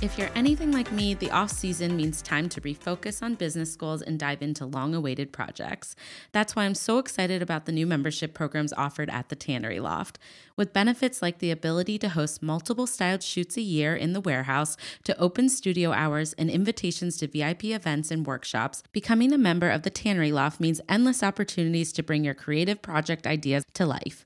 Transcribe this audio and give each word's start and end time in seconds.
If 0.00 0.16
you're 0.16 0.30
anything 0.36 0.70
like 0.70 0.92
me, 0.92 1.14
the 1.14 1.32
off 1.32 1.50
season 1.50 1.96
means 1.96 2.22
time 2.22 2.48
to 2.50 2.60
refocus 2.60 3.20
on 3.20 3.34
business 3.34 3.74
goals 3.74 4.00
and 4.00 4.16
dive 4.16 4.42
into 4.42 4.64
long 4.64 4.94
awaited 4.94 5.32
projects. 5.32 5.96
That's 6.30 6.54
why 6.54 6.66
I'm 6.66 6.76
so 6.76 6.98
excited 6.98 7.42
about 7.42 7.66
the 7.66 7.72
new 7.72 7.84
membership 7.84 8.32
programs 8.32 8.72
offered 8.74 9.10
at 9.10 9.28
the 9.28 9.34
Tannery 9.34 9.80
Loft. 9.80 10.20
With 10.54 10.72
benefits 10.72 11.20
like 11.20 11.40
the 11.40 11.50
ability 11.50 11.98
to 11.98 12.10
host 12.10 12.44
multiple 12.44 12.86
styled 12.86 13.24
shoots 13.24 13.56
a 13.56 13.60
year 13.60 13.96
in 13.96 14.12
the 14.12 14.20
warehouse, 14.20 14.76
to 15.02 15.18
open 15.18 15.48
studio 15.48 15.90
hours, 15.90 16.32
and 16.34 16.48
invitations 16.48 17.16
to 17.16 17.26
VIP 17.26 17.64
events 17.64 18.12
and 18.12 18.24
workshops, 18.24 18.84
becoming 18.92 19.32
a 19.32 19.38
member 19.38 19.68
of 19.68 19.82
the 19.82 19.90
Tannery 19.90 20.30
Loft 20.30 20.60
means 20.60 20.80
endless 20.88 21.24
opportunities 21.24 21.92
to 21.94 22.04
bring 22.04 22.22
your 22.22 22.34
creative 22.34 22.80
project 22.82 23.26
ideas 23.26 23.64
to 23.74 23.84
life. 23.84 24.24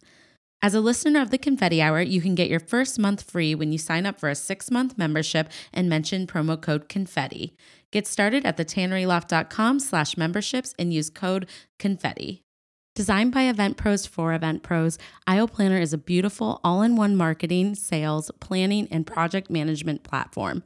As 0.65 0.75
a 0.75 0.81
listener 0.81 1.21
of 1.21 1.31
the 1.31 1.39
Confetti 1.39 1.83
Hour, 1.83 2.03
you 2.03 2.21
can 2.21 2.37
get 2.37 2.49
your 2.49 2.61
first 2.61 2.97
month 2.97 3.29
free 3.29 3.53
when 3.53 3.73
you 3.73 3.79
sign 3.79 4.07
up 4.07 4.21
for 4.21 4.29
a 4.29 4.37
six 4.37 4.71
month 4.71 4.97
membership 4.97 5.51
and 5.73 5.89
mention 5.89 6.25
promo 6.25 6.61
code 6.61 6.89
confetti. 6.89 7.57
Get 7.91 8.07
started 8.07 8.47
at 8.47 8.57
thetanneryloft.com 8.57 9.81
slash 9.81 10.17
memberships 10.17 10.73
and 10.79 10.95
use 10.95 11.11
code 11.11 11.49
confetti. 11.81 12.45
Designed 12.95 13.33
by 13.33 13.43
Event 13.49 13.77
Pros 13.77 14.07
for 14.07 14.33
Event 14.35 14.63
Pros, 14.63 14.99
IO 15.27 15.49
Planner 15.49 15.81
is 15.81 15.93
a 15.93 15.99
beautiful 15.99 16.61
all 16.63 16.83
in 16.83 16.95
one 16.95 17.17
marketing, 17.17 17.75
sales, 17.75 18.31
planning, 18.39 18.87
and 18.93 19.05
project 19.05 19.51
management 19.51 20.05
platform. 20.05 20.63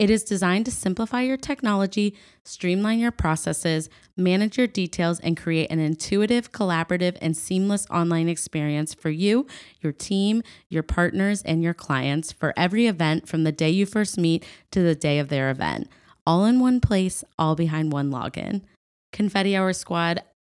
It 0.00 0.08
is 0.08 0.24
designed 0.24 0.64
to 0.64 0.70
simplify 0.70 1.20
your 1.20 1.36
technology, 1.36 2.16
streamline 2.42 3.00
your 3.00 3.10
processes, 3.10 3.90
manage 4.16 4.56
your 4.56 4.66
details, 4.66 5.20
and 5.20 5.36
create 5.36 5.70
an 5.70 5.78
intuitive, 5.78 6.52
collaborative, 6.52 7.18
and 7.20 7.36
seamless 7.36 7.86
online 7.90 8.26
experience 8.26 8.94
for 8.94 9.10
you, 9.10 9.46
your 9.82 9.92
team, 9.92 10.42
your 10.70 10.82
partners, 10.82 11.42
and 11.42 11.62
your 11.62 11.74
clients 11.74 12.32
for 12.32 12.54
every 12.56 12.86
event 12.86 13.28
from 13.28 13.44
the 13.44 13.52
day 13.52 13.68
you 13.68 13.84
first 13.84 14.16
meet 14.16 14.42
to 14.70 14.80
the 14.80 14.94
day 14.94 15.18
of 15.18 15.28
their 15.28 15.50
event. 15.50 15.86
All 16.26 16.46
in 16.46 16.60
one 16.60 16.80
place, 16.80 17.22
all 17.38 17.54
behind 17.54 17.92
one 17.92 18.10
login. 18.10 18.62
Confetti 19.12 19.54
Hour 19.54 19.74
Squad, 19.74 20.22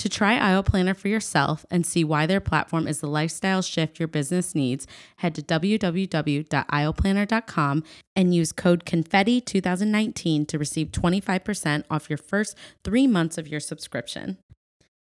To 0.00 0.10
try 0.10 0.36
IO 0.36 0.62
Planner 0.62 0.92
for 0.92 1.08
yourself 1.08 1.64
and 1.70 1.86
see 1.86 2.04
why 2.04 2.26
their 2.26 2.40
platform 2.40 2.86
is 2.86 3.00
the 3.00 3.06
lifestyle 3.06 3.62
shift 3.62 3.98
your 3.98 4.08
business 4.08 4.54
needs, 4.54 4.86
head 5.16 5.34
to 5.36 5.42
www.ioplanner.com 5.42 7.84
and 8.14 8.34
use 8.34 8.52
code 8.52 8.84
CONFETTI2019 8.84 10.46
to 10.48 10.58
receive 10.58 10.92
25% 10.92 11.84
off 11.90 12.10
your 12.10 12.18
first 12.18 12.58
three 12.84 13.06
months 13.06 13.38
of 13.38 13.48
your 13.48 13.60
subscription. 13.60 14.36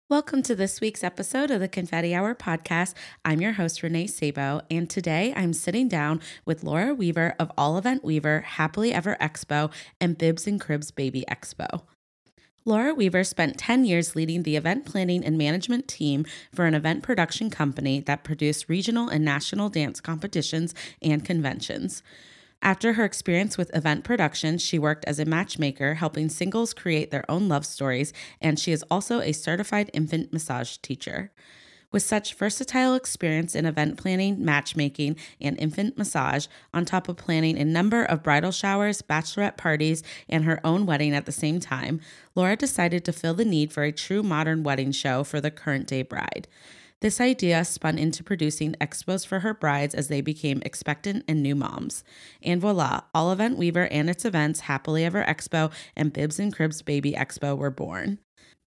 Welcome 0.09 0.43
to 0.43 0.53
this 0.53 0.81
week's 0.81 1.01
episode 1.01 1.49
of 1.49 1.61
the 1.61 1.69
Confetti 1.69 2.13
Hour 2.13 2.35
podcast. 2.35 2.93
I'm 3.23 3.39
your 3.39 3.53
host, 3.53 3.83
Renee 3.83 4.07
Sabo, 4.07 4.63
and 4.69 4.89
today 4.89 5.33
I'm 5.33 5.53
sitting 5.53 5.87
down 5.87 6.19
with 6.45 6.61
Lora 6.61 6.93
Weaver 6.93 7.35
of 7.39 7.49
All 7.57 7.77
Event 7.77 8.03
Weaver, 8.03 8.41
Happily 8.41 8.93
Ever 8.93 9.15
Expo, 9.21 9.71
and 10.01 10.17
Bibs 10.17 10.45
and 10.45 10.59
Cribs 10.59 10.91
Baby 10.91 11.23
Expo. 11.29 11.83
Lora 12.65 12.93
Weaver 12.93 13.25
spent 13.25 13.57
10 13.57 13.83
years 13.83 14.15
leading 14.15 14.43
the 14.43 14.55
event 14.55 14.85
planning 14.85 15.25
and 15.25 15.37
management 15.37 15.85
team 15.85 16.25
for 16.53 16.65
an 16.65 16.73
event 16.73 17.03
production 17.03 17.49
company 17.49 17.99
that 18.01 18.23
produced 18.23 18.69
regional 18.69 19.09
and 19.09 19.25
national 19.25 19.67
dance 19.67 19.99
competitions 19.99 20.73
and 21.01 21.25
conventions. 21.25 22.01
After 22.61 22.93
her 22.93 23.03
experience 23.03 23.57
with 23.57 23.75
event 23.75 24.05
production, 24.05 24.57
she 24.57 24.79
worked 24.79 25.03
as 25.03 25.19
a 25.19 25.25
matchmaker, 25.25 25.95
helping 25.95 26.29
singles 26.29 26.73
create 26.73 27.11
their 27.11 27.29
own 27.29 27.49
love 27.49 27.65
stories, 27.65 28.13
and 28.39 28.57
she 28.57 28.71
is 28.71 28.85
also 28.89 29.19
a 29.19 29.33
certified 29.33 29.91
infant 29.93 30.31
massage 30.31 30.77
teacher. 30.77 31.31
With 31.93 32.01
such 32.01 32.33
versatile 32.33 32.95
experience 32.95 33.53
in 33.53 33.67
event 33.67 33.97
planning, 33.97 34.43
matchmaking, 34.43 35.15
and 35.39 35.57
infant 35.59 35.95
massage, 35.95 36.47
on 36.73 36.85
top 36.85 37.07
of 37.07 37.17
planning 37.17 37.55
a 37.55 37.63
number 37.63 38.03
of 38.03 38.23
bridal 38.23 38.51
showers, 38.51 39.03
bachelorette 39.03 39.57
parties, 39.57 40.01
and 40.27 40.43
her 40.43 40.59
own 40.65 40.87
wedding 40.87 41.13
at 41.13 41.27
the 41.27 41.31
same 41.31 41.59
time, 41.59 42.01
Lora 42.33 42.55
decided 42.55 43.05
to 43.05 43.13
fill 43.13 43.35
the 43.35 43.45
need 43.45 43.71
for 43.71 43.83
a 43.83 43.91
true 43.91 44.23
modern 44.23 44.63
wedding 44.63 44.91
show 44.91 45.23
for 45.23 45.39
the 45.39 45.51
current 45.51 45.85
day 45.85 46.01
bride. 46.01 46.47
This 47.01 47.21
idea 47.21 47.63
spun 47.63 47.99
into 47.99 48.23
producing 48.23 48.73
expos 48.81 49.27
for 49.27 49.41
her 49.41 49.53
brides 49.53 49.93
as 49.93 50.07
they 50.07 50.21
became 50.21 50.63
expectant 50.65 51.23
and 51.27 51.43
new 51.43 51.53
moms. 51.53 52.03
And 52.41 52.59
voila, 52.59 53.01
All 53.13 53.31
Event 53.31 53.57
Weaver 53.57 53.87
and 53.91 54.09
its 54.09 54.25
events, 54.25 54.61
Happily 54.61 55.05
Ever 55.05 55.23
Expo 55.23 55.71
and 55.95 56.11
Bibs 56.11 56.39
and 56.39 56.51
Cribs 56.55 56.81
Baby 56.81 57.11
Expo, 57.11 57.55
were 57.55 57.69
born. 57.69 58.17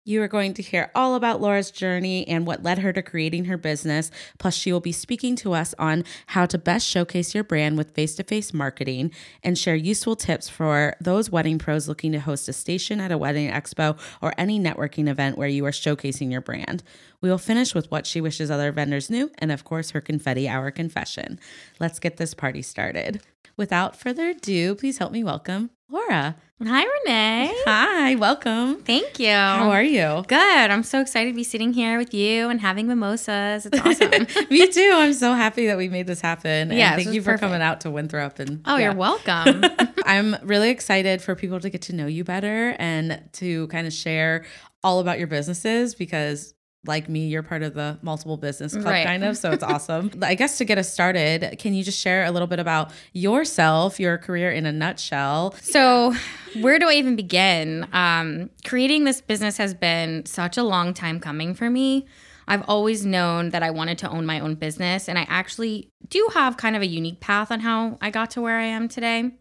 You 0.09 0.23
are 0.23 0.29
going 0.29 0.55
to 0.55 0.63
hear 0.63 0.93
all 0.95 1.17
about 1.17 1.41
Lora's 1.41 1.73
journey 1.73 2.29
and 2.29 2.47
what 2.47 2.63
led 2.63 2.79
her 2.79 2.93
to 2.93 3.03
creating 3.03 3.47
her 3.47 3.57
business. 3.57 4.13
Plus, 4.39 4.55
she 4.55 4.73
will 4.73 4.79
be 4.79 4.93
speaking 4.93 5.35
to 5.35 5.53
us 5.53 5.75
on 5.81 6.05
how 6.29 6.47
to 6.47 6.59
best 6.59 6.87
showcase 6.87 7.35
your 7.35 7.43
brand 7.43 7.77
with 7.77 7.91
face 7.91 8.15
to 8.15 8.23
face 8.23 8.55
marketing 8.55 9.11
and 9.43 9.59
share 9.59 9.75
useful 9.75 10.15
tips 10.15 10.49
for 10.49 10.95
those 11.01 11.29
wedding 11.29 11.59
pros 11.59 11.89
looking 11.89 12.13
to 12.13 12.21
host 12.21 12.49
a 12.49 12.53
station 12.53 13.01
at 13.01 13.11
a 13.11 13.19
wedding 13.19 13.51
expo 13.51 13.99
or 14.23 14.33
any 14.39 14.61
networking 14.61 15.09
event 15.09 15.37
where 15.37 15.49
you 15.49 15.67
are 15.67 15.73
showcasing 15.73 16.31
your 16.31 16.41
brand. 16.41 16.85
We 17.21 17.29
will 17.29 17.37
finish 17.37 17.75
with 17.75 17.91
what 17.91 18.07
she 18.07 18.21
wishes 18.21 18.49
other 18.49 18.71
vendors 18.71 19.11
knew 19.11 19.33
and, 19.39 19.51
of 19.51 19.65
course, 19.65 19.91
her 19.91 20.01
confetti 20.01 20.49
hour 20.49 20.71
confession. 20.71 21.41
Let's 21.81 21.99
get 21.99 22.17
this 22.17 22.33
party 22.33 22.63
started. 22.63 23.23
Without 23.57 23.97
further 23.97 24.29
ado, 24.29 24.77
please 24.77 24.99
help 24.99 25.11
me 25.11 25.25
welcome 25.25 25.71
Lora. 25.89 26.37
Hi, 26.65 26.85
Renee. 26.85 27.53
Hi, 27.65 28.15
welcome. 28.17 28.83
Thank 28.83 29.21
you. 29.21 29.29
How 29.31 29.71
are 29.71 29.83
you? 29.83 30.25
Good. 30.27 30.71
I'm 30.71 30.83
so 30.83 31.01
excited 31.01 31.31
to 31.31 31.37
be 31.37 31.45
sitting 31.45 31.73
here 31.73 31.97
with 31.97 32.13
you 32.13 32.49
and 32.49 32.61
having 32.61 32.89
mimosas. 32.89 33.67
It's 33.67 33.79
awesome. 33.87 34.27
Me 34.51 34.67
too. 34.67 34.91
I'm 34.95 35.13
so 35.13 35.35
happy 35.35 35.67
that 35.69 35.77
we 35.77 35.89
made 35.89 36.09
this 36.09 36.21
happen. 36.21 36.73
Yeah, 36.73 36.95
And 36.95 37.03
thank 37.03 37.15
you 37.15 37.21
for 37.21 37.27
perfect. 37.33 37.41
coming 37.43 37.63
out 37.63 37.83
to 37.83 37.91
Winthrop. 37.91 38.41
And 38.41 38.63
oh, 38.65 38.77
yeah. 38.77 38.87
you're 38.87 38.95
welcome. 38.97 39.63
I'm 40.05 40.35
really 40.43 40.71
excited 40.71 41.23
for 41.23 41.37
people 41.37 41.61
to 41.61 41.71
get 41.71 41.83
to 41.83 41.95
know 41.95 42.07
you 42.07 42.25
better 42.25 42.75
and 42.81 43.23
to 43.35 43.69
kind 43.69 43.87
of 43.87 43.93
share 43.93 44.45
all 44.83 44.99
about 44.99 45.19
your 45.19 45.29
businesses 45.29 45.95
because 45.95 46.55
like 46.87 47.09
me, 47.09 47.27
you're 47.29 47.43
part 47.43 47.63
of 47.63 47.75
the 47.75 47.99
multiple 48.03 48.37
business 48.37 48.73
club 48.73 48.87
Right. 48.87 49.07
kind 49.07 49.25
of. 49.25 49.37
So 49.37 49.51
it's 49.53 49.63
awesome. 49.73 50.11
I 50.23 50.35
guess 50.35 50.59
to 50.59 50.65
get 50.65 50.79
us 50.79 50.93
started, 50.93 51.57
can 51.59 51.75
you 51.75 51.83
just 51.85 51.99
share 52.01 52.25
a 52.25 52.31
little 52.31 52.49
bit 52.49 52.59
about 52.59 52.93
yourself, 53.13 53.99
your 54.01 54.19
career 54.19 54.51
in 54.51 54.67
a 54.67 54.73
nutshell? 54.73 55.55
so, 55.61 56.15
where 56.61 56.79
do 56.79 56.89
I 56.89 56.93
even 56.95 57.17
begin? 57.17 57.87
Um, 57.93 58.51
creating 58.65 59.05
this 59.05 59.21
business 59.21 59.57
has 59.59 59.75
been 59.75 60.25
such 60.27 60.57
a 60.57 60.63
long 60.63 60.95
time 60.95 61.21
coming 61.21 61.55
for 61.55 61.69
me. 61.69 62.07
I've 62.49 62.63
always 62.69 63.05
known 63.05 63.51
that 63.51 63.63
I 63.65 63.71
wanted 63.73 63.99
to 63.99 64.09
own 64.09 64.25
my 64.25 64.39
own 64.39 64.55
business, 64.55 65.09
and 65.09 65.19
I 65.19 65.27
actually 65.29 65.89
do 66.09 66.29
have 66.35 66.57
kind 66.57 66.77
of 66.77 66.83
a 66.83 66.87
unique 66.87 67.21
path 67.21 67.51
on 67.51 67.61
how 67.61 67.99
I 68.01 68.11
got 68.11 68.31
to 68.33 68.41
where 68.41 68.59
I 68.59 68.65
am 68.67 68.89
today. 68.89 69.33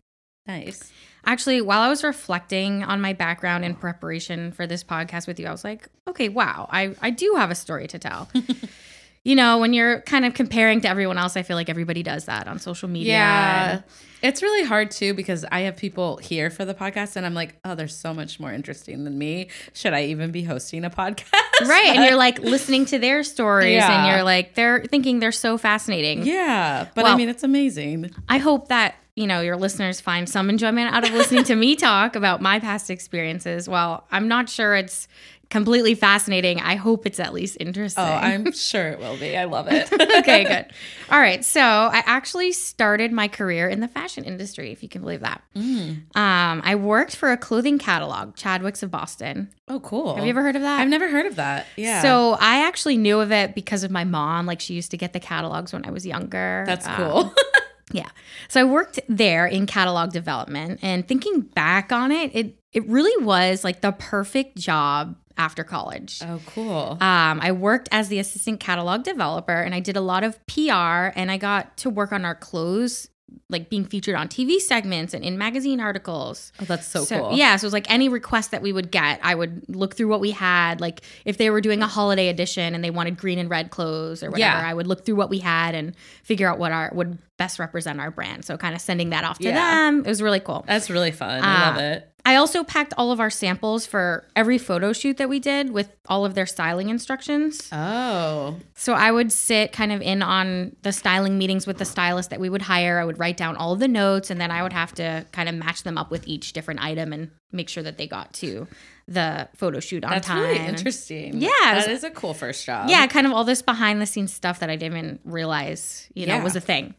Nice. 0.48 0.92
Actually, 1.26 1.62
while 1.62 1.82
I 1.82 1.90
was 1.90 2.04
reflecting 2.04 2.84
on 2.84 3.02
my 3.02 3.14
background 3.14 3.66
in 3.66 3.76
preparation 3.76 4.52
for 4.52 4.68
this 4.68 4.84
podcast 4.84 5.28
with 5.28 5.40
you, 5.40 5.48
I 5.48 5.52
was 5.52 5.64
like, 5.64 5.88
okay, 6.08 6.30
wow, 6.30 6.68
I, 6.72 6.96
I 7.02 7.10
do 7.10 7.34
have 7.38 7.52
a 7.52 7.56
story 7.56 7.88
to 7.88 8.00
tell. 8.00 8.30
you 9.24 9.36
know, 9.36 9.58
when 9.58 9.74
you're 9.74 10.02
kind 10.02 10.24
of 10.26 10.34
comparing 10.36 10.82
to 10.82 10.88
everyone 10.88 11.18
else, 11.18 11.36
I 11.36 11.42
feel 11.42 11.56
like 11.58 11.68
everybody 11.70 12.04
does 12.04 12.26
that 12.26 12.48
on 12.48 12.60
social 12.60 12.88
media. 12.88 13.14
Yeah. 13.14 13.82
It's 14.22 14.42
really 14.42 14.64
hard 14.66 14.92
too 14.92 15.14
because 15.14 15.46
I 15.52 15.62
have 15.62 15.78
people 15.78 16.18
here 16.18 16.50
for 16.50 16.64
the 16.66 16.74
podcast 16.74 17.16
and 17.16 17.26
I'm 17.26 17.34
like, 17.36 17.56
oh, 17.66 17.76
they're 17.76 17.88
so 17.88 18.14
much 18.14 18.40
more 18.40 18.52
interesting 18.52 19.04
than 19.04 19.18
me. 19.18 19.50
Should 19.74 19.94
I 19.94 20.06
even 20.06 20.32
be 20.32 20.44
hosting 20.44 20.84
a 20.86 20.90
podcast? 20.90 21.32
Right. 21.62 21.88
And 21.96 22.06
you're 22.06 22.16
like 22.16 22.40
listening 22.40 22.86
to 22.88 22.98
their 23.00 23.24
stories 23.24 23.74
Yeah. 23.76 24.04
and 24.06 24.12
you're 24.12 24.24
like, 24.24 24.56
they're 24.56 24.84
thinking 24.86 25.20
they're 25.20 25.32
so 25.32 25.58
fascinating. 25.58 26.24
yeah. 26.26 26.88
But 26.96 27.06
I 27.06 27.16
mean, 27.16 27.30
it's 27.30 27.44
amazing. 27.44 28.12
I 28.30 28.38
hope 28.40 28.70
that, 28.70 28.96
you 29.16 29.28
know, 29.28 29.42
your 29.42 29.56
listeners 29.58 30.02
find 30.02 30.28
some 30.28 30.50
enjoyment 30.50 30.94
out 30.94 31.04
of 31.06 31.14
listening 31.14 31.44
to 31.46 31.56
me 31.56 31.76
talk 31.76 32.16
about 32.16 32.42
my 32.42 32.60
past 32.60 32.90
experiences. 32.90 33.68
Well, 33.70 34.06
I'm 34.12 34.28
not 34.28 34.50
sure 34.50 34.76
it's 34.76 35.08
completely 35.52 35.94
fascinating. 35.94 36.60
I 36.60 36.76
hope 36.76 37.06
it's 37.06 37.20
at 37.20 37.32
least 37.32 37.56
interesting. 37.60 38.04
Oh, 38.04 38.08
I'm 38.08 38.52
sure 38.52 38.90
it 38.90 39.00
will 39.00 39.16
be. 39.18 39.38
I 39.38 39.44
love 39.46 39.68
it. 39.70 39.90
okay, 40.20 40.44
good. 40.48 40.66
All 41.12 41.20
right. 41.20 41.46
So 41.46 41.62
I 41.62 42.02
actually 42.06 42.52
started 42.52 43.12
my 43.12 43.28
career 43.28 43.70
in 43.70 43.80
the 43.80 43.88
fashion 43.88 44.24
industry, 44.26 44.72
if 44.72 44.82
you 44.82 44.90
can 44.90 45.02
believe 45.02 45.22
that. 45.22 45.44
Mm. 45.56 45.98
Um, 46.18 46.62
I 46.66 46.74
worked 46.76 47.16
for 47.16 47.32
a 47.32 47.38
clothing 47.38 47.78
catalog, 47.78 48.36
Chadwick's 48.36 48.82
of 48.84 48.90
Boston. 48.92 49.50
Oh, 49.68 49.80
cool. 49.80 50.16
Have 50.16 50.26
you 50.26 50.32
ever 50.32 50.42
heard 50.42 50.56
of 50.56 50.64
that? 50.64 50.80
I've 50.82 50.90
never 50.90 51.10
heard 51.10 51.28
of 51.28 51.36
that. 51.38 51.68
Yeah. 51.78 52.02
So 52.02 52.38
I 52.40 52.66
actually 52.68 52.98
knew 52.98 53.20
of 53.20 53.32
it 53.32 53.54
because 53.56 53.84
of 53.84 53.92
my 53.92 54.04
mom. 54.04 54.46
Like 54.48 54.60
she 54.60 54.74
used 54.74 54.92
to 54.92 54.98
get 54.98 55.14
the 55.14 55.20
catalogs 55.20 55.72
when 55.74 55.86
I 55.86 55.92
was 55.92 56.06
younger. 56.06 56.64
that's 56.68 56.88
Um, 56.88 56.96
cool. 56.96 57.34
yeah. 57.92 58.10
So 58.48 58.62
I 58.62 58.64
worked 58.64 59.00
there 59.08 59.46
in 59.46 59.66
catalog 59.66 60.12
development 60.12 60.80
and 60.82 61.08
thinking 61.08 61.42
back 61.42 61.92
on 61.92 62.12
it, 62.12 62.32
it 62.34 62.56
it 62.74 62.86
really 62.88 63.24
was 63.24 63.64
like 63.64 63.82
the 63.82 63.94
perfect 63.94 64.58
job 64.58 65.16
after 65.38 65.64
college. 65.64 66.22
oh, 66.24 66.42
cool. 66.46 66.98
Um, 67.02 67.40
I 67.42 67.52
worked 67.52 67.90
as 67.92 68.08
the 68.08 68.20
assistant 68.20 68.60
catalog 68.60 69.04
developer 69.04 69.54
and 69.54 69.76
I 69.76 69.80
did 69.80 69.98
a 69.98 70.02
lot 70.02 70.24
of 70.24 70.40
PR 70.48 71.12
and 71.16 71.30
I 71.30 71.38
got 71.38 71.78
to 71.78 71.90
work 71.90 72.12
on 72.12 72.26
our 72.26 72.36
clothes, 72.36 73.10
like 73.50 73.70
being 73.70 73.86
featured 73.86 74.16
on 74.16 74.28
TV 74.28 74.60
segments 74.60 75.14
and 75.14 75.24
in 75.24 75.38
magazine 75.38 75.80
articles. 75.80 76.52
oh, 76.62 76.66
that's 76.66 76.88
so, 76.88 77.06
cool. 77.06 77.34
Yeah, 77.38 77.56
so 77.56 77.66
it 77.66 77.68
was 77.68 77.74
like 77.74 77.90
any 77.92 78.10
request 78.10 78.52
that 78.52 78.62
we 78.62 78.72
would 78.74 78.92
get, 78.92 79.20
I 79.24 79.36
would 79.36 79.64
look 79.68 79.96
through 79.96 80.08
what 80.08 80.20
we 80.20 80.32
had. 80.32 80.82
Like 80.82 81.02
if 81.26 81.38
they 81.38 81.50
were 81.50 81.62
doing 81.62 81.82
a 81.82 81.88
holiday 81.88 82.28
edition 82.30 82.76
and 82.76 82.84
they 82.84 82.90
wanted 82.92 83.18
green 83.18 83.40
and 83.40 83.50
red 83.50 83.70
clothes 83.72 84.24
or 84.24 84.32
whatever, 84.32 84.58
Yeah. 84.58 84.68
I 84.70 84.74
would 84.74 84.88
look 84.88 85.06
through 85.06 85.16
what 85.16 85.30
we 85.30 85.40
had 85.40 85.76
and 85.76 85.96
figure 86.24 86.48
out 86.48 86.58
what 86.60 86.72
our 86.72 86.92
would 86.94 87.18
best 87.38 87.60
represent 87.60 88.00
our 88.00 88.12
brand. 88.12 88.46
So 88.46 88.58
kind 88.58 88.74
of 88.76 88.82
sending 88.82 89.10
that 89.10 89.24
off 89.24 89.38
to 89.40 89.44
Yeah. 89.46 89.54
them. 89.92 90.00
It 90.00 90.08
was 90.08 90.22
really 90.22 90.40
cool. 90.40 90.64
That's 90.68 90.90
really 90.90 91.12
fun. 91.12 91.44
I 91.44 91.68
love 91.70 91.78
Ah. 91.78 91.80
it. 91.82 92.12
I 92.36 92.38
also 92.38 92.66
packed 92.66 92.94
all 92.98 93.12
of 93.14 93.20
our 93.22 93.30
samples 93.30 93.86
for 93.86 94.28
every 94.36 94.58
photo 94.58 94.92
shoot 94.92 95.16
that 95.18 95.30
we 95.30 95.40
did 95.40 95.72
with 95.72 95.96
all 96.10 96.26
of 96.26 96.36
their 96.36 96.46
styling 96.46 96.90
instructions. 96.90 97.70
Oh, 97.72 98.58
So 98.76 98.92
I 98.94 99.10
would 99.10 99.32
sit 99.32 99.72
kind 99.72 99.94
of 99.94 100.02
in 100.02 100.22
on 100.22 100.76
the 100.82 100.92
styling 100.92 101.38
meetings 101.38 101.66
with 101.66 101.78
the 101.78 101.86
stylist 101.86 102.32
that 102.32 102.40
we 102.42 102.50
would 102.50 102.62
hire. 102.64 103.00
I 103.00 103.06
would 103.06 103.20
write 103.20 103.38
down 103.38 103.56
all 103.56 103.72
of 103.72 103.80
the 103.80 103.88
notes 103.88 104.30
and 104.30 104.40
then 104.42 104.52
I 104.52 104.64
would 104.64 104.74
have 104.74 104.94
to 104.96 105.26
kind 105.32 105.48
of 105.48 105.56
match 105.56 105.84
them 105.84 105.98
up 105.98 106.12
with 106.12 106.28
each 106.28 106.52
different 106.52 106.84
item 106.84 107.14
and 107.14 107.32
make 107.54 107.70
sure 107.70 107.84
that 107.84 107.98
they 107.98 108.06
got 108.08 108.34
to 108.34 108.68
the 109.08 109.48
photo 109.56 109.80
shoot 109.80 110.04
on 110.04 110.12
that's 110.12 110.28
time. 110.28 110.42
really 110.42 110.58
interesting. 110.68 111.40
Yeah, 111.40 111.50
that 111.62 111.88
is 111.88 112.04
a 112.04 112.10
cool 112.10 112.34
first 112.34 112.66
job. 112.66 112.90
yeah, 112.90 113.08
kind 113.08 113.26
of 113.26 113.32
all 113.34 113.46
this 113.46 113.62
behind 113.62 114.02
the 114.02 114.06
scenes 114.06 114.34
stuff 114.34 114.60
that 114.60 114.70
I 114.70 114.76
didn't 114.76 114.98
even 114.98 115.20
realize, 115.24 116.10
you 116.14 116.26
know, 116.28 116.36
Yeah. 116.36 116.44
was 116.44 116.56
a 116.58 116.62
thing. 116.62 116.96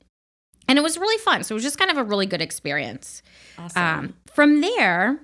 And 0.68 0.78
it 0.78 0.82
was 0.82 0.98
really 0.98 1.18
fun. 1.18 1.44
So 1.44 1.54
it 1.54 1.56
was 1.56 1.62
just 1.62 1.78
kind 1.78 1.90
of 1.90 1.96
a 1.96 2.04
really 2.04 2.26
good 2.26 2.42
experience. 2.42 3.22
awesome. 3.58 3.82
Um, 3.82 4.14
from 4.34 4.60
there, 4.60 5.20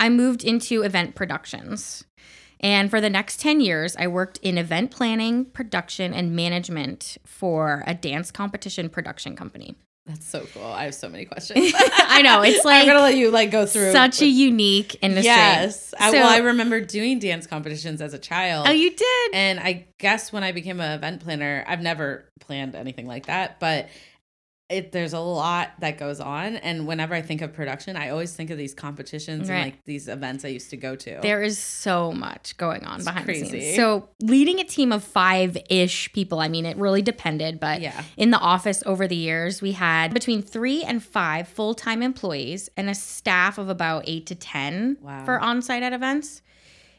I 0.00 0.08
moved 0.08 0.44
into 0.44 0.82
event 0.82 1.14
productions. 1.14 2.04
And 2.60 2.88
for 2.90 3.00
the 3.00 3.10
next 3.10 3.40
10 3.40 3.60
years, 3.60 3.94
I 3.96 4.06
worked 4.06 4.38
in 4.42 4.56
event 4.56 4.90
planning, 4.90 5.44
production, 5.46 6.14
and 6.14 6.34
management 6.34 7.18
for 7.26 7.82
a 7.86 7.94
dance 7.94 8.30
competition 8.30 8.88
production 8.88 9.36
company. 9.36 9.76
that's 10.06 10.26
so 10.26 10.46
cool. 10.54 10.64
I 10.64 10.84
have 10.84 10.94
so 10.94 11.08
many 11.08 11.24
questions. 11.26 11.72
I 11.76 12.22
know, 12.22 12.42
it's 12.42 12.64
like 12.64 12.82
I'm 12.82 12.86
gonna 12.86 13.00
let 13.00 13.16
you 13.16 13.30
like 13.30 13.50
go 13.50 13.66
through 13.66 13.92
such 13.92 14.22
a 14.22 14.26
unique 14.26 14.96
industry. 15.02 15.26
Yes. 15.26 15.92
I, 15.98 16.10
So- 16.10 16.18
well, 16.18 16.28
I 16.28 16.38
remember 16.38 16.80
doing 16.80 17.18
dance 17.18 17.46
competitions 17.46 18.00
as 18.00 18.14
a 18.14 18.18
child. 18.18 18.66
Oh, 18.68 18.72
you 18.72 18.90
did? 18.90 19.34
And 19.34 19.60
I 19.60 19.86
guess 19.98 20.32
when 20.32 20.42
I 20.44 20.52
became 20.52 20.80
an 20.80 20.92
event 20.92 21.22
planner, 21.22 21.64
I've 21.66 21.80
never 21.82 22.26
planned 22.40 22.74
anything 22.74 23.06
like 23.06 23.26
that, 23.26 23.58
but 23.60 23.88
it 24.70 24.92
there's 24.92 25.12
a 25.12 25.20
lot 25.20 25.72
that 25.80 25.98
goes 25.98 26.20
on. 26.20 26.56
And 26.56 26.86
whenever 26.86 27.14
I 27.14 27.20
think 27.20 27.42
of 27.42 27.52
production, 27.52 27.96
I 27.96 28.08
always 28.08 28.32
think 28.34 28.48
of 28.48 28.56
these 28.56 28.72
competitions 28.72 29.50
Right. 29.50 29.56
and 29.56 29.64
like 29.72 29.84
these 29.84 30.08
events 30.08 30.42
I 30.44 30.48
used 30.48 30.70
to 30.70 30.76
go 30.78 30.96
to. 30.96 31.18
There 31.20 31.42
is 31.42 31.58
so 31.58 32.12
much 32.12 32.56
going 32.56 32.84
on 32.84 32.96
It's 32.96 33.04
behind 33.04 33.26
the 33.26 33.44
scenes. 33.44 33.76
So, 33.76 34.08
leading 34.22 34.60
a 34.60 34.64
team 34.64 34.90
of 34.90 35.04
five 35.04 35.58
ish 35.68 36.12
people, 36.14 36.40
I 36.40 36.48
mean, 36.48 36.64
it 36.64 36.78
really 36.78 37.02
depended, 37.02 37.60
but 37.60 37.82
Yeah. 37.82 38.02
in 38.16 38.30
the 38.30 38.38
office 38.38 38.82
over 38.86 39.06
the 39.06 39.16
years, 39.16 39.60
we 39.60 39.72
had 39.72 40.14
between 40.14 40.40
three 40.40 40.82
and 40.82 41.02
five 41.02 41.46
full 41.46 41.74
time 41.74 42.02
employees 42.02 42.70
and 42.76 42.88
a 42.88 42.94
staff 42.94 43.58
of 43.58 43.68
about 43.68 44.04
eight 44.06 44.24
to 44.26 44.34
10 44.34 44.96
Wow. 45.02 45.24
for 45.26 45.38
on 45.38 45.60
site 45.60 45.82
at 45.82 45.92
events. 45.92 46.40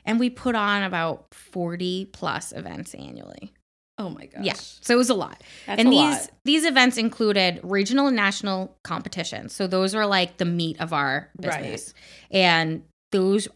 And 0.05 0.19
we 0.19 0.29
put 0.29 0.53
on 0.53 0.83
about 0.83 1.33
40 1.33 2.05
plus 2.13 2.51
events 2.51 2.93
annually. 2.93 3.53
Oh 3.97 4.09
my 4.09 4.25
gosh. 4.25 4.43
Yeah. 4.43 4.53
So 4.55 4.93
it 4.93 4.97
was 4.97 5.09
a 5.09 5.13
lot. 5.15 5.41
That's 5.67 5.79
and 5.79 5.87
a 5.87 5.91
these 5.91 5.99
lot. 5.99 6.29
these 6.43 6.65
events 6.65 6.97
included 6.97 7.59
regional 7.63 8.07
and 8.07 8.15
national 8.15 8.75
competitions. 8.83 9.53
So 9.53 9.67
those 9.67 9.95
were 9.95 10.05
like 10.05 10.37
the 10.37 10.45
meat 10.45 10.79
of 10.79 10.93
our 10.93 11.29
Right. 11.41 11.61
business. 11.61 11.93
And 12.31 12.83
those 13.11 13.47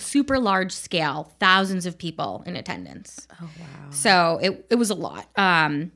super 0.00 0.38
large 0.38 0.72
scale, 0.72 1.32
thousands 1.38 1.86
of 1.86 1.96
people 1.98 2.42
in 2.46 2.56
attendance. 2.56 3.28
Oh 3.40 3.48
wow. 3.60 3.90
So 3.90 4.38
it, 4.42 4.66
it 4.70 4.74
was 4.76 4.90
a 4.90 4.94
lot. 4.94 5.26
Um, 5.36 5.92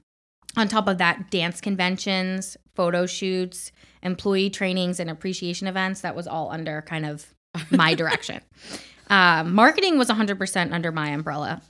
on 0.57 0.69
top 0.69 0.87
of 0.89 0.99
that, 0.99 1.31
dance 1.31 1.61
conventions, 1.61 2.57
photo 2.75 3.07
shoots, 3.07 3.73
employee 4.03 4.51
trainings, 4.51 5.01
and 5.01 5.09
appreciation 5.11 5.67
events. 5.67 6.01
That 6.03 6.15
was 6.17 6.27
all 6.27 6.51
under 6.51 6.83
kind 6.83 7.07
of 7.07 7.27
my 7.71 7.95
direction. 8.01 8.41
Um, 9.09 9.55
marketing 9.55 9.99
was 9.99 10.09
100% 10.09 10.73
under 10.73 10.93
my 10.93 11.09
umbrella. 11.11 11.63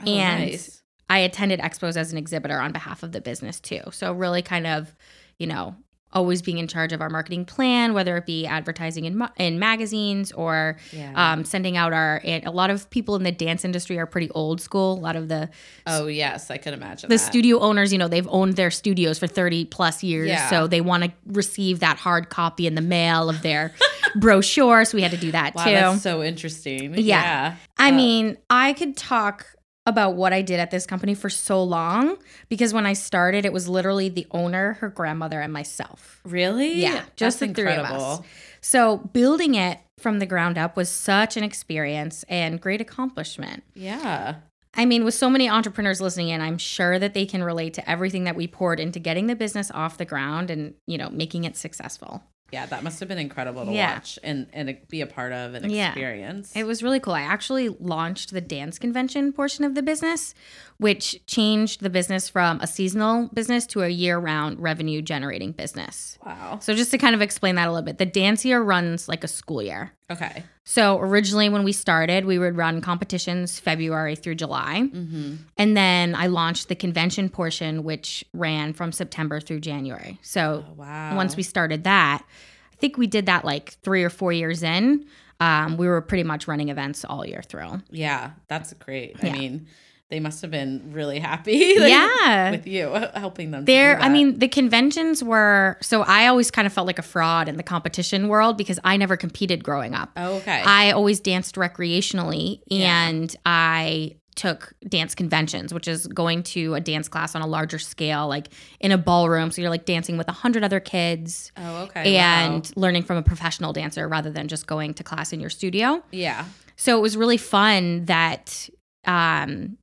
Oh, 0.00 0.10
and 0.10 0.40
nice. 0.50 0.77
I 1.10 1.18
attended 1.18 1.60
expos 1.60 1.96
as 1.96 2.12
an 2.12 2.18
exhibitor 2.18 2.58
on 2.60 2.72
behalf 2.72 3.02
of 3.02 3.12
the 3.12 3.20
business 3.20 3.60
too. 3.60 3.80
So 3.92 4.12
really 4.12 4.42
kind 4.42 4.66
of, 4.66 4.94
you 5.38 5.46
know, 5.46 5.74
always 6.10 6.40
being 6.40 6.56
in 6.56 6.66
charge 6.66 6.94
of 6.94 7.02
our 7.02 7.10
marketing 7.10 7.44
plan, 7.44 7.92
whether 7.92 8.16
it 8.16 8.24
be 8.24 8.46
advertising 8.46 9.04
in, 9.04 9.14
ma- 9.18 9.28
in 9.36 9.58
magazines 9.58 10.32
or 10.32 10.78
Yeah. 10.90 11.12
um, 11.14 11.44
sending 11.44 11.76
out 11.76 11.92
our, 11.92 12.22
and 12.24 12.46
a 12.46 12.50
lot 12.50 12.70
of 12.70 12.88
people 12.88 13.14
in 13.14 13.24
the 13.24 13.30
dance 13.30 13.62
industry 13.62 13.98
are 13.98 14.06
pretty 14.06 14.30
old 14.30 14.58
school. 14.62 14.94
A 14.94 15.00
lot 15.00 15.16
of 15.16 15.28
the, 15.28 15.50
oh 15.86 16.06
yes, 16.06 16.50
I 16.50 16.56
could 16.56 16.72
imagine 16.72 17.10
the 17.10 17.16
that. 17.16 17.18
studio 17.18 17.58
owners, 17.60 17.92
you 17.92 17.98
know, 17.98 18.08
they've 18.08 18.26
owned 18.30 18.56
their 18.56 18.70
studios 18.70 19.18
for 19.18 19.26
30 19.26 19.66
plus 19.66 20.02
years. 20.02 20.28
Yeah. 20.28 20.48
So 20.48 20.66
they 20.66 20.80
want 20.80 21.04
to 21.04 21.12
receive 21.26 21.80
that 21.80 21.98
hard 21.98 22.30
copy 22.30 22.66
in 22.66 22.74
the 22.74 22.80
mail 22.80 23.28
of 23.28 23.42
their 23.42 23.74
brochure. 24.16 24.86
So 24.86 24.96
we 24.96 25.02
had 25.02 25.10
to 25.10 25.18
do 25.18 25.30
that 25.32 25.54
Wow, 25.54 25.64
too. 25.64 25.70
that's 25.72 26.02
so 26.02 26.22
interesting. 26.22 26.94
Yeah. 26.94 27.00
Yeah. 27.02 27.56
I 27.76 27.90
Uh, 27.90 27.94
mean, 27.94 28.38
I 28.48 28.72
could 28.72 28.96
talk 28.96 29.44
about 29.88 30.14
what 30.14 30.32
I 30.32 30.42
did 30.42 30.60
at 30.60 30.70
this 30.70 30.86
company 30.86 31.14
for 31.14 31.30
so 31.30 31.62
long 31.62 32.16
because 32.48 32.72
when 32.72 32.86
I 32.86 32.92
started, 32.92 33.44
it 33.44 33.52
was 33.52 33.68
literally 33.68 34.08
the 34.08 34.26
owner, 34.30 34.74
her 34.74 34.88
grandmother, 34.88 35.40
and 35.40 35.52
myself. 35.52 36.20
Really? 36.24 36.74
Yeah, 36.74 37.04
just 37.16 37.40
That's 37.40 37.52
the 37.52 37.62
three 37.62 37.72
of 37.72 37.86
us. 37.86 38.20
So 38.60 38.98
building 38.98 39.54
it 39.54 39.78
from 39.98 40.18
the 40.18 40.26
ground 40.26 40.58
up 40.58 40.76
was 40.76 40.88
such 40.88 41.36
an 41.36 41.44
experience 41.44 42.24
and 42.28 42.60
great 42.60 42.80
accomplishment. 42.80 43.64
Yeah. 43.74 44.36
I 44.74 44.84
mean, 44.84 45.04
with 45.04 45.14
so 45.14 45.28
many 45.28 45.48
entrepreneurs 45.48 46.00
listening 46.00 46.28
in, 46.28 46.40
I'm 46.40 46.58
sure 46.58 46.98
that 46.98 47.14
they 47.14 47.26
can 47.26 47.42
relate 47.42 47.74
to 47.74 47.90
everything 47.90 48.24
that 48.24 48.36
we 48.36 48.46
poured 48.46 48.78
into 48.78 49.00
getting 49.00 49.26
the 49.26 49.34
business 49.34 49.70
off 49.72 49.98
the 49.98 50.04
ground 50.04 50.50
and, 50.50 50.74
you 50.86 50.98
know, 50.98 51.10
making 51.10 51.44
it 51.44 51.56
successful. 51.56 52.22
Yeah, 52.50 52.64
that 52.66 52.82
must 52.82 52.98
have 53.00 53.08
been 53.10 53.18
incredible 53.18 53.66
to 53.66 53.72
Yeah. 53.72 53.94
watch 53.94 54.18
and 54.22 54.46
and 54.54 54.76
be 54.88 55.00
a 55.02 55.06
part 55.06 55.32
of 55.32 55.54
and 55.54 55.70
Yeah. 55.70 55.88
experience. 55.88 56.52
It 56.56 56.64
was 56.66 56.82
really 56.82 56.98
cool. 57.00 57.12
I 57.14 57.20
actually 57.20 57.68
launched 57.68 58.32
the 58.32 58.40
dance 58.40 58.78
convention 58.78 59.32
portion 59.32 59.64
of 59.64 59.74
the 59.74 59.82
business, 59.82 60.34
which 60.78 61.20
changed 61.26 61.82
the 61.82 61.90
business 61.90 62.28
from 62.28 62.58
a 62.60 62.66
seasonal 62.66 63.28
business 63.34 63.66
to 63.66 63.82
a 63.82 63.88
year 63.88 64.18
round 64.18 64.60
revenue 64.60 65.02
generating 65.02 65.52
business. 65.52 66.18
wow. 66.24 66.58
So, 66.62 66.74
just 66.74 66.90
to 66.92 66.98
kind 66.98 67.14
of 67.14 67.20
explain 67.22 67.54
that 67.56 67.68
a 67.68 67.70
little 67.70 67.84
bit, 67.84 67.98
the 67.98 68.06
dance 68.06 68.44
year 68.44 68.62
runs 68.62 69.08
like 69.08 69.24
a 69.24 69.28
school 69.28 69.62
year. 69.62 69.92
Okay. 70.10 70.42
So, 70.70 70.98
originally, 71.00 71.48
when 71.48 71.64
we 71.64 71.72
started, 71.72 72.26
we 72.26 72.38
would 72.38 72.54
run 72.54 72.82
competitions 72.82 73.58
February 73.58 74.14
through 74.16 74.34
July. 74.34 74.82
Mm-hmm. 74.92 75.36
And 75.56 75.74
then 75.74 76.14
I 76.14 76.26
launched 76.26 76.68
the 76.68 76.74
convention 76.74 77.30
portion, 77.30 77.84
which 77.84 78.22
ran 78.34 78.74
from 78.74 78.92
September 78.92 79.40
through 79.40 79.60
January. 79.60 80.18
So, 80.20 80.66
Oh, 80.68 80.74
wow. 80.74 81.16
once 81.16 81.38
we 81.38 81.42
started 81.42 81.84
that, 81.84 82.22
I 82.70 82.76
think 82.76 82.98
we 82.98 83.06
did 83.06 83.24
that 83.26 83.46
like 83.46 83.78
three 83.82 84.04
or 84.04 84.10
four 84.10 84.30
years 84.30 84.62
in. 84.62 85.06
Um, 85.40 85.78
we 85.78 85.86
were 85.88 86.02
pretty 86.02 86.24
much 86.24 86.46
running 86.46 86.68
events 86.68 87.02
all 87.02 87.24
year 87.24 87.40
through. 87.42 87.80
Yeah, 87.90 88.32
that's 88.48 88.74
great. 88.74 89.16
Yeah. 89.22 89.30
I 89.30 89.32
mean, 89.32 89.68
they 90.10 90.20
must 90.20 90.40
have 90.42 90.50
been 90.50 90.90
really 90.92 91.18
happy. 91.18 91.78
like, 91.78 91.90
Yeah. 91.90 92.50
With 92.52 92.66
you 92.66 92.88
helping 93.14 93.50
them. 93.50 93.64
There, 93.66 94.00
I 94.00 94.08
mean, 94.08 94.38
the 94.38 94.48
conventions 94.48 95.22
were 95.22 95.76
so 95.82 96.02
I 96.02 96.26
always 96.28 96.50
kind 96.50 96.66
of 96.66 96.72
felt 96.72 96.86
like 96.86 96.98
a 96.98 97.02
fraud 97.02 97.48
in 97.48 97.56
the 97.56 97.62
competition 97.62 98.28
world 98.28 98.56
because 98.56 98.80
I 98.84 98.96
never 98.96 99.16
competed 99.16 99.62
growing 99.62 99.94
up. 99.94 100.10
Oh, 100.16 100.36
okay. 100.36 100.62
I 100.64 100.92
always 100.92 101.20
danced 101.20 101.56
recreationally 101.56 102.60
Yeah. 102.68 103.08
and 103.08 103.36
I 103.44 104.16
took 104.34 104.72
dance 104.88 105.16
conventions, 105.16 105.74
which 105.74 105.88
is 105.88 106.06
going 106.06 106.44
to 106.44 106.74
a 106.74 106.80
dance 106.80 107.08
class 107.08 107.34
on 107.34 107.42
a 107.42 107.46
larger 107.46 107.78
scale, 107.78 108.28
like 108.28 108.48
in 108.78 108.92
a 108.92 108.98
ballroom. 108.98 109.50
So 109.50 109.60
you're 109.60 109.70
like 109.70 109.84
dancing 109.84 110.16
with 110.16 110.28
a 110.28 110.32
hundred 110.32 110.62
other 110.62 110.78
kids 110.78 111.50
oh, 111.56 111.82
okay. 111.82 112.16
and 112.16 112.64
wow. 112.64 112.80
learning 112.80 113.02
from 113.02 113.16
a 113.16 113.22
professional 113.22 113.72
dancer 113.72 114.06
rather 114.08 114.30
than 114.30 114.46
just 114.46 114.66
going 114.68 114.94
to 114.94 115.02
class 115.04 115.32
in 115.32 115.40
your 115.40 115.50
studio. 115.50 116.02
yeah. 116.12 116.44
So 116.76 116.96
it 116.96 117.00
was 117.00 117.16
really 117.16 117.36
fun 117.36 118.04
that 118.04 118.70
um 119.04 119.76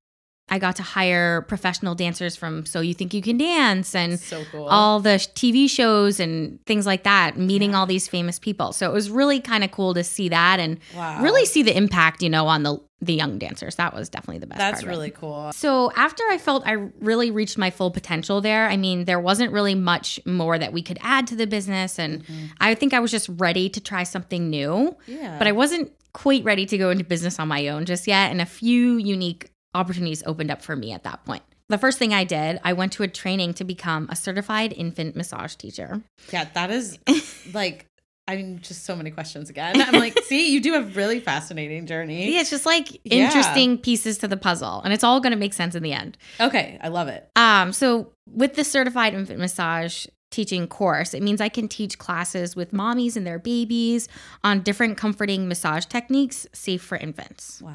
I 0.47 0.59
got 0.59 0.75
to 0.75 0.83
hire 0.83 1.41
professional 1.41 1.95
dancers 1.95 2.35
from 2.35 2.65
So 2.67 2.79
You 2.79 2.93
Think 2.93 3.13
You 3.13 3.21
Can 3.21 3.37
Dance 3.37 3.95
and 3.95 4.19
So 4.19 4.43
cool. 4.51 4.67
all 4.67 4.99
the 4.99 5.17
TV 5.33 5.67
shows 5.67 6.19
and 6.19 6.63
things 6.65 6.85
like 6.85 7.03
that, 7.03 7.37
meeting 7.37 7.73
all 7.73 7.87
these 7.87 8.07
famous 8.07 8.37
people. 8.37 8.71
So 8.71 8.89
it 8.89 8.93
was 8.93 9.09
really 9.09 9.39
kind 9.39 9.63
of 9.63 9.71
cool 9.71 9.95
to 9.95 10.03
see 10.03 10.29
that 10.29 10.59
and 10.59 10.79
Wow. 10.95 11.23
really 11.23 11.45
see 11.45 11.63
the 11.63 11.75
impact, 11.75 12.21
you 12.21 12.29
know, 12.29 12.47
on 12.47 12.63
the 12.63 12.79
the 13.01 13.13
young 13.13 13.37
dancers. 13.37 13.75
That 13.75 13.93
was 13.93 14.09
definitely 14.09 14.39
the 14.39 14.47
best 14.47 14.57
That's 14.57 14.83
really 14.83 15.11
cool. 15.11 15.51
So 15.53 15.91
after 15.95 16.23
I 16.29 16.37
felt 16.37 16.65
I 16.65 16.71
really 16.99 17.29
reached 17.29 17.57
my 17.57 17.69
full 17.69 17.91
potential 17.91 18.41
there, 18.41 18.67
I 18.67 18.77
mean, 18.77 19.05
there 19.05 19.19
wasn't 19.19 19.51
really 19.51 19.75
much 19.75 20.19
more 20.25 20.57
that 20.57 20.73
we 20.73 20.81
could 20.81 20.97
add 21.01 21.27
to 21.27 21.35
the 21.35 21.45
business. 21.45 21.99
And 21.99 22.23
mm-hmm. 22.23 22.45
I 22.59 22.73
think 22.73 22.93
I 22.93 22.99
was 22.99 23.11
just 23.11 23.29
ready 23.29 23.69
to 23.69 23.81
try 23.81 24.03
something 24.03 24.49
new. 24.49 24.95
Yeah. 25.07 25.37
But 25.37 25.47
I 25.47 25.51
wasn't 25.51 25.91
quite 26.13 26.43
ready 26.45 26.65
to 26.65 26.77
go 26.77 26.89
into 26.89 27.03
business 27.03 27.39
on 27.39 27.47
my 27.47 27.67
own 27.67 27.85
just 27.85 28.07
yet. 28.07 28.31
And 28.31 28.41
a 28.41 28.45
few 28.45 28.95
unique 28.97 29.51
opportunities 29.75 30.23
opened 30.25 30.49
up 30.51 30.61
for 30.61 30.75
me 30.75 30.91
at 30.91 31.03
that 31.03 31.23
point. 31.25 31.43
The 31.67 31.77
first 31.77 31.97
thing 31.97 32.13
I 32.13 32.23
did, 32.23 32.59
I 32.63 32.73
went 32.73 32.93
to 32.93 33.03
a 33.03 33.07
training 33.07 33.55
to 33.55 33.63
become 33.63 34.07
a 34.11 34.15
certified 34.15 34.71
infant 34.73 35.15
massage 35.15 35.55
teacher. 35.55 36.01
Yeah, 36.31 36.45
that 36.53 36.69
is 36.71 36.99
like 37.53 37.87
I 38.27 38.35
mean 38.37 38.59
just 38.61 38.85
so 38.85 38.95
many 38.95 39.11
questions 39.11 39.49
again. 39.51 39.79
I'm 39.81 39.93
like, 39.99 40.17
see, 40.25 40.51
you 40.51 40.59
do 40.61 40.73
have 40.73 40.95
really 40.95 41.19
fascinating 41.19 41.85
journey. 41.85 42.33
Yeah, 42.33 42.41
it's 42.41 42.49
just 42.49 42.65
like 42.65 42.99
Yeah. 43.03 43.25
interesting 43.25 43.77
pieces 43.77 44.17
to 44.19 44.27
the 44.27 44.37
puzzle, 44.37 44.81
and 44.83 44.93
it's 44.93 45.03
all 45.03 45.19
going 45.19 45.31
to 45.31 45.37
make 45.37 45.53
sense 45.53 45.75
in 45.75 45.83
the 45.83 45.93
end. 45.93 46.17
Okay, 46.39 46.79
I 46.81 46.87
love 46.89 47.07
it. 47.07 47.29
Um, 47.35 47.71
so 47.73 48.13
with 48.27 48.55
the 48.55 48.63
certified 48.63 49.13
infant 49.13 49.39
massage 49.39 50.07
teaching 50.31 50.67
course, 50.67 51.13
it 51.13 51.23
means 51.23 51.39
I 51.39 51.49
can 51.49 51.67
teach 51.67 51.97
classes 51.97 52.55
with 52.55 52.71
mommies 52.71 53.15
and 53.15 53.25
their 53.25 53.39
babies 53.39 54.07
on 54.43 54.61
different 54.61 54.97
comforting 54.97 55.47
massage 55.47 55.85
techniques 55.85 56.45
safe 56.53 56.81
for 56.81 56.97
infants. 56.97 57.61
Wow. 57.61 57.71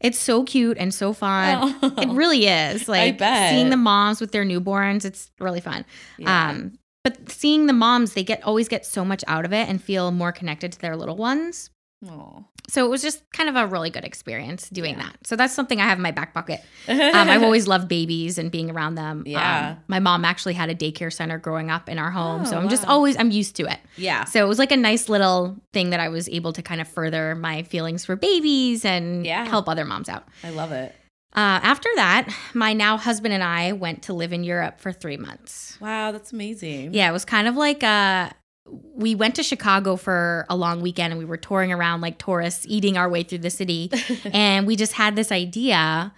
It's 0.00 0.18
so 0.18 0.42
cute 0.44 0.78
and 0.78 0.92
so 0.92 1.12
fun. 1.12 1.76
Oh. 1.82 1.94
It 1.98 2.08
really 2.08 2.46
is. 2.46 2.88
Like 2.92 3.16
bet. 3.18 3.50
seeing 3.50 3.70
the 3.70 3.76
moms 3.76 4.20
with 4.20 4.32
their 4.32 4.44
newborns, 4.44 5.04
it's 5.04 5.30
really 5.38 5.60
fun. 5.60 5.86
Yeah. 6.18 6.50
Um, 6.50 6.72
but 7.04 7.30
seeing 7.30 7.66
the 7.66 7.72
moms, 7.72 8.12
they 8.12 8.22
get 8.22 8.42
always 8.44 8.68
get 8.68 8.84
so 8.84 9.04
much 9.04 9.24
out 9.26 9.44
of 9.44 9.52
it 9.52 9.68
and 9.68 9.82
feel 9.82 10.10
more 10.10 10.30
connected 10.30 10.72
to 10.72 10.80
their 10.80 10.96
little 10.96 11.16
ones. 11.16 11.70
Aw. 12.08 12.42
So 12.68 12.84
it 12.84 12.88
was 12.88 13.02
just 13.02 13.22
kind 13.32 13.48
of 13.48 13.56
a 13.56 13.66
really 13.66 13.90
good 13.90 14.04
experience 14.04 14.68
doing 14.70 14.94
Yeah. 14.96 15.04
that. 15.04 15.26
So 15.26 15.36
that's 15.36 15.52
something 15.52 15.80
I 15.80 15.84
have 15.84 15.98
in 15.98 16.02
my 16.02 16.10
back 16.12 16.32
pocket. 16.34 16.60
Um, 16.88 17.28
I've 17.28 17.42
always 17.42 17.66
loved 17.68 17.88
babies 17.88 18.38
and 18.38 18.50
being 18.50 18.70
around 18.70 18.94
them. 18.94 19.24
Yeah. 19.26 19.70
Um, 19.72 19.76
my 19.88 19.98
mom 19.98 20.24
actually 20.24 20.54
had 20.54 20.68
a 20.70 20.74
daycare 20.74 21.12
center 21.12 21.38
growing 21.38 21.70
up 21.70 21.88
in 21.88 21.98
our 21.98 22.10
home. 22.10 22.44
so 22.46 22.56
Oh, 22.56 22.60
I'm 22.60 22.68
just 22.68 22.86
always, 22.86 23.16
I'm 23.18 23.30
used 23.30 23.56
to 23.56 23.64
it. 23.70 23.78
Yeah. 23.96 24.24
So 24.24 24.44
it 24.44 24.48
was 24.48 24.58
like 24.58 24.72
a 24.72 24.76
nice 24.76 25.08
little 25.08 25.56
thing 25.72 25.90
that 25.90 26.00
I 26.00 26.08
was 26.08 26.28
able 26.28 26.52
to 26.54 26.62
kind 26.62 26.80
of 26.80 26.88
further 26.88 27.34
my 27.34 27.62
feelings 27.64 28.04
for 28.04 28.16
babies 28.16 28.84
and 28.84 29.24
Yeah. 29.26 29.44
help 29.46 29.68
other 29.68 29.84
moms 29.84 30.08
out. 30.08 30.24
I 30.42 30.50
love 30.50 30.72
it. 30.72 30.94
Uh, 31.34 31.60
after 31.62 31.88
that, 31.96 32.28
my 32.52 32.74
now 32.74 32.98
husband 32.98 33.32
and 33.32 33.42
I 33.42 33.72
went 33.72 34.02
to 34.02 34.12
live 34.12 34.32
in 34.34 34.44
Europe 34.44 34.80
for 34.80 34.92
three 34.92 35.16
months. 35.16 35.78
Wow, 35.80 36.12
that's 36.12 36.30
amazing. 36.32 36.92
Yeah, 36.94 37.08
it 37.08 37.12
was 37.12 37.24
kind 37.24 37.48
of 37.48 37.56
like 37.56 37.82
uh 37.82 38.28
we 38.66 39.14
went 39.14 39.34
to 39.34 39.42
Chicago 39.42 39.96
for 39.96 40.46
a 40.48 40.56
long 40.56 40.80
weekend 40.80 41.12
and 41.12 41.18
we 41.18 41.24
were 41.24 41.36
touring 41.36 41.72
around 41.72 42.00
like 42.00 42.18
tourists, 42.18 42.64
eating 42.68 42.96
our 42.96 43.08
way 43.08 43.22
through 43.22 43.38
the 43.38 43.50
city. 43.50 43.90
and 44.32 44.66
we 44.66 44.76
just 44.76 44.92
had 44.92 45.16
this 45.16 45.32
idea 45.32 46.12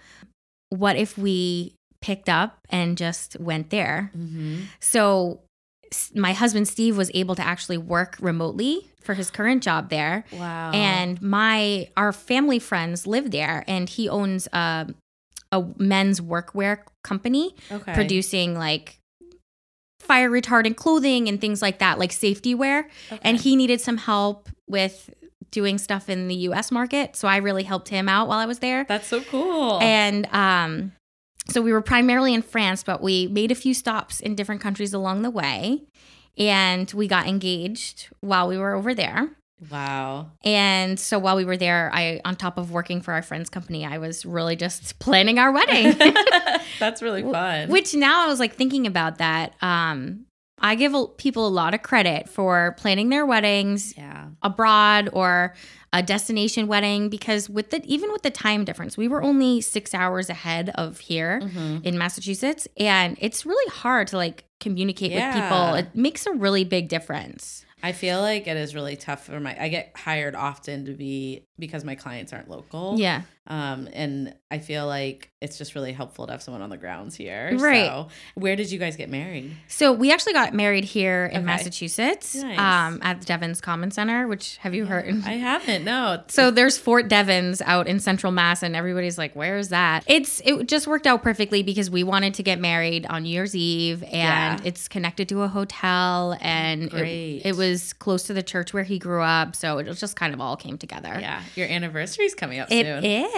what 0.69 0.95
if 0.95 1.17
we 1.17 1.75
picked 2.01 2.29
up 2.29 2.59
and 2.69 2.97
just 2.97 3.39
went 3.39 3.69
there? 3.69 4.11
Mm-hmm. 4.17 4.63
So 4.79 5.41
my 6.13 6.33
husband 6.33 6.67
Steve 6.67 6.97
was 6.97 7.09
able 7.13 7.35
to 7.35 7.41
actually 7.45 7.77
work 7.77 8.17
remotely 8.19 8.87
for 9.01 9.13
his 9.13 9.29
current 9.29 9.63
job 9.63 9.89
there. 9.89 10.25
Wow. 10.33 10.71
And 10.71 11.21
my 11.21 11.89
our 11.95 12.11
family 12.11 12.59
friends 12.59 13.07
live 13.07 13.31
there 13.31 13.63
and 13.67 13.87
he 13.87 14.09
owns 14.09 14.47
a 14.51 14.87
a 15.51 15.65
men's 15.77 16.19
workwear 16.19 16.79
company 17.03 17.55
okay. 17.71 17.93
producing 17.93 18.55
like 18.55 18.99
fire 20.05 20.29
retardant 20.29 20.75
clothing 20.75 21.27
and 21.27 21.41
things 21.41 21.61
like 21.61 21.79
that, 21.79 21.99
like 21.99 22.11
safety 22.11 22.55
wear. 22.55 22.87
Okay. 23.11 23.19
And 23.21 23.37
he 23.39 23.55
needed 23.55 23.81
some 23.81 23.97
help 23.97 24.49
with 24.67 25.09
doing 25.51 25.77
stuff 25.77 26.09
in 26.09 26.27
the 26.27 26.35
US 26.35 26.71
market. 26.71 27.15
So 27.15 27.27
I 27.27 27.37
really 27.37 27.63
helped 27.63 27.89
him 27.89 28.09
out 28.09 28.27
while 28.27 28.39
I 28.39 28.45
was 28.45 28.59
there. 28.59 28.85
That's 28.85 29.07
so 29.07 29.21
cool. 29.21 29.79
And 29.81 30.27
um, 30.33 30.91
so 31.47 31.61
we 31.61 31.71
were 31.71 31.81
primarily 31.81 32.33
in 32.33 32.41
France, 32.41 32.83
but 32.83 33.01
we 33.01 33.27
made 33.27 33.51
a 33.51 33.55
few 33.55 33.73
stops 33.73 34.19
in 34.19 34.35
different 34.35 34.61
countries 34.61 34.93
along 34.93 35.21
the 35.21 35.29
way. 35.29 35.83
And 36.37 36.91
we 36.91 37.07
got 37.07 37.27
engaged 37.27 38.09
while 38.19 38.47
we 38.47 38.57
were 38.57 38.73
over 38.73 38.93
there. 38.93 39.29
Wow. 39.71 40.31
And 40.43 40.99
so 40.99 41.19
while 41.19 41.35
we 41.35 41.45
were 41.45 41.57
there, 41.57 41.89
I, 41.93 42.21
on 42.25 42.35
top 42.35 42.57
of 42.57 42.71
working 42.71 43.01
for 43.01 43.13
our 43.13 43.21
friend's 43.21 43.49
company, 43.49 43.85
I 43.85 43.97
was 43.97 44.25
really 44.25 44.55
just 44.55 44.99
planning 44.99 45.39
our 45.39 45.51
wedding. 45.51 45.97
that's 46.79 47.01
really 47.01 47.23
fun. 47.23 47.69
Which 47.69 47.93
now 47.93 48.25
I 48.25 48.27
was 48.27 48.39
like 48.39 48.55
thinking 48.55 48.87
about 48.87 49.17
that. 49.19 49.53
Um, 49.61 50.25
I 50.59 50.75
give 50.75 50.93
people 51.17 51.47
a 51.47 51.49
lot 51.49 51.73
of 51.73 51.81
credit 51.81 52.29
for 52.29 52.75
planning 52.77 53.09
their 53.09 53.25
weddings 53.25 53.93
yeah. 53.97 54.27
abroad 54.41 55.09
or 55.11 55.53
a 55.91 56.01
destination 56.01 56.67
wedding 56.67 57.09
because 57.09 57.49
with 57.49 57.71
the 57.71 57.81
even 57.85 58.11
with 58.11 58.21
the 58.21 58.29
time 58.29 58.63
difference, 58.65 58.97
we 58.97 59.07
were 59.07 59.21
only 59.21 59.61
six 59.61 59.93
hours 59.93 60.29
ahead 60.29 60.69
of 60.75 60.99
here 60.99 61.39
Mm-hmm. 61.41 61.77
in 61.83 61.97
Massachusetts, 61.97 62.67
and 62.77 63.17
it's 63.19 63.45
really 63.45 63.69
hard 63.71 64.07
to 64.09 64.17
like 64.17 64.45
communicate 64.59 65.11
with 65.11 65.33
people. 65.33 65.73
It 65.75 65.95
makes 65.95 66.25
a 66.25 66.31
really 66.31 66.63
big 66.63 66.87
difference. 66.87 67.64
I 67.85 67.91
feel 67.91 68.19
like 68.19 68.47
it 68.47 68.57
is 68.57 68.73
really 68.73 68.95
tough 68.95 69.25
for 69.25 69.39
my 69.39 69.55
I 69.61 69.69
get 69.69 69.91
hired 69.95 70.33
often 70.33 70.85
to 70.85 70.93
be 70.93 71.45
because 71.59 71.83
my 71.83 71.93
clients 71.93 72.33
aren't 72.33 72.49
local. 72.49 72.95
Yeah, 72.97 73.21
Um 73.47 73.87
and 73.93 74.33
I 74.51 74.59
feel 74.59 74.87
like 74.87 75.31
it's 75.41 75.57
just 75.57 75.75
really 75.75 75.91
helpful 75.93 76.25
to 76.25 76.31
have 76.31 76.41
someone 76.41 76.61
on 76.63 76.69
the 76.69 76.77
grounds 76.77 77.15
here. 77.15 77.51
Right. 77.57 77.85
So 77.85 78.07
where 78.35 78.55
did 78.55 78.71
you 78.71 78.79
guys 78.79 78.95
get 78.95 79.09
married? 79.09 79.51
so 79.67 79.91
we 79.91 80.11
actually 80.11 80.33
got 80.33 80.53
married 80.53 80.83
here 80.85 81.25
in 81.25 81.37
Okay. 81.37 81.45
Massachusetts, 81.45 82.35
Nice. 82.35 82.57
um, 82.57 82.99
at 83.03 83.19
the 83.19 83.25
Devens 83.25 83.61
Common 83.61 83.91
Center. 83.91 84.27
Which 84.27 84.57
have 84.57 84.73
you 84.73 84.85
heard? 84.85 85.05
I 85.25 85.33
haven't, 85.33 85.83
no. 85.83 86.23
So 86.29 86.49
there's 86.51 86.77
Fort 86.77 87.07
Devens 87.07 87.61
out 87.61 87.87
in 87.87 87.99
Central 87.99 88.31
Mass, 88.31 88.63
and 88.63 88.75
everybody's 88.75 89.17
like, 89.17 89.35
"Where 89.35 89.57
is 89.57 89.69
that?" 89.69 90.03
It's 90.07 90.41
it 90.45 90.67
just 90.67 90.87
worked 90.87 91.05
out 91.05 91.21
perfectly 91.21 91.61
because 91.63 91.89
we 91.91 92.03
wanted 92.03 92.33
to 92.35 92.43
get 92.43 92.59
married 92.59 93.05
on 93.07 93.23
New 93.23 93.29
Year's 93.29 93.55
Eve, 93.55 94.01
and 94.03 94.13
Yeah. 94.13 94.57
it's 94.63 94.87
connected 94.87 95.27
to 95.29 95.41
a 95.41 95.47
hotel, 95.47 96.37
and 96.41 96.91
it, 96.93 97.45
it 97.45 97.55
was 97.57 97.93
close 97.93 98.23
to 98.23 98.33
the 98.33 98.43
church 98.43 98.73
where 98.73 98.83
he 98.83 98.97
grew 98.99 99.21
up, 99.21 99.55
so 99.55 99.77
it 99.79 99.91
just 99.93 100.15
kind 100.15 100.33
of 100.33 100.41
all 100.41 100.55
came 100.55 100.77
together. 100.77 101.15
Yeah. 101.19 101.41
Your 101.55 101.67
anniversary's 101.67 102.33
coming 102.35 102.59
up 102.59 102.71
It 102.71 102.85
soon. 102.85 103.03
is. 103.03 103.34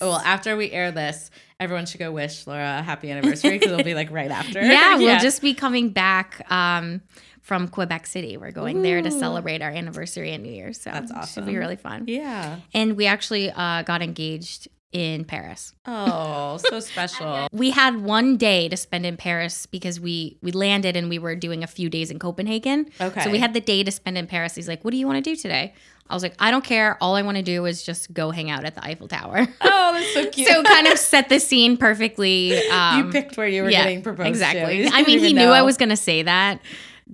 Well, 0.00 0.16
after 0.24 0.56
we 0.56 0.70
air 0.70 0.92
this, 0.92 1.30
everyone 1.58 1.86
should 1.86 2.00
go 2.00 2.12
wish 2.12 2.46
Lora 2.46 2.78
a 2.80 2.82
happy 2.82 3.10
anniversary 3.10 3.52
because 3.58 3.72
it'll 3.72 3.84
be 3.84 3.94
like 3.94 4.10
right 4.10 4.30
after. 4.30 4.60
yeah, 4.62 4.96
we'll 4.96 5.20
just 5.20 5.42
be 5.42 5.54
coming 5.54 5.90
back 5.90 6.44
um, 6.50 7.00
from 7.40 7.68
Quebec 7.68 8.06
City. 8.06 8.36
We're 8.36 8.50
going 8.50 8.82
there 8.82 9.02
to 9.02 9.10
celebrate 9.10 9.62
our 9.62 9.70
anniversary 9.70 10.32
and 10.32 10.42
New 10.42 10.52
Year's. 10.52 10.80
So 10.80 10.90
That's 10.90 11.10
awesome. 11.10 11.22
It 11.22 11.26
should 11.26 11.40
awesome. 11.42 11.46
be 11.46 11.56
really 11.56 11.76
fun. 11.76 12.04
Yeah. 12.06 12.60
And 12.74 12.96
we 12.96 13.06
actually 13.06 13.50
uh, 13.50 13.82
got 13.82 14.02
engaged 14.02 14.68
in 14.92 15.24
Paris. 15.24 15.74
Oh, 15.84 16.56
so 16.56 16.80
special. 16.80 17.48
we 17.52 17.70
had 17.70 18.02
one 18.02 18.36
day 18.36 18.68
to 18.68 18.76
spend 18.76 19.04
in 19.04 19.16
Paris 19.16 19.66
because 19.66 20.00
we 20.00 20.38
we 20.42 20.52
landed 20.52 20.96
and 20.96 21.08
we 21.10 21.18
were 21.18 21.34
doing 21.34 21.62
a 21.62 21.66
few 21.66 21.90
days 21.90 22.10
in 22.10 22.18
Copenhagen. 22.18 22.86
Okay. 23.00 23.22
So 23.22 23.30
we 23.30 23.38
had 23.38 23.52
the 23.52 23.60
day 23.60 23.84
to 23.84 23.90
spend 23.90 24.16
in 24.16 24.26
Paris. 24.26 24.54
He's 24.54 24.68
like, 24.68 24.84
"What 24.84 24.92
do 24.92 24.96
you 24.96 25.06
want 25.06 25.22
to 25.22 25.30
do 25.30 25.36
today?" 25.36 25.74
I 26.08 26.14
was 26.14 26.22
like, 26.22 26.34
"I 26.38 26.50
don't 26.50 26.64
care. 26.64 26.96
All 27.00 27.16
I 27.16 27.22
want 27.22 27.36
to 27.36 27.42
do 27.42 27.64
is 27.66 27.82
just 27.82 28.12
go 28.12 28.30
hang 28.30 28.50
out 28.50 28.64
at 28.64 28.74
the 28.74 28.84
Eiffel 28.84 29.08
Tower." 29.08 29.46
Oh, 29.60 29.92
that's 29.92 30.14
so 30.14 30.26
cute. 30.30 30.48
so 30.48 30.62
kind 30.64 30.88
of 30.88 30.98
set 30.98 31.28
the 31.28 31.38
scene 31.38 31.76
perfectly. 31.76 32.56
Um, 32.68 33.06
you 33.06 33.12
picked 33.12 33.36
where 33.36 33.46
you 33.46 33.62
were 33.62 33.70
yeah, 33.70 33.84
getting 33.84 34.02
proposed 34.02 34.28
exactly. 34.28 34.88
I 34.88 35.02
mean, 35.04 35.20
he 35.20 35.32
knew 35.32 35.48
I 35.48 35.62
was 35.62 35.76
going 35.76 35.90
to 35.90 35.96
say 35.96 36.22
that 36.22 36.60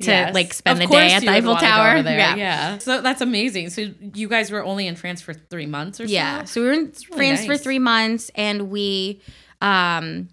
to 0.00 0.06
Yes. 0.06 0.34
like 0.34 0.54
spend 0.54 0.82
Of 0.82 0.88
the 0.88 0.94
day 0.94 1.12
at 1.12 1.20
the 1.20 1.28
Eiffel 1.28 1.56
Tower. 1.56 1.98
Yeah. 1.98 2.34
yeah. 2.36 2.78
So 2.78 3.02
that's 3.02 3.20
amazing. 3.20 3.68
So 3.70 3.90
you 4.14 4.28
guys 4.28 4.50
were 4.50 4.64
only 4.64 4.86
in 4.86 4.96
France 4.96 5.20
for 5.20 5.34
three 5.34 5.66
months 5.66 6.00
or 6.00 6.06
so? 6.08 6.12
Yeah. 6.12 6.44
So 6.44 6.62
we 6.62 6.66
were 6.68 6.72
in 6.72 6.92
France 6.92 7.44
for 7.44 7.52
nice. 7.52 7.62
three 7.62 7.78
months 7.78 8.30
and 8.34 8.70
we 8.70 9.20
um 9.60 10.28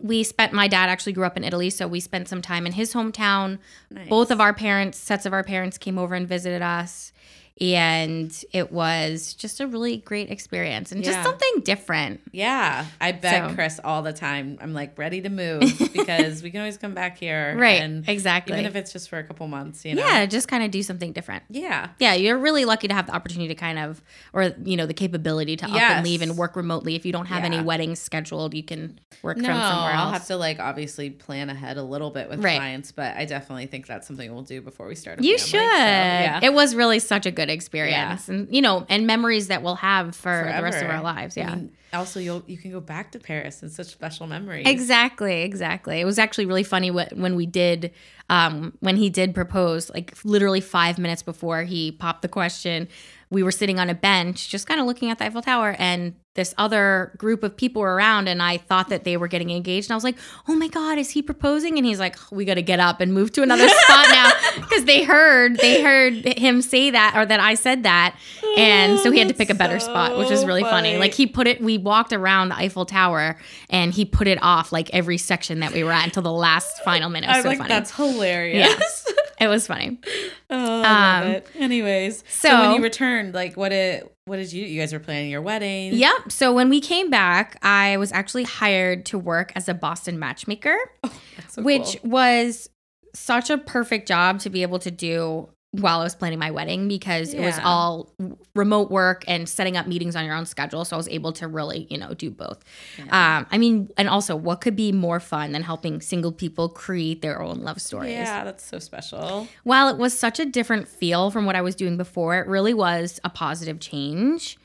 we 0.00 0.22
spent 0.22 0.52
my 0.52 0.68
dad 0.68 0.90
actually 0.90 1.12
grew 1.12 1.24
up 1.24 1.36
in 1.36 1.44
Italy, 1.44 1.70
so 1.70 1.88
we 1.88 1.98
spent 1.98 2.28
some 2.28 2.42
time 2.42 2.66
in 2.66 2.72
his 2.72 2.92
hometown. 2.92 3.58
Nice. 3.90 4.08
Both 4.08 4.30
of 4.30 4.40
our 4.40 4.52
parents, 4.52 4.98
sets 4.98 5.26
of 5.26 5.32
our 5.32 5.42
parents 5.42 5.76
came 5.78 5.98
over 5.98 6.14
and 6.14 6.28
visited 6.28 6.62
us. 6.62 7.12
And 7.60 8.32
it 8.52 8.70
was 8.72 9.34
just 9.34 9.60
a 9.60 9.66
really 9.66 9.96
great 9.98 10.30
experience 10.30 10.92
and 10.92 11.04
Yeah. 11.04 11.12
just 11.12 11.24
something 11.24 11.62
different. 11.64 12.20
Yeah. 12.32 12.84
I 13.00 13.12
beg 13.12 13.48
So- 13.50 13.54
Chris 13.54 13.80
all 13.82 14.02
the 14.02 14.12
time. 14.12 14.58
I'm 14.60 14.72
like 14.74 14.96
ready 14.98 15.20
to 15.22 15.28
move 15.28 15.60
because 15.92 16.42
we 16.42 16.50
can 16.50 16.60
always 16.60 16.76
come 16.78 16.94
back 16.94 17.18
here. 17.18 17.56
Right. 17.58 17.80
And 17.82 18.08
exactly. 18.08 18.54
even 18.54 18.66
if 18.66 18.76
it's 18.76 18.92
just 18.92 19.08
for 19.08 19.18
a 19.18 19.24
couple 19.24 19.46
months, 19.48 19.84
you 19.84 19.94
know? 19.94 20.02
yeah, 20.06 20.24
just 20.26 20.46
kind 20.48 20.62
of 20.62 20.70
do 20.70 20.82
something 20.82 21.12
different. 21.12 21.42
Yeah. 21.48 21.88
Yeah, 21.98 22.14
you're 22.14 22.38
really 22.38 22.64
lucky 22.64 22.88
to 22.88 22.94
have 22.94 23.06
the 23.06 23.14
opportunity 23.14 23.48
to 23.48 23.54
kind 23.54 23.78
of, 23.78 24.02
or 24.32 24.52
you 24.64 24.76
know, 24.76 24.86
the 24.86 24.94
capability 24.94 25.56
to 25.56 25.64
up 25.66 25.72
Yes. 25.72 25.92
and 25.96 26.04
leave 26.04 26.22
and 26.22 26.36
work 26.36 26.54
remotely. 26.56 26.94
If 26.94 27.04
you 27.04 27.12
don't 27.12 27.26
have 27.26 27.44
any 27.44 27.60
weddings 27.60 27.98
scheduled, 28.00 28.54
you 28.54 28.62
can 28.62 29.00
work 29.22 29.36
No, 29.36 29.48
from 29.48 29.54
somewhere 29.60 29.92
else. 29.92 30.00
I'll 30.06 30.12
have 30.12 30.26
to 30.28 30.36
like 30.36 30.60
obviously 30.60 31.10
plan 31.10 31.50
ahead 31.50 31.76
a 31.76 31.82
little 31.82 32.10
bit 32.10 32.28
with 32.30 32.42
Right. 32.42 32.56
clients, 32.56 32.92
but 32.92 33.16
I 33.16 33.24
definitely 33.24 33.66
think 33.66 33.86
that's 33.86 34.06
something 34.06 34.32
we'll 34.32 34.42
do 34.42 34.60
before 34.60 34.86
we 34.86 34.94
start. 34.94 35.18
A 35.20 35.22
You 35.24 35.36
family. 35.38 35.50
should. 35.50 35.58
So, 35.58 35.64
yeah. 35.66 36.40
It 36.42 36.52
was 36.54 36.74
really 36.74 36.98
such 37.00 37.26
a 37.26 37.30
good 37.30 37.47
good 37.48 37.54
experience, 37.54 38.28
and 38.28 38.48
you 38.54 38.62
know, 38.62 38.86
and 38.88 39.06
memories 39.06 39.48
that 39.48 39.62
we'll 39.62 39.76
have 39.76 40.14
for 40.14 40.52
the 40.56 40.62
rest 40.62 40.82
of 40.82 40.90
our 40.90 41.02
lives. 41.02 41.36
I 41.36 41.40
Yeah. 41.40 41.54
mean, 41.54 41.72
also, 41.92 42.20
you'll 42.20 42.42
you 42.46 42.58
can 42.58 42.70
go 42.70 42.80
back 42.80 43.12
to 43.12 43.18
Paris 43.18 43.62
and 43.62 43.70
such 43.70 43.86
special 43.88 44.26
memories. 44.26 44.66
Exactly, 44.66 45.42
exactly. 45.42 46.00
It 46.00 46.04
was 46.04 46.18
actually 46.18 46.46
really 46.46 46.62
funny 46.62 46.88
wh- 46.88 47.12
when 47.16 47.34
we 47.34 47.46
did, 47.46 47.92
um, 48.28 48.74
when 48.80 48.96
he 48.96 49.08
did 49.10 49.34
propose, 49.34 49.90
like 49.90 50.14
literally 50.24 50.60
five 50.60 50.98
minutes 50.98 51.22
before 51.22 51.62
he 51.64 51.92
popped 51.92 52.22
the 52.22 52.28
question, 52.28 52.88
we 53.30 53.42
were 53.42 53.50
sitting 53.52 53.78
on 53.78 53.88
a 53.90 53.94
bench 53.94 54.48
just 54.48 54.66
kind 54.66 54.80
of 54.80 54.86
looking 54.86 55.10
at 55.10 55.18
the 55.18 55.24
Eiffel 55.24 55.42
Tower, 55.42 55.74
and 55.78 56.14
this 56.38 56.54
other 56.56 57.12
group 57.18 57.42
of 57.42 57.56
people 57.56 57.82
around, 57.82 58.28
and 58.28 58.40
I 58.40 58.58
thought 58.58 58.90
that 58.90 59.02
they 59.02 59.16
were 59.16 59.26
getting 59.26 59.50
engaged, 59.50 59.88
and 59.88 59.92
I 59.92 59.96
was 59.96 60.04
like, 60.04 60.16
"Oh 60.46 60.54
my 60.54 60.68
god, 60.68 60.96
is 60.96 61.10
he 61.10 61.20
proposing?" 61.20 61.76
And 61.76 61.84
he's 61.84 61.98
like, 61.98 62.16
"We 62.30 62.44
got 62.44 62.54
to 62.54 62.62
get 62.62 62.78
up 62.78 63.00
and 63.00 63.12
move 63.12 63.32
to 63.32 63.42
another 63.42 63.68
spot 63.82 64.06
now," 64.10 64.30
because 64.54 64.84
they 64.84 65.02
heard 65.02 65.56
they 65.58 65.82
heard 65.82 66.14
him 66.38 66.62
say 66.62 66.90
that 66.90 67.14
or 67.16 67.26
that 67.26 67.40
I 67.40 67.54
said 67.54 67.82
that, 67.82 68.16
and 68.56 69.00
so 69.00 69.10
he 69.10 69.18
had 69.18 69.26
to 69.26 69.34
pick 69.34 69.50
a 69.50 69.54
better 69.54 69.80
spot, 69.80 70.16
which 70.16 70.30
was 70.30 70.46
really 70.46 70.62
funny. 70.62 70.90
funny. 70.90 70.98
Like 70.98 71.12
he 71.12 71.26
put 71.26 71.48
it, 71.48 71.60
we 71.60 71.76
walked 71.76 72.12
around 72.12 72.50
the 72.50 72.56
Eiffel 72.56 72.86
Tower, 72.86 73.36
and 73.68 73.92
he 73.92 74.04
put 74.04 74.28
it 74.28 74.38
off 74.40 74.70
like 74.70 74.88
every 74.94 75.18
section 75.18 75.58
that 75.60 75.72
we 75.72 75.82
were 75.82 75.92
at 75.92 76.04
until 76.04 76.22
the 76.22 76.32
last 76.32 76.84
final 76.84 77.10
minute. 77.10 77.28
It 77.30 77.34
was 77.34 77.42
so 77.42 77.48
like, 77.48 77.58
funny. 77.58 77.68
that's 77.68 77.94
hilarious. 77.94 79.07
It 79.40 79.48
was 79.48 79.66
funny. 79.66 79.98
Oh, 80.50 80.56
I 80.56 81.20
love 81.20 81.24
Um, 81.26 81.30
it. 81.32 81.46
Anyways, 81.56 82.24
so, 82.26 82.48
so- 82.48 82.60
when 82.60 82.76
you 82.76 82.82
returned, 82.82 83.34
like, 83.34 83.54
what 83.58 83.68
did 83.68 84.08
what 84.24 84.36
did 84.36 84.50
you? 84.50 84.64
You 84.64 84.80
guys 84.80 84.94
were 84.94 84.98
planning 84.98 85.30
your 85.30 85.42
wedding. 85.42 85.92
Yep. 85.92 86.32
So 86.32 86.54
when 86.54 86.70
we 86.70 86.80
came 86.80 87.10
back, 87.10 87.58
I 87.62 87.98
was 87.98 88.12
actually 88.12 88.44
hired 88.44 89.04
to 89.06 89.18
work 89.18 89.52
as 89.56 89.68
a 89.68 89.74
Boston 89.74 90.18
matchmaker, 90.18 90.76
That's 91.02 91.54
so 91.54 91.62
which 91.62 92.00
cool. 92.00 92.10
was 92.12 92.70
such 93.14 93.50
a 93.50 93.58
perfect 93.58 94.08
job 94.08 94.40
to 94.40 94.48
be 94.50 94.62
able 94.62 94.78
to 94.78 94.90
do 94.90 95.48
while 95.72 96.00
I 96.00 96.04
was 96.04 96.14
planning 96.14 96.38
my 96.38 96.50
wedding 96.50 96.88
because 96.88 97.34
it 97.34 97.40
was 97.40 97.58
all 97.62 98.14
remote 98.54 98.90
work 98.90 99.24
and 99.28 99.46
setting 99.46 99.76
up 99.76 99.86
meetings 99.86 100.16
on 100.16 100.24
your 100.24 100.34
own 100.34 100.46
schedule. 100.46 100.84
So 100.86 100.96
I 100.96 100.98
was 100.98 101.08
able 101.08 101.32
to 101.34 101.46
really, 101.46 101.86
you 101.90 101.98
know, 101.98 102.14
do 102.14 102.30
both. 102.30 102.64
Um, 103.10 103.46
I 103.50 103.58
mean, 103.58 103.90
and 103.98 104.08
also, 104.08 104.34
what 104.34 104.62
could 104.62 104.76
be 104.76 104.92
more 104.92 105.20
fun 105.20 105.52
than 105.52 105.62
helping 105.62 106.00
single 106.00 106.32
people 106.32 106.70
create 106.70 107.20
their 107.20 107.42
own 107.42 107.58
love 107.58 107.80
stories? 107.82 108.12
yeah, 108.12 108.44
that's 108.44 108.64
so 108.64 108.78
special. 108.78 109.46
While 109.64 109.88
it 109.88 109.98
was 109.98 110.18
such 110.18 110.40
a 110.40 110.46
different 110.46 110.88
feel 110.88 111.30
from 111.30 111.44
what 111.44 111.54
I 111.54 111.60
was 111.60 111.74
doing 111.74 111.98
before, 111.98 112.38
it 112.38 112.46
really 112.46 112.72
was 112.74 113.20
a 113.22 113.28
positive 113.28 113.78
change. 113.78 114.58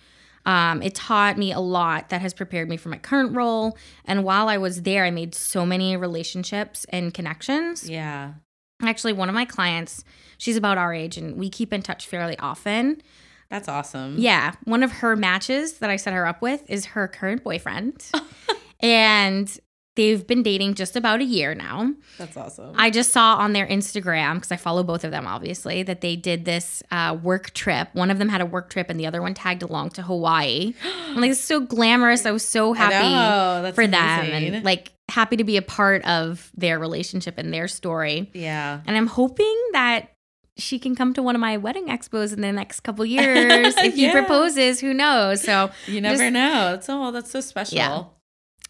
Um, 0.45 0.81
it 0.81 0.95
taught 0.95 1.37
me 1.37 1.51
a 1.51 1.59
lot 1.59 2.09
that 2.09 2.21
has 2.21 2.33
prepared 2.33 2.69
me 2.69 2.77
for 2.77 2.89
my 2.89 2.97
current 2.97 3.35
role. 3.35 3.77
And 4.05 4.23
while 4.23 4.49
I 4.49 4.57
was 4.57 4.81
there, 4.81 5.05
I 5.05 5.11
made 5.11 5.35
so 5.35 5.65
many 5.65 5.95
relationships 5.95 6.85
and 6.89 7.13
connections. 7.13 7.89
Yeah. 7.89 8.33
Actually, 8.81 9.13
one 9.13 9.29
of 9.29 9.35
my 9.35 9.45
clients, 9.45 10.03
she's 10.43 10.57
about 10.57 10.77
our 10.77 10.93
age, 10.93 11.15
and 11.17 11.37
we 11.37 11.49
keep 11.49 11.71
in 11.71 11.81
touch 11.81 12.05
fairly 12.05 12.37
often. 12.37 13.01
That's 13.49 13.69
awesome. 13.69 14.17
Yeah, 14.17 14.55
one 14.65 14.83
of 14.83 14.91
her 14.91 15.15
matches 15.15 15.77
that 15.77 15.89
I 15.89 15.95
set 15.95 16.13
her 16.13 16.25
up 16.27 16.41
with 16.41 16.69
is 16.69 16.85
her 16.87 17.07
current 17.07 17.45
boyfriend. 17.45 18.05
and 18.81 19.57
they've 19.95 20.25
been 20.27 20.43
dating 20.43 20.73
just 20.73 20.97
about 20.97 21.21
a 21.21 21.23
year 21.23 21.55
now. 21.55 21.93
That's 22.17 22.35
awesome. 22.35 22.73
I 22.75 22.89
just 22.89 23.11
saw 23.11 23.35
on 23.35 23.53
their 23.53 23.67
Instagram 23.67 24.35
because 24.35 24.51
I 24.51 24.57
follow 24.57 24.83
both 24.83 25.03
of 25.05 25.11
them 25.11 25.27
obviously 25.27 25.83
that 25.83 26.01
they 26.01 26.15
did 26.17 26.43
this 26.43 26.83
uh, 26.91 27.17
work 27.21 27.51
trip. 27.53 27.89
One 27.93 28.11
of 28.11 28.17
them 28.17 28.27
had 28.27 28.41
a 28.41 28.45
work 28.45 28.69
trip 28.69 28.89
and 28.89 28.99
the 28.99 29.05
other 29.05 29.21
one 29.21 29.33
tagged 29.33 29.61
along 29.61 29.91
to 29.91 30.01
Hawaii. 30.01 30.73
I'm 31.09 31.21
like, 31.21 31.31
it's 31.31 31.39
so 31.39 31.61
glamorous. 31.61 32.25
I 32.25 32.31
was 32.31 32.45
so 32.45 32.73
happy 32.73 33.71
for 33.73 33.85
them 33.85 33.99
and 34.25 34.65
like 34.65 34.91
happy 35.09 35.37
to 35.37 35.43
be 35.43 35.57
a 35.57 35.61
part 35.61 36.03
of 36.05 36.51
their 36.55 36.79
relationship 36.79 37.37
and 37.37 37.53
their 37.53 37.67
story. 37.67 38.31
yeah. 38.33 38.81
And 38.87 38.97
I'm 38.97 39.07
hoping 39.07 39.55
that 39.73 40.12
she 40.57 40.77
can 40.79 40.95
come 40.95 41.13
to 41.15 41.23
one 41.23 41.35
of 41.35 41.41
my 41.41 41.57
wedding 41.57 41.87
expos 41.87 42.31
in 42.33 42.41
the 42.41 42.51
next 42.51 42.81
couple 42.81 43.05
years. 43.05 43.73
if 43.77 43.95
he 43.95 44.11
proposes, 44.11 44.79
who 44.79 44.93
knows? 44.93 45.41
So 45.41 45.71
You 45.87 46.01
never 46.01 46.17
Just- 46.17 46.33
know. 46.33 46.71
That's 46.71 46.89
all. 46.89 47.11
That's 47.11 47.31
so 47.31 47.41
special. 47.41 47.75
Yeah. 47.77 48.03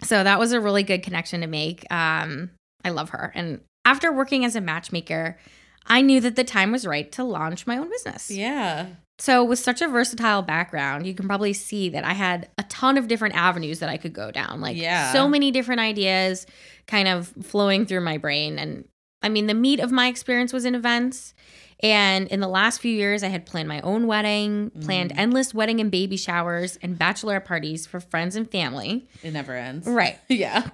so 0.04 0.24
that 0.24 0.40
was 0.40 0.52
a 0.54 0.62
really 0.62 0.84
good 0.84 1.04
connection 1.04 1.42
to 1.42 1.48
make. 1.48 1.86
Um, 1.92 2.52
I 2.86 2.90
love 2.90 3.10
her. 3.10 3.32
And 3.36 3.62
after 3.86 4.12
working 4.14 4.46
as 4.46 4.56
a 4.56 4.62
matchmaker, 4.62 5.38
I 5.86 6.02
knew 6.02 6.22
that 6.22 6.36
the 6.38 6.44
time 6.46 6.72
was 6.72 6.88
right 6.88 7.12
to 7.14 7.24
launch 7.24 7.68
my 7.68 7.78
own 7.78 7.90
business. 7.90 8.32
Yeah. 8.32 8.88
So, 9.20 9.44
with 9.44 9.60
such 9.60 9.82
a 9.82 9.88
versatile 9.88 10.42
background, 10.42 11.06
you 11.06 11.14
can 11.14 11.28
probably 11.28 11.54
see 11.54 11.88
that 11.90 12.04
I 12.04 12.14
had 12.14 12.50
a 12.58 12.64
ton 12.64 12.98
of 12.98 13.08
different 13.08 13.36
avenues 13.36 13.80
that 13.80 13.90
I 13.90 13.98
could 13.98 14.12
go 14.14 14.32
down. 14.32 14.60
Like, 14.60 14.76
Yeah. 14.76 15.14
so 15.14 15.28
many 15.28 15.52
different 15.52 15.82
ideas 15.82 16.48
kind 16.88 17.08
of 17.08 17.28
flowing 17.44 17.86
through 17.86 18.02
my 18.02 18.18
brain. 18.18 18.58
And 18.58 18.86
I 19.22 19.30
mean, 19.30 19.46
the 19.48 19.54
meat 19.54 19.80
of 19.80 19.92
my 19.92 20.08
experience 20.08 20.52
was 20.52 20.66
in 20.66 20.74
events. 20.74 21.34
And 21.84 22.28
in 22.30 22.40
the 22.40 22.48
last 22.48 22.80
few 22.80 22.92
years, 22.94 23.22
I 23.24 23.28
had 23.28 23.46
planned 23.46 23.68
my 23.68 23.82
own 23.82 24.08
wedding, 24.08 24.72
planned 24.82 25.12
Mm. 25.12 25.18
endless 25.20 25.54
wedding 25.54 25.82
and 25.82 25.92
baby 25.92 26.16
showers, 26.18 26.78
and 26.82 26.98
bachelorette 26.98 27.44
parties 27.46 27.86
for 27.86 28.00
friends 28.00 28.36
and 28.38 28.50
family. 28.50 29.06
It 29.22 29.34
never 29.34 29.54
ends. 29.56 29.86
Right. 29.86 30.18
Yeah. 30.30 30.70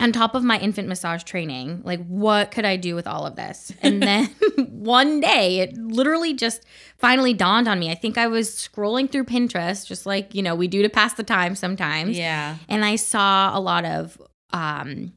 On 0.00 0.12
top 0.12 0.36
of 0.36 0.44
my 0.44 0.60
infant 0.60 0.86
massage 0.86 1.24
training, 1.24 1.80
like, 1.84 2.06
what 2.06 2.52
could 2.52 2.64
I 2.64 2.76
do 2.76 2.94
with 2.94 3.08
all 3.08 3.26
of 3.26 3.34
this? 3.34 3.72
And 3.82 4.00
then 4.08 4.26
one 4.70 5.18
day, 5.18 5.58
it 5.58 5.74
literally 5.76 6.34
just 6.34 6.62
finally 6.98 7.34
dawned 7.34 7.66
on 7.66 7.80
me. 7.80 7.90
I 7.90 7.96
think 7.96 8.16
I 8.16 8.28
was 8.28 8.50
scrolling 8.50 9.10
through 9.10 9.24
Pinterest, 9.24 9.84
just 9.86 10.06
like, 10.06 10.36
you 10.36 10.42
know, 10.42 10.54
we 10.54 10.68
do 10.68 10.82
to 10.82 10.88
pass 10.88 11.14
the 11.14 11.24
time 11.24 11.56
sometimes. 11.56 12.16
Yeah. 12.16 12.58
And 12.68 12.84
I 12.84 12.94
saw 12.94 13.58
a 13.58 13.60
lot 13.60 13.84
of 13.84 14.22
um, 14.52 15.14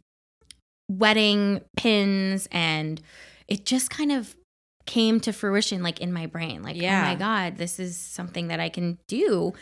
wedding 0.89 1.61
pins, 1.77 2.47
and 2.51 3.01
it 3.47 3.65
just 3.65 3.89
kind 3.91 4.11
of 4.11 4.35
came 4.91 5.21
to 5.21 5.31
fruition, 5.31 5.81
like 5.81 6.01
in 6.01 6.11
my 6.11 6.25
brain. 6.25 6.61
Like, 6.63 6.75
oh 6.75 7.01
my 7.01 7.15
God, 7.15 7.55
this 7.55 7.79
is 7.79 7.95
something 7.95 8.49
that 8.49 8.59
I 8.59 8.67
can 8.67 8.97
do. 9.07 9.53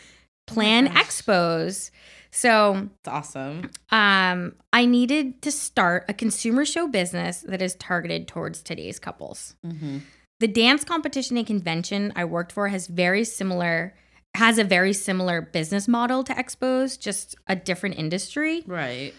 Plan 0.48 0.86
gosh. 0.86 0.96
expos. 0.96 1.90
So, 2.32 2.88
It's 2.98 3.08
awesome. 3.08 3.70
um, 3.90 4.56
I 4.72 4.86
needed 4.86 5.40
to 5.42 5.52
start 5.52 6.04
a 6.08 6.14
consumer 6.14 6.64
show 6.64 6.88
business 6.88 7.42
that 7.42 7.62
is 7.62 7.76
targeted 7.76 8.26
towards 8.26 8.60
today's 8.60 8.98
couples. 8.98 9.54
Mm-hmm. 9.64 9.98
The 10.40 10.48
dance 10.48 10.82
competition 10.82 11.36
and 11.36 11.46
convention 11.46 12.12
I 12.16 12.24
worked 12.24 12.50
for 12.50 12.66
has 12.66 12.88
very 12.88 13.22
similar 13.22 13.94
has 14.34 14.58
a 14.58 14.64
very 14.64 14.92
similar 14.92 15.40
business 15.40 15.86
model 15.86 16.24
to 16.24 16.32
expos, 16.34 16.98
just 16.98 17.36
a 17.46 17.54
different 17.54 17.98
industry. 17.98 18.62
Right. 18.66 19.12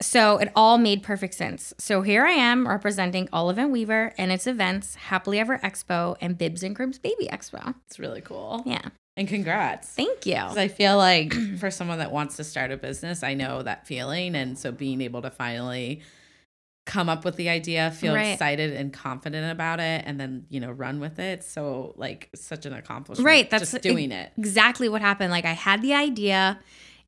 So 0.00 0.38
it 0.38 0.52
all 0.54 0.78
made 0.78 1.02
perfect 1.02 1.34
sense. 1.34 1.74
So 1.78 2.02
here 2.02 2.24
I 2.24 2.30
am 2.30 2.68
representing 2.68 3.28
All 3.32 3.50
Event 3.50 3.70
Weaver 3.72 4.14
and 4.16 4.30
its 4.30 4.46
events, 4.46 4.94
Happily 4.94 5.40
Ever 5.40 5.58
Expo 5.58 6.16
and 6.20 6.38
Bibs 6.38 6.62
and 6.62 6.76
Cribs 6.76 6.98
Baby 6.98 7.28
Expo. 7.32 7.74
It's 7.88 7.98
really 7.98 8.20
cool. 8.20 8.62
Yeah. 8.64 8.82
And 9.16 9.26
congrats. 9.26 9.88
Thank 9.88 10.24
you. 10.26 10.36
I 10.36 10.68
feel 10.68 10.96
like 10.96 11.34
for 11.58 11.72
someone 11.72 11.98
that 11.98 12.12
wants 12.12 12.36
to 12.36 12.44
start 12.44 12.70
a 12.70 12.76
business, 12.76 13.24
I 13.24 13.34
know 13.34 13.62
that 13.62 13.88
feeling. 13.88 14.36
And 14.36 14.56
so 14.56 14.70
being 14.70 15.00
able 15.00 15.22
to 15.22 15.30
finally 15.30 16.02
come 16.86 17.08
up 17.08 17.24
with 17.24 17.34
the 17.34 17.48
idea, 17.48 17.90
feel 17.90 18.14
Right. 18.14 18.28
excited 18.28 18.74
and 18.74 18.92
confident 18.92 19.50
about 19.50 19.80
it, 19.80 20.04
and 20.06 20.18
then, 20.20 20.46
you 20.48 20.60
know, 20.60 20.70
run 20.70 21.00
with 21.00 21.18
it. 21.18 21.42
So, 21.44 21.92
like, 21.96 22.30
such 22.34 22.64
an 22.64 22.72
accomplishment. 22.72 23.26
Right, 23.26 23.50
that's 23.50 23.72
just 23.72 23.82
doing 23.82 24.10
it. 24.12 24.32
exactly 24.38 24.88
what 24.88 25.02
happened. 25.02 25.30
Like 25.32 25.44
I 25.44 25.52
had 25.52 25.82
the 25.82 25.92
idea 25.94 26.58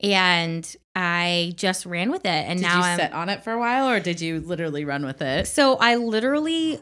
and 0.02 0.76
I 0.94 1.52
just 1.56 1.86
ran 1.86 2.10
with 2.10 2.24
it. 2.24 2.28
And 2.28 2.58
Did 2.58 2.66
now 2.66 2.78
you 2.78 2.84
I'm 2.84 2.98
sit 2.98 3.12
on 3.12 3.28
it 3.28 3.44
for 3.44 3.52
a 3.52 3.58
while 3.58 3.88
or 3.88 4.00
did 4.00 4.20
you 4.20 4.40
literally 4.40 4.84
run 4.84 5.04
with 5.04 5.22
it? 5.22 5.46
So 5.46 5.76
I 5.76 5.96
literally 5.96 6.80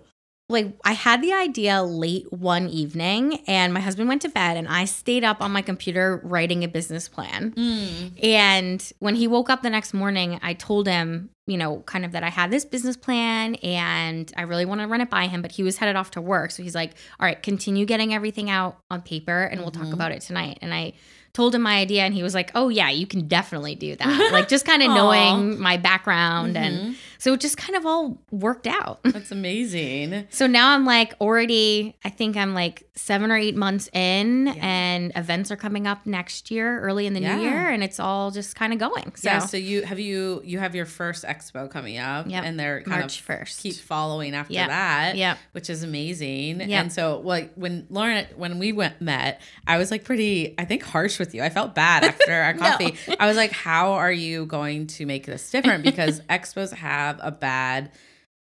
like 0.50 0.72
I 0.82 0.92
had 0.92 1.20
the 1.20 1.34
idea 1.34 1.82
late 1.82 2.32
one 2.32 2.68
evening 2.70 3.40
and 3.46 3.74
my 3.74 3.80
husband 3.80 4.08
went 4.08 4.22
to 4.22 4.30
bed 4.30 4.56
and 4.56 4.66
I 4.66 4.86
stayed 4.86 5.22
up 5.22 5.42
on 5.42 5.52
my 5.52 5.60
computer 5.60 6.22
writing 6.24 6.64
a 6.64 6.68
business 6.68 7.06
plan. 7.06 7.52
Mm. 7.52 8.24
And 8.24 8.92
when 8.98 9.14
he 9.14 9.28
woke 9.28 9.50
up 9.50 9.60
the 9.60 9.68
next 9.68 9.92
morning, 9.92 10.38
I 10.42 10.54
told 10.54 10.88
him, 10.88 11.28
you 11.46 11.58
know, 11.58 11.80
kind 11.80 12.06
of 12.06 12.12
that 12.12 12.24
I 12.24 12.30
had 12.30 12.50
this 12.50 12.64
business 12.64 12.96
plan 12.96 13.56
and 13.56 14.32
I 14.38 14.42
really 14.42 14.64
want 14.64 14.80
to 14.80 14.86
run 14.86 15.02
it 15.02 15.10
by 15.10 15.26
him, 15.26 15.42
but 15.42 15.52
he 15.52 15.62
was 15.62 15.76
headed 15.76 15.96
off 15.96 16.12
to 16.12 16.22
work. 16.22 16.50
So 16.50 16.62
he's 16.62 16.74
like, 16.74 16.92
"All 17.20 17.26
right, 17.26 17.42
continue 17.42 17.84
getting 17.84 18.14
everything 18.14 18.48
out 18.48 18.78
on 18.90 19.02
paper 19.02 19.42
and 19.42 19.60
we'll 19.60 19.70
talk 19.70 19.88
Mhm. 19.88 19.92
about 19.92 20.12
it 20.12 20.22
tonight." 20.22 20.58
And 20.62 20.72
I 20.72 20.94
told 21.38 21.54
him 21.54 21.62
my 21.62 21.76
idea 21.78 22.02
and 22.02 22.12
he 22.12 22.22
was 22.24 22.34
like, 22.34 22.50
"Oh 22.56 22.68
yeah, 22.68 22.90
you 22.90 23.06
can 23.06 23.28
definitely 23.28 23.76
do 23.76 23.94
that." 23.94 24.30
like 24.32 24.48
just 24.48 24.64
kind 24.66 24.82
of 24.82 24.88
knowing 24.90 25.60
my 25.60 25.76
background 25.76 26.56
and 26.56 26.74
Mhm. 26.78 26.94
So 27.18 27.32
it 27.34 27.40
just 27.40 27.56
kind 27.56 27.76
of 27.76 27.84
all 27.84 28.18
worked 28.30 28.66
out. 28.66 29.00
That's 29.04 29.30
amazing. 29.32 30.26
So 30.30 30.46
now 30.46 30.70
I'm 30.70 30.84
like 30.84 31.14
already, 31.20 31.96
I 32.04 32.10
think 32.10 32.36
I'm 32.36 32.54
like 32.54 32.84
seven 32.94 33.30
or 33.30 33.36
eight 33.36 33.56
months 33.56 33.88
in, 33.92 34.46
Yeah. 34.46 34.54
and 34.60 35.12
events 35.16 35.50
are 35.50 35.56
coming 35.56 35.86
up 35.86 36.06
next 36.06 36.50
year, 36.50 36.80
early 36.80 37.06
in 37.06 37.14
the 37.14 37.20
Yeah. 37.20 37.36
new 37.36 37.42
year, 37.42 37.68
and 37.68 37.82
it's 37.84 38.00
all 38.00 38.30
just 38.30 38.56
kind 38.56 38.72
of 38.72 38.78
going. 38.78 39.12
So 39.16 39.28
yeah, 39.30 39.38
so 39.40 39.56
you 39.56 39.82
have 39.82 39.98
you 39.98 40.40
you 40.44 40.58
have 40.58 40.74
your 40.74 40.86
first 40.86 41.24
expo 41.24 41.70
coming 41.70 41.98
up 41.98 42.26
Yep. 42.28 42.44
and 42.44 42.58
they're 42.58 42.82
kind 42.82 43.00
March 43.00 43.20
of 43.20 43.26
1st. 43.26 43.60
keep 43.60 43.74
following 43.74 44.34
after 44.34 44.54
Yep. 44.54 44.68
that. 44.68 45.16
yeah, 45.16 45.36
Which 45.52 45.70
is 45.70 45.82
amazing. 45.82 46.60
Yep. 46.60 46.70
And 46.70 46.92
so 46.92 47.20
like 47.24 47.52
when 47.54 47.86
Lauren 47.90 48.26
when 48.36 48.58
we 48.58 48.72
went 48.72 49.00
met, 49.00 49.40
I 49.66 49.76
was 49.78 49.90
like 49.90 50.04
pretty 50.04 50.54
I 50.58 50.64
think 50.64 50.82
harsh 50.82 51.18
with 51.18 51.34
you. 51.34 51.42
I 51.42 51.50
felt 51.50 51.74
bad 51.74 52.04
after 52.04 52.32
our 52.32 52.52
No. 52.58 52.60
coffee. 52.60 52.94
I 53.18 53.26
was 53.26 53.36
like, 53.36 53.52
how 53.52 53.92
are 53.92 54.12
you 54.12 54.46
going 54.46 54.86
to 54.88 55.06
make 55.06 55.26
this 55.26 55.50
different? 55.50 55.84
Because 55.88 56.20
expos 56.22 56.72
have 56.74 57.07
a 57.22 57.30
bad 57.30 57.90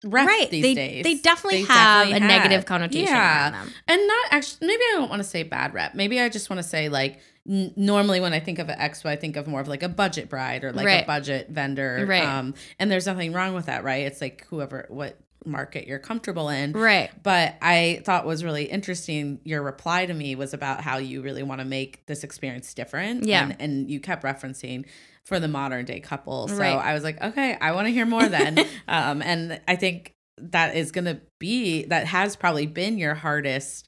rep 0.05 0.27
right. 0.27 0.49
these 0.49 0.63
they, 0.63 0.73
days. 0.75 1.03
they 1.03 1.15
definitely 1.15 1.63
They 1.63 1.73
have 1.73 2.07
definitely 2.07 2.25
a 2.25 2.27
negative 2.29 2.65
connotation 2.65 3.07
Yeah. 3.13 3.43
around 3.51 3.51
them. 3.53 3.73
and 3.87 4.07
not 4.07 4.25
actually 4.31 4.67
maybe 4.67 4.81
i 4.81 4.91
don't 4.95 5.09
want 5.09 5.21
to 5.21 5.27
say 5.27 5.43
bad 5.43 5.73
rep 5.73 5.93
maybe 5.93 6.21
i 6.21 6.29
just 6.29 6.49
want 6.49 6.57
to 6.61 6.63
say 6.67 6.87
like 6.87 7.19
n- 7.49 7.73
normally 7.75 8.21
when 8.21 8.31
i 8.31 8.39
think 8.39 8.59
of 8.59 8.69
an 8.69 8.79
expo 8.79 9.07
i 9.07 9.17
think 9.17 9.35
of 9.35 9.45
more 9.45 9.59
of 9.59 9.67
like 9.67 9.83
a 9.83 9.89
budget 9.89 10.29
bride 10.29 10.63
or 10.63 10.71
like 10.71 10.87
a 10.87 11.05
budget 11.05 11.49
vendor 11.49 12.05
Right. 12.07 12.23
um 12.23 12.53
and 12.79 12.89
there's 12.89 13.07
nothing 13.07 13.33
wrong 13.33 13.53
with 13.53 13.65
that 13.65 13.83
right 13.83 14.05
it's 14.07 14.21
like 14.21 14.45
whoever 14.49 14.85
what 14.87 15.19
market 15.45 15.85
you're 15.85 15.99
comfortable 15.99 16.47
in 16.47 16.71
Right. 16.71 17.09
but 17.21 17.55
i 17.61 18.01
thought 18.05 18.25
was 18.25 18.41
really 18.41 18.63
interesting 18.65 19.41
your 19.43 19.61
reply 19.61 20.05
to 20.05 20.13
me 20.13 20.33
was 20.35 20.53
about 20.53 20.79
how 20.79 20.97
you 20.97 21.21
really 21.21 21.43
want 21.43 21.59
to 21.59 21.65
make 21.65 22.05
this 22.05 22.23
experience 22.23 22.73
different 22.73 23.25
Yeah. 23.25 23.43
and, 23.43 23.55
and 23.61 23.91
you 23.91 23.99
kept 23.99 24.23
referencing 24.23 24.85
for 25.29 25.39
the 25.39 25.47
modern 25.47 25.85
day 25.85 25.99
couple 26.01 26.47
so 26.49 26.55
Right. 26.57 26.75
i 26.75 26.93
was 26.93 27.03
like 27.03 27.21
okay 27.21 27.55
i 27.61 27.71
want 27.71 27.87
to 27.87 27.91
hear 27.93 28.05
more 28.05 28.27
then 28.27 28.57
um 28.89 29.21
and 29.21 29.61
i 29.67 29.75
think 29.77 30.13
that 30.41 30.75
is 30.75 30.91
going 30.91 31.05
to 31.05 31.21
be 31.39 31.85
that 31.85 32.07
has 32.07 32.35
probably 32.35 32.65
been 32.65 32.97
your 32.97 33.13
hardest 33.13 33.87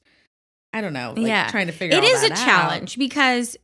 i 0.72 0.80
don't 0.80 0.92
know 0.94 1.12
like 1.16 1.26
Yeah. 1.26 1.50
trying 1.50 1.66
to 1.66 1.72
figure 1.72 1.98
It 1.98 2.04
is 2.04 2.22
a 2.22 2.32
out. 2.32 2.38
challenge 2.38 2.96
because 2.96 3.56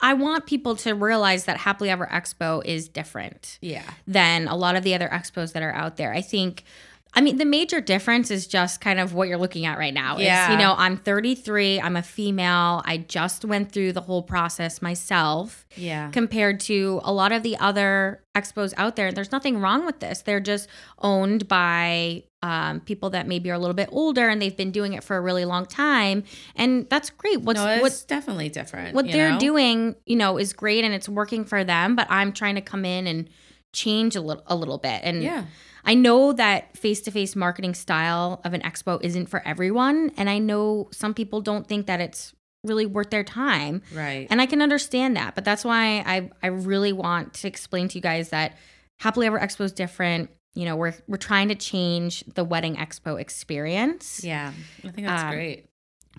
I 0.00 0.14
want 0.14 0.46
people 0.46 0.74
to 0.76 0.94
realize 0.94 1.44
that 1.44 1.58
Happily 1.58 1.90
Ever 1.90 2.06
Expo 2.10 2.64
is 2.64 2.88
different 2.88 3.58
yeah 3.60 3.82
than 4.06 4.48
a 4.48 4.56
lot 4.56 4.74
of 4.74 4.84
the 4.84 4.94
other 4.94 5.06
expos 5.08 5.52
that 5.52 5.62
are 5.62 5.72
out 5.74 5.98
there. 5.98 6.14
I 6.14 6.22
think 6.22 6.64
I 7.12 7.20
mean 7.20 7.38
the 7.38 7.44
major 7.44 7.80
difference 7.80 8.30
is 8.30 8.46
just 8.46 8.80
kind 8.80 9.00
of 9.00 9.14
what 9.14 9.28
you're 9.28 9.38
looking 9.38 9.66
at 9.66 9.78
right 9.78 9.92
now. 9.94 10.14
It's, 10.14 10.24
Yeah. 10.24 10.52
you 10.52 10.58
know, 10.58 10.74
I'm 10.78 10.96
33, 10.96 11.80
I'm 11.80 11.96
a 11.96 12.02
female. 12.02 12.82
I 12.84 12.98
just 12.98 13.44
went 13.44 13.72
through 13.72 13.92
the 13.92 14.00
whole 14.00 14.22
process 14.22 14.80
myself 14.80 15.66
yeah 15.76 16.10
compared 16.10 16.60
to 16.60 17.00
a 17.04 17.12
lot 17.12 17.32
of 17.32 17.42
the 17.42 17.56
other 17.58 18.22
expos 18.36 18.72
out 18.76 18.96
there. 18.96 19.08
And 19.08 19.16
there's 19.16 19.32
nothing 19.32 19.58
wrong 19.58 19.84
with 19.84 20.00
this. 20.00 20.22
They're 20.22 20.40
just 20.40 20.68
owned 20.98 21.48
by 21.48 22.24
um, 22.42 22.80
people 22.80 23.10
that 23.10 23.26
maybe 23.26 23.50
are 23.50 23.54
a 23.54 23.58
little 23.58 23.74
bit 23.74 23.88
older 23.92 24.28
and 24.28 24.40
they've 24.40 24.56
been 24.56 24.70
doing 24.70 24.92
it 24.94 25.04
for 25.04 25.16
a 25.16 25.20
really 25.20 25.44
long 25.44 25.66
time, 25.66 26.24
and 26.56 26.88
that's 26.88 27.10
great. 27.10 27.42
What's 27.42 27.60
no, 27.60 27.68
it's 27.68 27.82
what 27.82 28.04
definitely 28.08 28.48
different 28.48 28.94
what 28.94 29.10
they're 29.10 29.32
know? 29.32 29.38
doing, 29.38 29.94
you 30.06 30.16
know, 30.16 30.38
is 30.38 30.52
great 30.54 30.82
and 30.84 30.94
it's 30.94 31.08
working 31.08 31.44
for 31.44 31.64
them. 31.64 31.96
But 31.96 32.06
I'm 32.08 32.32
trying 32.32 32.54
to 32.54 32.62
come 32.62 32.84
in 32.86 33.06
and 33.06 33.28
change 33.72 34.16
a 34.16 34.20
little 34.22 34.42
a 34.46 34.56
little 34.56 34.78
bit. 34.78 35.00
And 35.04 35.22
yeah 35.22 35.44
I 35.84 35.94
know 35.94 36.32
that 36.32 36.76
face 36.76 37.00
to 37.02 37.10
face 37.10 37.34
marketing 37.36 37.74
style 37.74 38.40
of 38.44 38.52
an 38.54 38.60
expo 38.62 38.98
isn't 39.02 39.26
for 39.26 39.40
everyone, 39.46 40.12
and 40.16 40.28
I 40.30 40.38
know 40.38 40.88
some 40.92 41.14
people 41.14 41.40
don't 41.40 41.66
think 41.66 41.86
that 41.86 42.00
it's 42.00 42.34
really 42.64 42.84
worth 42.86 43.08
their 43.10 43.24
time. 43.24 43.80
right 43.94 44.26
And 44.30 44.40
I 44.42 44.46
can 44.46 44.60
understand 44.60 45.16
that, 45.16 45.34
but 45.34 45.44
that's 45.44 45.64
why 45.64 46.00
I 46.06 46.30
I 46.42 46.48
really 46.48 46.92
want 46.92 47.34
to 47.34 47.48
explain 47.48 47.88
to 47.88 47.94
you 47.98 48.02
guys 48.02 48.28
that 48.30 48.56
Happily 49.00 49.26
Ever 49.26 49.38
Expo 49.38 49.60
is 49.64 49.72
different. 49.72 50.30
You 50.54 50.66
know, 50.66 50.76
we're 50.76 50.94
we're 51.08 51.16
trying 51.16 51.48
to 51.48 51.54
change 51.54 52.22
the 52.34 52.44
wedding 52.44 52.76
expo 52.76 53.18
experience. 53.20 54.22
yeah 54.24 54.52
i 54.84 54.88
think 54.90 55.06
that's 55.06 55.22
Um, 55.22 55.30
great 55.30 55.66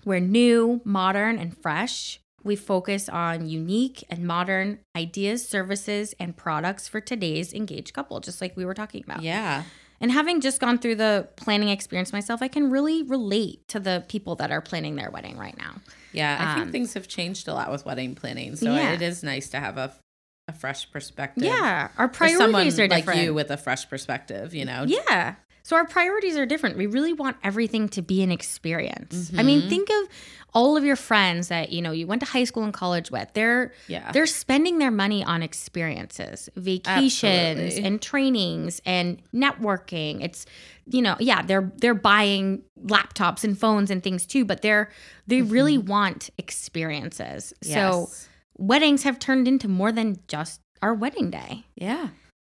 We're 0.04 0.20
new, 0.20 0.80
modern, 0.84 1.38
and 1.38 1.56
fresh. 1.56 2.20
We 2.44 2.56
focus 2.56 3.08
on 3.08 3.48
unique 3.48 4.04
and 4.10 4.26
modern 4.26 4.78
ideas, 4.96 5.48
services, 5.48 6.14
and 6.18 6.36
products 6.36 6.88
for 6.88 7.00
today's 7.00 7.52
engaged 7.52 7.92
couple, 7.94 8.20
just 8.20 8.40
like 8.40 8.56
we 8.56 8.64
were 8.64 8.74
talking 8.74 9.02
about. 9.04 9.22
yeah 9.22 9.64
And 10.00 10.10
having 10.10 10.40
just 10.40 10.58
gone 10.60 10.78
through 10.78 10.96
the 10.96 11.28
planning 11.36 11.68
experience 11.68 12.12
myself, 12.12 12.42
I 12.42 12.48
can 12.48 12.70
really 12.70 13.02
relate 13.04 13.66
to 13.68 13.78
the 13.78 14.04
people 14.08 14.34
that 14.36 14.50
are 14.50 14.60
planning 14.60 14.96
their 14.96 15.10
wedding 15.10 15.36
right 15.38 15.56
now. 15.56 15.76
Yeah, 16.12 16.36
I 16.40 16.54
think 16.54 16.66
Um, 16.66 16.72
things 16.72 16.94
have 16.94 17.06
changed 17.08 17.46
a 17.48 17.54
lot 17.54 17.70
with 17.70 17.86
wedding 17.86 18.14
planning, 18.16 18.56
so 18.56 18.74
Yeah. 18.74 18.92
it 18.92 19.02
is 19.02 19.22
nice 19.22 19.48
to 19.50 19.58
have 19.60 19.78
a 19.78 19.94
a 20.48 20.52
fresh 20.52 20.90
perspective. 20.90 21.44
Yeah, 21.44 21.88
our 21.96 22.08
for 22.08 22.26
someone 22.28 22.50
priorities 22.50 22.80
are 22.80 22.88
different 22.88 23.06
like 23.20 23.24
you 23.26 23.32
with 23.32 23.50
a 23.52 23.56
fresh 23.56 23.88
perspective. 23.88 24.52
You 24.54 24.64
know. 24.64 24.82
Yeah. 24.88 25.36
So 25.72 25.76
our 25.76 25.86
priorities 25.86 26.36
are 26.36 26.44
different. 26.44 26.76
We 26.76 26.84
really 26.84 27.14
want 27.14 27.38
everything 27.42 27.88
to 27.90 28.02
be 28.02 28.22
an 28.22 28.30
experience. 28.30 29.32
I 29.38 29.42
mean, 29.42 29.62
Mhm. 29.62 29.68
think 29.70 29.88
of 29.88 30.06
all 30.52 30.76
of 30.76 30.84
your 30.84 30.96
friends 30.96 31.48
that, 31.48 31.72
you 31.72 31.80
know, 31.80 31.92
you 31.92 32.06
went 32.06 32.20
to 32.20 32.26
high 32.26 32.44
school 32.44 32.62
and 32.62 32.74
college 32.74 33.10
with. 33.10 33.30
They're 33.32 33.72
Yeah. 33.88 34.12
they're 34.12 34.26
spending 34.26 34.80
their 34.80 34.90
money 34.90 35.24
on 35.24 35.42
experiences, 35.42 36.50
vacations 36.56 37.58
Absolutely. 37.58 37.84
and 37.84 38.02
trainings 38.02 38.82
and 38.84 39.22
networking. 39.32 40.22
It's 40.22 40.44
you 40.90 41.00
know, 41.00 41.16
yeah, 41.20 41.40
they're 41.40 41.72
they're 41.78 41.94
buying 41.94 42.64
laptops 42.84 43.42
and 43.42 43.58
phones 43.58 43.90
and 43.90 44.02
things 44.02 44.26
too, 44.26 44.44
but 44.44 44.60
they're 44.60 44.90
they 45.26 45.40
really 45.40 45.78
want 45.78 46.28
experiences. 46.36 47.54
So 47.62 48.10
weddings 48.58 49.04
have 49.04 49.18
turned 49.18 49.48
into 49.48 49.68
more 49.68 49.90
than 49.90 50.18
just 50.28 50.60
our 50.82 50.92
wedding 50.92 51.30
day 51.30 51.64
yeah. 51.76 52.08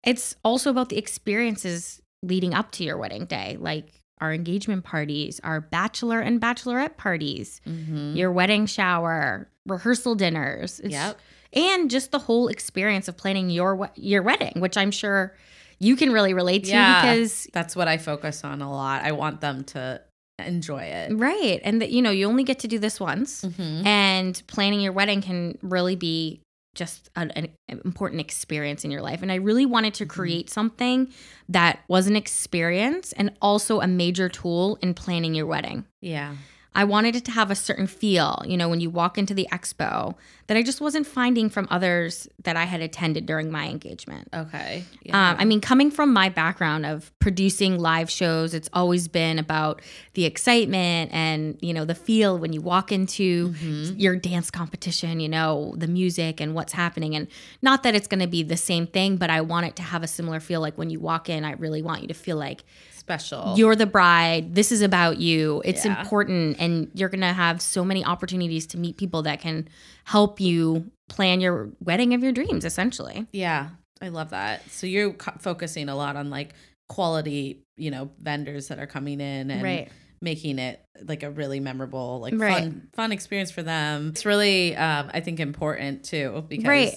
it's 0.03 0.35
also 0.43 0.69
about 0.71 0.89
the 0.89 0.97
experiences 0.97 2.01
leading 2.25 2.55
up 2.55 2.71
to 2.73 2.85
your 2.85 2.97
wedding 2.99 3.27
day, 3.27 3.57
like 3.61 3.87
our 4.21 4.33
engagement 4.33 4.85
parties, 4.85 5.41
our 5.45 5.61
bachelor 5.61 6.21
and 6.21 6.41
bachelorette 6.41 6.97
parties, 6.97 7.61
Mm-hmm. 7.67 8.17
your 8.17 8.33
wedding 8.33 8.67
shower, 8.67 9.49
rehearsal 9.67 10.15
dinners. 10.15 10.81
It's- 10.81 10.93
Yep. 10.93 11.19
And 11.57 11.89
just 11.89 12.11
the 12.11 12.19
whole 12.19 12.49
experience 12.49 13.07
of 13.07 13.17
planning 13.17 13.49
your 13.51 13.89
your 13.95 14.23
wedding, 14.23 14.55
which 14.57 14.77
I'm 14.77 14.91
sure 14.91 15.37
you 15.79 15.95
can 15.97 16.11
really 16.13 16.35
relate 16.35 16.65
to 16.65 16.71
Yeah. 16.71 17.03
because 17.03 17.47
That's 17.53 17.77
what 17.77 17.87
I 17.87 17.97
focus 17.99 18.43
on 18.43 18.61
a 18.63 18.71
lot. 18.71 19.03
I 19.05 19.13
want 19.13 19.41
them 19.41 19.63
to 19.75 20.01
enjoy 20.45 20.83
it. 20.83 21.13
right, 21.15 21.61
and 21.63 21.81
that 21.81 21.91
you 21.91 22.03
know, 22.03 22.11
you 22.11 22.27
only 22.27 22.43
get 22.43 22.59
to 22.61 22.69
do 22.69 22.79
this 22.81 22.99
once. 22.99 23.43
Mm-hmm. 23.43 23.87
and 23.87 24.43
planning 24.49 24.81
your 24.81 24.93
wedding 24.93 25.23
can 25.23 25.57
really 25.63 25.95
be 25.95 26.41
just 26.75 27.11
an, 27.17 27.31
an 27.33 27.49
important 27.69 28.21
experience 28.21 28.85
in 28.85 28.91
your 28.91 29.03
life. 29.03 29.23
And 29.23 29.31
i 29.31 29.37
really 29.37 29.67
wanted 29.67 29.95
to 29.95 30.05
mm-hmm. 30.05 30.11
create 30.11 30.51
something 30.51 31.13
that 31.49 31.81
was 31.89 32.07
an 32.07 32.17
experience 32.17 33.13
and 33.13 33.33
also 33.41 33.81
a 33.81 33.87
major 33.87 34.29
tool 34.29 34.79
in 34.83 34.95
planning 34.95 35.35
your 35.35 35.47
wedding. 35.47 35.85
Yeah. 36.01 36.35
I 36.75 36.85
wanted 36.85 37.15
it 37.17 37.25
to 37.25 37.31
have 37.31 37.51
a 37.51 37.55
certain 37.55 37.87
feel 37.87 38.43
you 38.47 38.57
know 38.57 38.69
when 38.69 38.81
you 38.81 38.91
walk 38.91 39.17
into 39.19 39.35
the 39.35 39.47
expo 39.53 40.15
that 40.47 40.57
i 40.57 40.63
just 40.63 40.81
wasn't 40.81 41.07
finding 41.07 41.49
from 41.49 41.67
others 41.71 42.29
that 42.43 42.57
i 42.57 42.65
had 42.65 42.81
attended 42.81 43.25
during 43.27 43.51
my 43.51 43.67
engagement 43.69 44.29
Okay. 44.35 44.85
um, 45.13 45.37
I 45.39 45.45
mean, 45.45 45.61
coming 45.61 45.91
from 45.91 46.13
my 46.13 46.29
background 46.29 46.85
of 46.87 47.13
producing 47.19 47.79
live 47.79 48.11
shows, 48.11 48.53
it's 48.55 48.69
always 48.73 49.07
been 49.09 49.39
about 49.39 49.81
the 50.15 50.25
excitement 50.25 51.11
and 51.13 51.57
you 51.61 51.73
know 51.73 51.85
the 51.85 51.95
feel 51.95 52.37
when 52.39 52.53
you 52.53 52.61
walk 52.61 52.91
into 52.93 53.51
Mm-hmm. 53.55 53.99
your 53.99 54.17
dance 54.17 54.51
competition. 54.51 55.21
You 55.21 55.29
know 55.29 55.75
the 55.77 55.87
music 55.87 56.41
and 56.41 56.55
what's 56.55 56.73
happening, 56.73 57.15
and 57.15 57.29
not 57.63 57.83
that 57.85 57.95
it's 57.95 58.07
going 58.09 58.21
to 58.21 58.27
be 58.27 58.43
the 58.43 58.57
same 58.57 58.87
thing, 58.87 59.17
but 59.17 59.31
I 59.31 59.41
want 59.41 59.67
it 59.67 59.77
to 59.77 59.83
have 59.83 60.03
a 60.03 60.07
similar 60.07 60.41
feel. 60.41 60.61
Like 60.61 60.77
when 60.77 60.91
you 60.91 61.01
walk 61.01 61.29
in, 61.29 61.45
I 61.45 61.53
really 61.53 61.83
want 61.83 62.03
you 62.03 62.09
to 62.09 62.15
feel 62.15 62.37
like 62.37 62.65
special. 63.05 63.55
you're 63.57 63.77
the 63.77 63.87
bride. 63.87 64.55
This 64.55 64.73
is 64.73 64.81
about 64.83 65.19
you. 65.21 65.61
It's 65.65 65.85
Yeah. 65.85 66.01
important, 66.01 66.57
and 66.59 66.91
you're 66.95 67.09
going 67.11 67.21
to 67.21 67.33
have 67.33 67.61
so 67.61 67.85
many 67.85 68.05
opportunities 68.05 68.67
to 68.69 68.79
meet 68.79 68.97
people 68.97 69.23
that 69.23 69.41
can 69.41 69.69
help 70.05 70.41
you 70.41 70.91
plan 71.09 71.41
your 71.41 71.71
wedding 71.81 72.15
of 72.15 72.23
your 72.23 72.33
dreams. 72.33 72.65
Essentially, 72.65 73.27
Yeah, 73.33 73.69
I 74.01 74.09
love 74.09 74.31
that. 74.31 74.69
So 74.71 74.87
you're 74.87 75.13
co- 75.13 75.37
focusing 75.39 75.89
a 75.91 75.97
lot 75.97 76.17
on 76.17 76.31
like 76.31 76.55
quality, 76.89 77.63
you 77.77 77.91
know, 77.91 78.11
vendors 78.19 78.69
that 78.69 78.79
are 78.79 78.87
coming 78.87 79.21
in 79.21 79.51
and 79.51 79.63
Right. 79.63 79.89
making 80.23 80.59
it 80.59 80.81
like 81.07 81.23
a 81.23 81.31
really 81.31 81.61
memorable, 81.61 82.21
like 82.21 82.35
Right. 82.37 82.55
fun, 82.65 82.89
fun 82.95 83.13
experience 83.13 83.51
for 83.51 83.63
them. 83.63 84.09
It's 84.11 84.25
really, 84.25 84.75
um, 84.77 85.11
I 85.13 85.21
think, 85.21 85.41
important 85.41 86.05
too 86.05 86.45
because. 86.49 86.65
Right. 86.67 86.95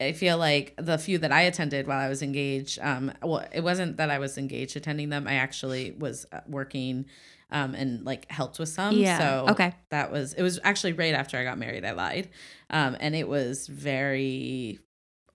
I 0.00 0.12
feel 0.12 0.38
like 0.38 0.74
the 0.78 0.96
few 0.98 1.18
that 1.18 1.32
I 1.32 1.42
attended 1.42 1.86
while 1.86 1.98
I 1.98 2.08
was 2.08 2.22
engaged, 2.22 2.78
um, 2.80 3.12
well, 3.22 3.44
it 3.52 3.62
wasn't 3.62 3.96
that 3.96 4.10
I 4.10 4.18
was 4.18 4.38
engaged 4.38 4.76
attending 4.76 5.08
them. 5.08 5.26
I 5.26 5.34
actually 5.34 5.90
was 5.98 6.24
uh, 6.32 6.40
working, 6.46 7.06
um, 7.50 7.74
and 7.74 8.04
like 8.04 8.30
helped 8.30 8.58
with 8.58 8.68
some. 8.68 8.94
Yeah. 8.94 9.18
So 9.18 9.46
Okay. 9.50 9.72
that 9.90 10.12
was 10.12 10.34
it 10.34 10.42
was 10.42 10.60
actually 10.62 10.92
right 10.92 11.14
after 11.14 11.36
I 11.36 11.44
got 11.44 11.58
married. 11.58 11.84
I 11.84 11.92
lied, 11.92 12.28
um, 12.70 12.96
and 13.00 13.16
it 13.16 13.26
was 13.28 13.66
very 13.66 14.78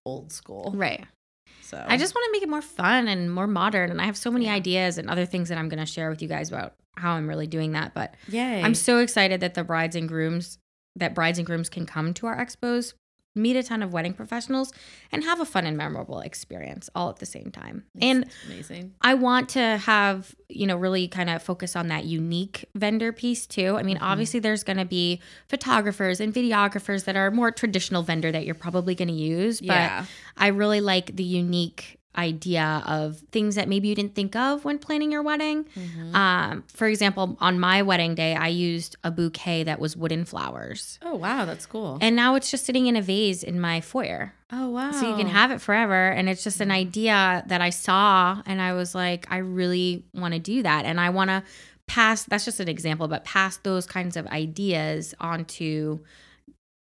old 0.05 0.31
school. 0.31 0.71
right. 0.75 1.05
So 1.61 1.83
I 1.87 1.97
just 1.97 2.13
want 2.13 2.25
to 2.25 2.31
make 2.33 2.43
it 2.43 2.49
more 2.49 2.61
fun 2.61 3.07
and 3.07 3.33
more 3.33 3.47
modern. 3.47 3.89
And 3.89 3.99
I 4.01 4.05
have 4.05 4.17
so 4.17 4.29
many 4.29 4.45
Yeah. 4.45 4.53
ideas 4.53 4.97
and 4.97 5.09
other 5.09 5.25
things 5.25 5.49
that 5.49 5.57
I'm 5.57 5.69
going 5.69 5.79
to 5.79 5.85
share 5.85 6.09
with 6.09 6.21
you 6.21 6.27
guys 6.27 6.49
about 6.49 6.75
how 6.97 7.13
I'm 7.13 7.27
really 7.27 7.47
doing 7.47 7.71
that. 7.71 7.93
But 7.93 8.15
yeah, 8.27 8.61
I'm 8.63 8.75
so 8.75 8.99
excited 8.99 9.39
that 9.41 9.53
the 9.55 9.63
brides 9.63 9.95
and 9.95 10.07
grooms, 10.07 10.57
that 10.97 11.15
brides 11.15 11.37
and 11.39 11.45
grooms 11.47 11.69
can 11.69 11.85
come 11.85 12.13
to 12.15 12.27
our 12.27 12.37
expos, 12.37 12.93
meet 13.35 13.55
a 13.55 13.63
ton 13.63 13.81
of 13.81 13.91
wedding 13.93 14.13
professionals, 14.13 14.71
and 15.11 15.23
have 15.23 15.39
a 15.39 15.45
fun 15.45 15.65
and 15.65 15.75
memorable 15.77 16.19
experience 16.19 16.89
all 16.95 17.09
at 17.09 17.17
the 17.17 17.25
same 17.25 17.49
time. 17.51 17.83
And 18.01 18.25
amazing. 18.45 18.93
I 19.01 19.13
want 19.15 19.49
to 19.49 19.77
have, 19.77 20.35
you 20.49 20.67
know, 20.67 20.75
really 20.77 21.07
kind 21.07 21.29
of 21.29 21.41
focus 21.41 21.75
on 21.75 21.87
that 21.87 22.05
unique 22.05 22.65
vendor 22.75 23.11
piece 23.11 23.47
too. 23.47 23.75
I 23.77 23.83
mean, 23.83 23.95
Mm-hmm. 23.97 24.05
obviously 24.05 24.39
there's 24.39 24.63
going 24.63 24.77
to 24.77 24.85
be 24.85 25.21
photographers 25.47 26.19
and 26.19 26.33
videographers 26.33 27.05
that 27.05 27.15
are 27.15 27.31
more 27.31 27.51
traditional 27.51 28.03
vendor 28.03 28.31
that 28.31 28.45
you're 28.45 28.55
probably 28.55 28.95
going 28.95 29.07
to 29.09 29.13
use, 29.13 29.59
but 29.61 29.67
Yeah. 29.67 30.05
I 30.37 30.47
really 30.47 30.81
like 30.81 31.15
the 31.15 31.23
unique 31.23 31.99
idea 32.15 32.83
of 32.85 33.17
things 33.31 33.55
that 33.55 33.67
maybe 33.67 33.87
you 33.87 33.95
didn't 33.95 34.15
think 34.15 34.35
of 34.35 34.63
when 34.65 34.77
planning 34.77 35.11
your 35.11 35.23
wedding. 35.23 35.65
Mm-hmm. 35.75 36.15
Um, 36.15 36.63
for 36.67 36.87
example, 36.87 37.37
on 37.39 37.59
my 37.59 37.81
wedding 37.81 38.15
day, 38.15 38.35
I 38.35 38.47
used 38.49 38.95
a 39.03 39.11
bouquet 39.11 39.63
that 39.63 39.79
was 39.79 39.97
wooden 39.97 40.25
flowers. 40.25 40.99
Oh 41.01 41.15
wow, 41.15 41.45
that's 41.45 41.65
cool. 41.65 41.97
And 42.01 42.15
now 42.15 42.35
it's 42.35 42.51
just 42.51 42.65
sitting 42.65 42.87
in 42.87 42.95
a 42.95 43.01
vase 43.01 43.43
in 43.43 43.59
my 43.59 43.81
foyer. 43.81 44.33
oh 44.51 44.69
wow. 44.69 44.91
So 44.91 45.09
you 45.09 45.15
can 45.15 45.27
have 45.27 45.51
it 45.51 45.61
forever. 45.61 46.09
And 46.09 46.29
it's 46.29 46.43
just 46.43 46.61
an 46.61 46.71
idea 46.71 47.43
that 47.47 47.61
I 47.61 47.71
saw 47.71 48.41
and 48.45 48.61
I 48.61 48.73
was 48.73 48.93
like, 48.93 49.27
I 49.31 49.37
really 49.37 50.05
want 50.13 50.33
to 50.33 50.39
do 50.39 50.63
that. 50.63 50.85
And 50.85 50.99
I 50.99 51.09
want 51.09 51.29
to 51.29 51.43
pass, 51.87 52.23
that's 52.23 52.45
just 52.45 52.59
an 52.59 52.69
example, 52.69 53.07
but 53.07 53.25
pass 53.25 53.57
those 53.57 53.85
kinds 53.85 54.15
of 54.15 54.25
ideas 54.27 55.13
onto 55.19 55.99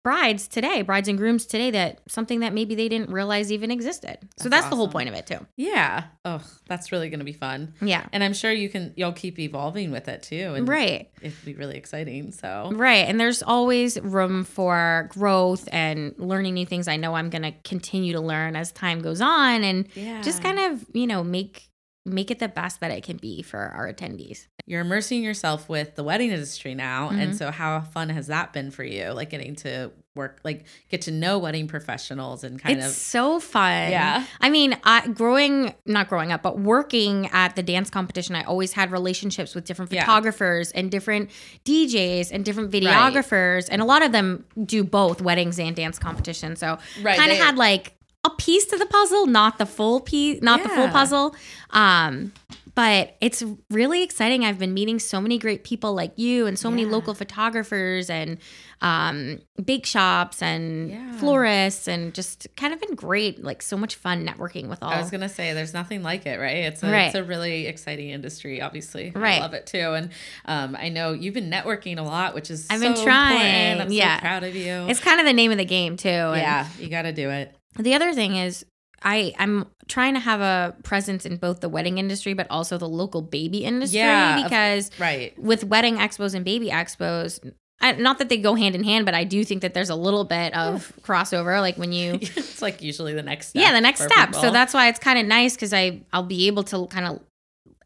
brides 0.02 0.48
today, 0.48 0.82
brides 0.82 1.08
and 1.08 1.18
grooms 1.18 1.44
today, 1.46 1.70
that 1.70 2.00
something 2.08 2.40
that 2.40 2.54
maybe 2.54 2.74
they 2.74 2.88
didn't 2.88 3.10
realize 3.10 3.52
even 3.52 3.70
existed. 3.70 4.18
so 4.38 4.48
That's 4.48 4.62
that's 4.62 4.70
the 4.70 4.76
whole 4.76 4.88
point 4.88 5.08
of 5.08 5.14
it 5.14 5.26
too. 5.26 5.46
Yeah. 5.56 6.04
Oh, 6.24 6.42
that's 6.66 6.90
really 6.92 7.10
gonna 7.10 7.24
be 7.24 7.32
fun. 7.32 7.74
Yeah. 7.82 8.06
And 8.12 8.24
I'm 8.24 8.32
sure 8.32 8.50
you 8.52 8.68
can 8.68 8.94
you'll 8.96 9.12
keep 9.12 9.38
evolving 9.38 9.90
with 9.90 10.08
it 10.08 10.22
too. 10.22 10.54
And 10.54 10.66
Right. 10.68 11.10
it'd 11.20 11.44
be 11.44 11.54
really 11.54 11.76
exciting. 11.76 12.32
So 12.32 12.70
Right. 12.74 13.06
And 13.08 13.20
there's 13.20 13.42
always 13.42 14.00
room 14.00 14.44
for 14.44 15.06
growth 15.10 15.68
and 15.72 16.14
learning 16.18 16.54
new 16.54 16.66
things. 16.66 16.88
I 16.88 16.96
know 16.96 17.14
I'm 17.14 17.30
going 17.30 17.42
to 17.42 17.52
continue 17.64 18.12
to 18.14 18.20
learn 18.20 18.56
as 18.56 18.72
time 18.72 19.00
goes 19.00 19.20
on 19.20 19.64
and 19.64 19.86
yeah. 19.94 20.22
just 20.22 20.42
kind 20.42 20.58
of, 20.58 20.84
you 20.94 21.06
know, 21.06 21.22
make 21.22 21.66
make 22.06 22.30
it 22.30 22.38
the 22.38 22.48
best 22.48 22.80
that 22.80 22.90
it 22.90 23.04
can 23.04 23.18
be 23.18 23.42
for 23.42 23.58
our 23.58 23.92
attendees. 23.92 24.46
You're 24.66 24.80
immersing 24.80 25.22
yourself 25.22 25.68
with 25.68 25.94
the 25.96 26.02
wedding 26.04 26.30
industry 26.30 26.74
now. 26.74 27.08
And 27.10 27.32
Mhm. 27.32 27.38
so 27.38 27.50
how 27.50 27.80
fun 27.80 28.08
has 28.10 28.26
that 28.28 28.52
been 28.52 28.70
for 28.70 28.84
you? 28.84 29.10
Like 29.10 29.30
getting 29.30 29.54
to 29.56 29.90
work 30.16 30.40
like 30.42 30.64
get 30.90 31.02
to 31.02 31.10
know 31.12 31.38
wedding 31.38 31.68
professionals 31.68 32.42
and 32.42 32.60
kind 32.60 32.78
of 32.80 32.84
it's 32.84 32.94
of 32.96 33.00
so 33.00 33.38
fun. 33.38 33.90
Yeah. 33.92 34.24
I 34.40 34.50
mean, 34.50 34.76
I 34.82 35.06
growing 35.06 35.72
not 35.86 36.08
growing 36.08 36.32
up, 36.32 36.42
but 36.42 36.58
working 36.58 37.28
at 37.32 37.54
the 37.54 37.62
dance 37.62 37.90
competition, 37.90 38.34
I 38.34 38.42
always 38.42 38.72
had 38.72 38.90
relationships 38.90 39.54
with 39.54 39.64
different 39.64 39.92
Yeah. 39.92 40.04
photographers 40.04 40.72
and 40.72 40.90
different 40.90 41.30
DJs 41.64 42.32
and 42.32 42.44
different 42.44 42.72
videographers, 42.72 43.68
and 43.70 43.80
a 43.80 43.84
lot 43.84 44.02
of 44.02 44.10
them 44.12 44.44
do 44.64 44.82
both 44.82 45.22
weddings 45.22 45.58
and 45.60 45.76
dance 45.76 45.98
competition. 45.98 46.56
So 46.56 46.78
Right, 47.02 47.16
kind 47.16 47.30
of 47.30 47.38
had 47.38 47.56
like 47.56 47.94
a 48.24 48.30
piece 48.30 48.66
to 48.66 48.76
the 48.76 48.86
puzzle, 48.86 49.26
not 49.26 49.58
the 49.58 49.64
full 49.66 50.00
piece, 50.00 50.42
not 50.42 50.62
the 50.62 50.68
full 50.68 50.88
puzzle. 50.88 51.34
Um, 51.70 52.32
but 52.74 53.16
it's 53.20 53.42
really 53.70 54.02
exciting. 54.02 54.44
I've 54.44 54.58
been 54.58 54.74
meeting 54.74 54.98
so 54.98 55.20
many 55.20 55.38
great 55.38 55.64
people 55.64 55.94
like 55.94 56.12
you 56.18 56.46
and 56.46 56.58
so 56.58 56.70
many 56.70 56.84
local 56.84 57.14
photographers 57.14 58.10
and 58.10 58.38
um, 58.82 59.40
bake 59.62 59.84
shops 59.86 60.42
and 60.42 60.90
Yeah. 60.90 61.12
florists 61.12 61.88
and 61.88 62.14
just 62.14 62.46
kind 62.56 62.72
of 62.72 62.80
been 62.80 62.94
great. 62.94 63.42
Like 63.42 63.60
so 63.62 63.76
much 63.76 63.96
fun 63.96 64.26
networking 64.26 64.68
with 64.68 64.82
all. 64.82 64.90
I 64.90 64.98
was 65.00 65.10
gonna 65.10 65.28
say 65.28 65.52
there's 65.52 65.74
nothing 65.74 66.02
like 66.02 66.26
it, 66.26 66.38
right? 66.38 66.64
It's 66.64 66.82
a, 66.82 66.90
Right. 66.90 67.06
it's 67.06 67.14
a 67.14 67.24
really 67.24 67.66
exciting 67.66 68.10
industry, 68.10 68.60
obviously. 68.62 69.12
I 69.14 69.18
Right. 69.18 69.40
love 69.40 69.54
it 69.54 69.66
too. 69.66 69.92
And 69.94 70.10
um, 70.46 70.76
I 70.78 70.88
know 70.88 71.12
you've 71.12 71.34
been 71.34 71.50
networking 71.50 71.98
a 71.98 72.02
lot, 72.02 72.34
which 72.34 72.50
is 72.50 72.66
I've 72.70 72.80
so 72.80 72.94
been 72.94 73.04
trying. 73.04 73.32
important. 73.72 73.80
I'm 73.82 73.92
Yeah. 73.92 74.16
so 74.16 74.20
proud 74.20 74.44
of 74.44 74.54
you. 74.56 74.86
it's 74.88 75.00
kind 75.00 75.20
of 75.20 75.26
the 75.26 75.32
name 75.32 75.50
of 75.50 75.58
the 75.58 75.64
game 75.64 75.96
too. 75.96 76.08
And 76.08 76.36
yeah, 76.40 76.66
you 76.78 76.88
got 76.88 77.02
to 77.02 77.12
do 77.12 77.30
it. 77.30 77.54
The 77.78 77.94
other 77.94 78.12
thing 78.14 78.36
is 78.36 78.64
I 79.02 79.32
I'm 79.38 79.66
trying 79.88 80.14
to 80.14 80.20
have 80.20 80.40
a 80.40 80.74
presence 80.82 81.24
in 81.26 81.36
both 81.36 81.60
the 81.60 81.68
wedding 81.68 81.98
industry 81.98 82.34
but 82.34 82.46
also 82.50 82.78
the 82.78 82.88
local 82.88 83.22
baby 83.22 83.64
industry 83.64 83.98
Yeah, 83.98 84.42
because 84.42 84.90
Right. 84.98 85.36
with 85.38 85.64
wedding 85.64 85.96
expos 85.96 86.34
and 86.34 86.44
baby 86.44 86.68
expos 86.68 87.40
I, 87.82 87.92
not 87.92 88.18
that 88.18 88.28
they 88.28 88.36
go 88.36 88.54
hand 88.54 88.74
in 88.74 88.84
hand 88.84 89.06
but 89.06 89.14
I 89.14 89.24
do 89.24 89.42
think 89.44 89.62
that 89.62 89.72
there's 89.72 89.88
a 89.90 89.94
little 89.96 90.24
bit 90.24 90.54
of 90.54 90.92
crossover 91.02 91.60
like 91.60 91.76
when 91.78 91.92
you 91.92 92.14
it's 92.20 92.60
like 92.60 92.82
usually 92.82 93.14
the 93.14 93.22
next 93.22 93.48
step. 93.48 93.62
yeah 93.62 93.72
the 93.72 93.80
next 93.80 94.02
step 94.02 94.28
people. 94.28 94.42
so 94.42 94.50
that's 94.50 94.74
why 94.74 94.88
it's 94.88 94.98
kind 94.98 95.18
of 95.18 95.24
nice 95.26 95.54
because 95.54 95.72
I 95.72 96.02
I'll 96.12 96.22
be 96.22 96.46
able 96.46 96.62
to 96.64 96.86
kind 96.88 97.06
of 97.06 97.20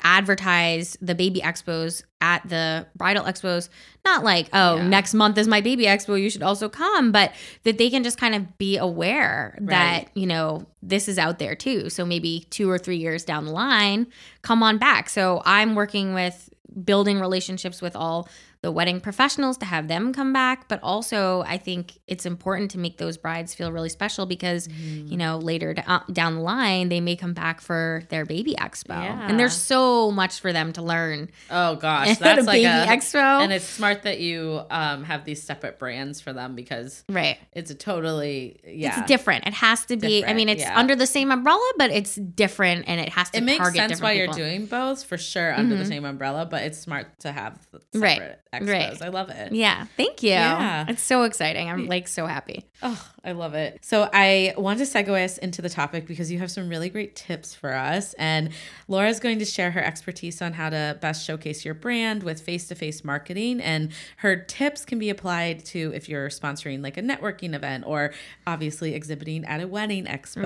advertise 0.04 0.96
the 1.00 1.14
baby 1.14 1.40
expos 1.40 2.02
at 2.20 2.46
the 2.48 2.86
bridal 2.94 3.24
expos 3.24 3.68
not 4.04 4.22
like 4.22 4.48
oh 4.52 4.76
Yeah. 4.76 4.86
next 4.88 5.14
month 5.14 5.38
is 5.38 5.48
my 5.48 5.60
baby 5.60 5.84
expo 5.84 6.20
you 6.20 6.30
should 6.30 6.42
also 6.42 6.68
come 6.68 7.10
but 7.10 7.32
that 7.64 7.78
they 7.78 7.90
can 7.90 8.02
just 8.04 8.18
kind 8.18 8.34
of 8.34 8.56
be 8.58 8.76
aware 8.76 9.58
that 9.62 9.94
Right. 10.04 10.08
you 10.14 10.26
know 10.26 10.66
this 10.82 11.08
is 11.08 11.18
out 11.18 11.38
there 11.38 11.54
too 11.54 11.88
so 11.90 12.04
maybe 12.04 12.46
two 12.50 12.70
or 12.70 12.78
three 12.78 12.98
years 12.98 13.24
down 13.24 13.46
the 13.46 13.52
line 13.52 14.06
come 14.42 14.62
on 14.62 14.78
back 14.78 15.08
so 15.08 15.42
i'm 15.44 15.74
working 15.74 16.14
with 16.14 16.50
building 16.84 17.20
relationships 17.20 17.80
with 17.80 17.94
all 17.96 18.28
the 18.64 18.72
wedding 18.72 18.98
professionals 18.98 19.58
to 19.58 19.66
have 19.66 19.88
them 19.88 20.12
come 20.14 20.32
back 20.32 20.68
but 20.68 20.80
also 20.82 21.42
i 21.46 21.58
think 21.58 21.98
it's 22.06 22.24
important 22.24 22.70
to 22.70 22.78
make 22.78 22.96
those 22.96 23.16
brides 23.18 23.54
feel 23.54 23.70
really 23.70 23.88
special 23.90 24.24
because 24.26 24.66
Mm-hmm. 24.68 25.08
you 25.12 25.16
know 25.18 25.36
later 25.38 25.74
uh, 25.86 26.00
down 26.12 26.36
the 26.36 26.40
line 26.40 26.88
they 26.88 27.00
may 27.00 27.14
come 27.16 27.34
back 27.34 27.60
for 27.60 28.02
their 28.08 28.24
baby 28.24 28.54
expo 28.58 28.88
Yeah. 29.02 29.26
and 29.28 29.38
there's 29.38 29.54
so 29.54 30.10
much 30.10 30.40
for 30.40 30.52
them 30.52 30.72
to 30.72 30.82
learn 30.82 31.28
Oh 31.50 31.76
gosh, 31.76 32.08
at 32.12 32.18
that's 32.20 32.42
a 32.42 32.46
like 32.46 32.62
baby 32.62 32.64
a 32.64 32.86
expo 32.96 33.42
And 33.42 33.52
it's 33.52 33.66
smart 33.66 34.02
that 34.04 34.18
you 34.20 34.62
um, 34.70 35.04
have 35.04 35.24
these 35.24 35.42
separate 35.42 35.78
brands 35.78 36.20
for 36.22 36.32
them 36.32 36.54
because 36.54 37.04
right 37.10 37.38
it's 37.52 37.70
a 37.70 37.74
totally 37.74 38.58
yeah. 38.66 38.98
it's 39.00 39.06
different 39.08 39.46
it 39.46 39.52
has 39.54 39.84
to 39.86 39.96
be 39.96 40.24
i 40.24 40.32
mean 40.32 40.48
it's 40.48 40.62
yeah. 40.62 40.78
under 40.78 40.96
the 40.96 41.06
same 41.06 41.30
umbrella 41.30 41.68
but 41.76 41.90
it's 41.90 42.14
different 42.16 42.84
and 42.88 43.00
it 43.00 43.10
has 43.10 43.28
to 43.30 43.38
it 43.38 43.42
makes 43.44 43.64
sense 43.64 43.74
different 43.76 44.02
why 44.02 44.12
you're 44.12 44.28
doing 44.28 44.64
both 44.66 45.04
for 45.04 45.18
sure 45.18 45.52
under 45.54 45.76
the 45.76 45.84
Mhm. 45.84 45.88
same 45.88 46.04
umbrella, 46.04 46.46
but 46.46 46.62
it's 46.62 46.78
smart 46.78 47.18
to 47.20 47.30
have 47.32 47.58
Right, 47.94 48.36
expos. 48.60 48.72
right. 48.72 49.02
I 49.02 49.08
love 49.08 49.30
it. 49.30 49.52
yeah 49.52 49.86
thank 49.96 50.22
you 50.22 50.30
Yeah. 50.30 50.86
it's 50.88 51.02
so 51.02 51.22
exciting 51.24 51.68
i'm 51.70 51.86
like 51.86 52.08
so 52.08 52.26
happy 52.26 52.64
Oh, 52.86 53.10
I 53.24 53.32
love 53.32 53.54
it. 53.54 53.78
So 53.82 54.10
I 54.12 54.52
want 54.58 54.78
to 54.80 54.84
segue 54.84 55.08
us 55.24 55.38
into 55.38 55.62
the 55.62 55.70
topic 55.70 56.06
because 56.06 56.30
you 56.30 56.38
have 56.40 56.50
some 56.50 56.68
really 56.68 56.90
great 56.90 57.16
tips 57.16 57.54
for 57.54 57.72
us. 57.72 58.12
And 58.14 58.50
Lora's 58.88 59.20
going 59.20 59.38
to 59.38 59.46
share 59.46 59.70
her 59.70 59.82
expertise 59.82 60.42
on 60.42 60.52
how 60.52 60.68
to 60.68 60.98
best 61.00 61.24
showcase 61.24 61.64
your 61.64 61.72
brand 61.72 62.22
with 62.22 62.42
face-to-face 62.42 63.02
marketing. 63.02 63.62
And 63.62 63.90
her 64.18 64.36
tips 64.36 64.84
can 64.84 64.98
be 64.98 65.08
applied 65.08 65.64
to 65.66 65.92
if 65.94 66.10
you're 66.10 66.28
sponsoring 66.28 66.82
like 66.82 66.98
a 66.98 67.02
networking 67.02 67.54
event 67.54 67.84
or 67.86 68.12
obviously 68.46 68.92
exhibiting 68.94 69.46
at 69.46 69.62
a 69.62 69.66
wedding 69.66 70.04
expo 70.04 70.44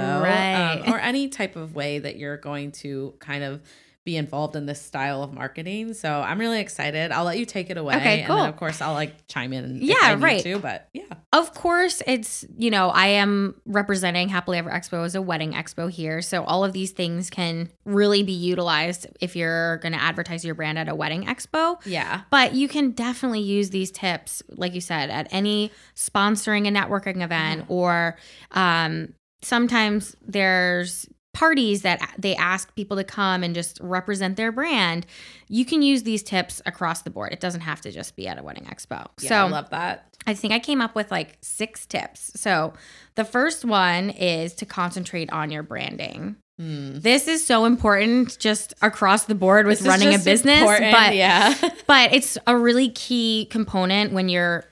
um, 0.87 0.93
or 0.93 1.01
any 1.01 1.27
type 1.29 1.57
of 1.57 1.75
way 1.75 1.99
that 1.99 2.19
you're 2.19 2.37
going 2.37 2.71
to 2.73 3.15
kind 3.19 3.43
of 3.43 3.61
be 4.09 4.17
involved 4.17 4.57
in 4.57 4.65
this 4.65 4.81
style 4.81 5.23
of 5.23 5.35
marketing. 5.35 5.93
So 5.93 6.11
I'm 6.23 6.39
really 6.41 6.61
excited. 6.61 7.13
I'll 7.13 7.25
let 7.25 7.39
you 7.39 7.45
take 7.45 7.69
it 7.69 7.77
away. 7.77 7.95
Okay, 7.97 8.21
And 8.21 8.27
cool. 8.27 8.37
then 8.37 8.49
of 8.49 8.57
course 8.57 8.81
I'll 8.81 8.95
like 8.95 9.27
chime 9.27 9.53
in 9.53 9.81
Yeah, 9.83 10.17
right. 10.19 10.43
to, 10.43 10.59
but 10.59 10.89
yeah. 10.95 11.03
Of 11.35 11.53
course, 11.53 12.03
it's, 12.07 12.47
you 12.57 12.71
know, 12.71 12.89
I 12.89 13.09
am 13.09 13.61
representing 13.67 14.31
Happily 14.31 14.57
Ever 14.57 14.71
Expo 14.71 15.05
as 15.05 15.15
a 15.15 15.21
wedding 15.21 15.53
expo 15.53 15.91
here. 15.91 16.23
So 16.23 16.43
all 16.45 16.65
of 16.65 16.73
these 16.73 16.93
things 16.93 17.29
can 17.29 17.69
really 17.85 18.23
be 18.23 18.33
utilized 18.33 19.07
if 19.21 19.37
you're 19.37 19.77
going 19.79 19.93
to 19.93 20.01
advertise 20.03 20.43
your 20.43 20.55
brand 20.55 20.79
at 20.79 20.89
a 20.89 20.95
wedding 20.95 21.27
expo. 21.27 21.77
Yeah. 21.85 22.23
But 22.31 22.55
you 22.55 22.67
can 22.67 22.93
definitely 22.93 23.41
use 23.41 23.69
these 23.69 23.91
tips, 23.91 24.43
like 24.49 24.73
you 24.73 24.81
said, 24.81 25.11
at 25.11 25.29
any 25.31 25.71
sponsoring 25.95 26.67
a 26.67 26.71
networking 26.73 27.23
event 27.23 27.67
or 27.69 28.17
um, 28.53 29.13
sometimes 29.43 30.17
there's 30.27 31.07
parties 31.39 31.83
that 31.83 32.01
they 32.19 32.35
ask 32.35 32.75
people 32.75 32.97
to 32.97 33.05
come 33.05 33.45
and 33.45 33.55
just 33.55 33.79
represent 33.81 34.37
their 34.37 34.51
brand. 34.51 35.07
You 35.47 35.65
can 35.65 35.83
use 35.83 36.03
these 36.03 36.21
tips 36.21 36.61
across 36.67 37.03
the 37.03 37.11
board. 37.11 37.33
It 37.33 37.39
doesn't 37.39 37.61
have 37.61 37.81
to 37.83 37.93
just 37.93 38.17
be 38.17 38.27
at 38.27 38.41
a 38.41 38.43
wedding 38.43 38.65
expo. 38.65 39.07
Yeah, 39.21 39.29
so 39.29 39.35
I 39.37 39.49
love 39.49 39.71
that. 39.71 40.17
I 40.27 40.35
think 40.35 40.53
I 40.53 40.59
came 40.59 40.81
up 40.81 40.97
with 40.97 41.13
like 41.13 41.39
six 41.41 41.87
tips. 41.87 42.33
So 42.35 42.73
the 43.15 43.25
first 43.25 43.65
one 43.65 44.11
is 44.11 44.53
to 44.55 44.67
concentrate 44.67 45.31
on 45.33 45.53
your 45.53 45.63
branding. 45.63 46.35
Hmm. 46.59 46.99
This 46.99 47.29
is 47.29 47.47
so 47.47 47.67
important 47.67 48.37
just 48.41 48.75
across 48.83 49.27
the 49.27 49.37
board 49.37 49.67
with 49.67 49.79
This 49.79 49.87
is 49.87 49.89
running 49.89 50.15
a 50.17 50.19
business, 50.19 50.59
important, 50.59 50.91
but 50.91 51.15
yeah. 51.15 51.55
but 51.87 52.13
it's 52.13 52.37
a 52.49 52.59
really 52.59 52.89
key 52.89 53.47
component 53.49 54.13
when 54.13 54.29
you're 54.29 54.65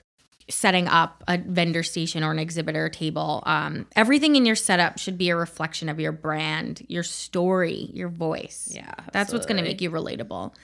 setting 0.48 0.87
up 0.87 1.24
a 1.26 1.38
vendor 1.38 1.82
station 1.82 2.22
or 2.22 2.30
an 2.30 2.38
exhibitor 2.38 2.88
table. 2.88 3.42
Um, 3.46 3.87
everything 3.96 4.37
in 4.37 4.46
your 4.46 4.54
setup 4.54 4.98
should 4.98 5.18
be 5.18 5.30
a 5.30 5.37
reflection 5.37 5.88
of 5.88 5.98
your 5.98 6.12
brand, 6.12 6.85
your 6.88 7.02
story, 7.02 7.90
your 7.92 8.09
voice. 8.09 8.70
Yeah, 8.72 8.92
That's 9.12 9.32
what's 9.32 9.46
going 9.46 9.56
to 9.56 9.62
make 9.64 9.80
you 9.80 9.90
relatable. 9.90 10.54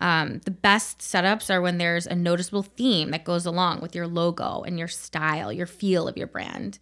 Um, 0.00 0.40
the 0.44 0.50
best 0.50 0.98
setups 1.00 1.50
are 1.52 1.60
when 1.60 1.78
there's 1.78 2.06
a 2.06 2.14
noticeable 2.14 2.62
theme 2.62 3.10
that 3.10 3.24
goes 3.24 3.46
along 3.46 3.80
with 3.80 3.94
your 3.94 4.06
logo 4.06 4.62
and 4.62 4.78
your 4.78 4.88
style, 4.88 5.52
your 5.52 5.66
feel 5.66 6.08
of 6.08 6.16
your 6.16 6.28
brand. 6.28 6.78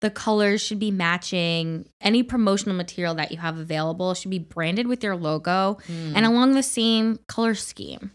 The 0.00 0.10
colors 0.10 0.60
should 0.60 0.78
be 0.78 0.92
matching. 0.92 1.88
Any 2.00 2.22
promotional 2.22 2.76
material 2.76 3.16
that 3.16 3.32
you 3.32 3.38
have 3.38 3.58
available 3.58 4.14
should 4.14 4.30
be 4.30 4.38
branded 4.38 4.86
with 4.86 5.02
your 5.02 5.16
logo 5.16 5.78
Hmm. 5.86 6.12
and 6.16 6.24
along 6.24 6.54
the 6.54 6.62
same 6.62 7.18
color 7.26 7.54
scheme. 7.56 8.12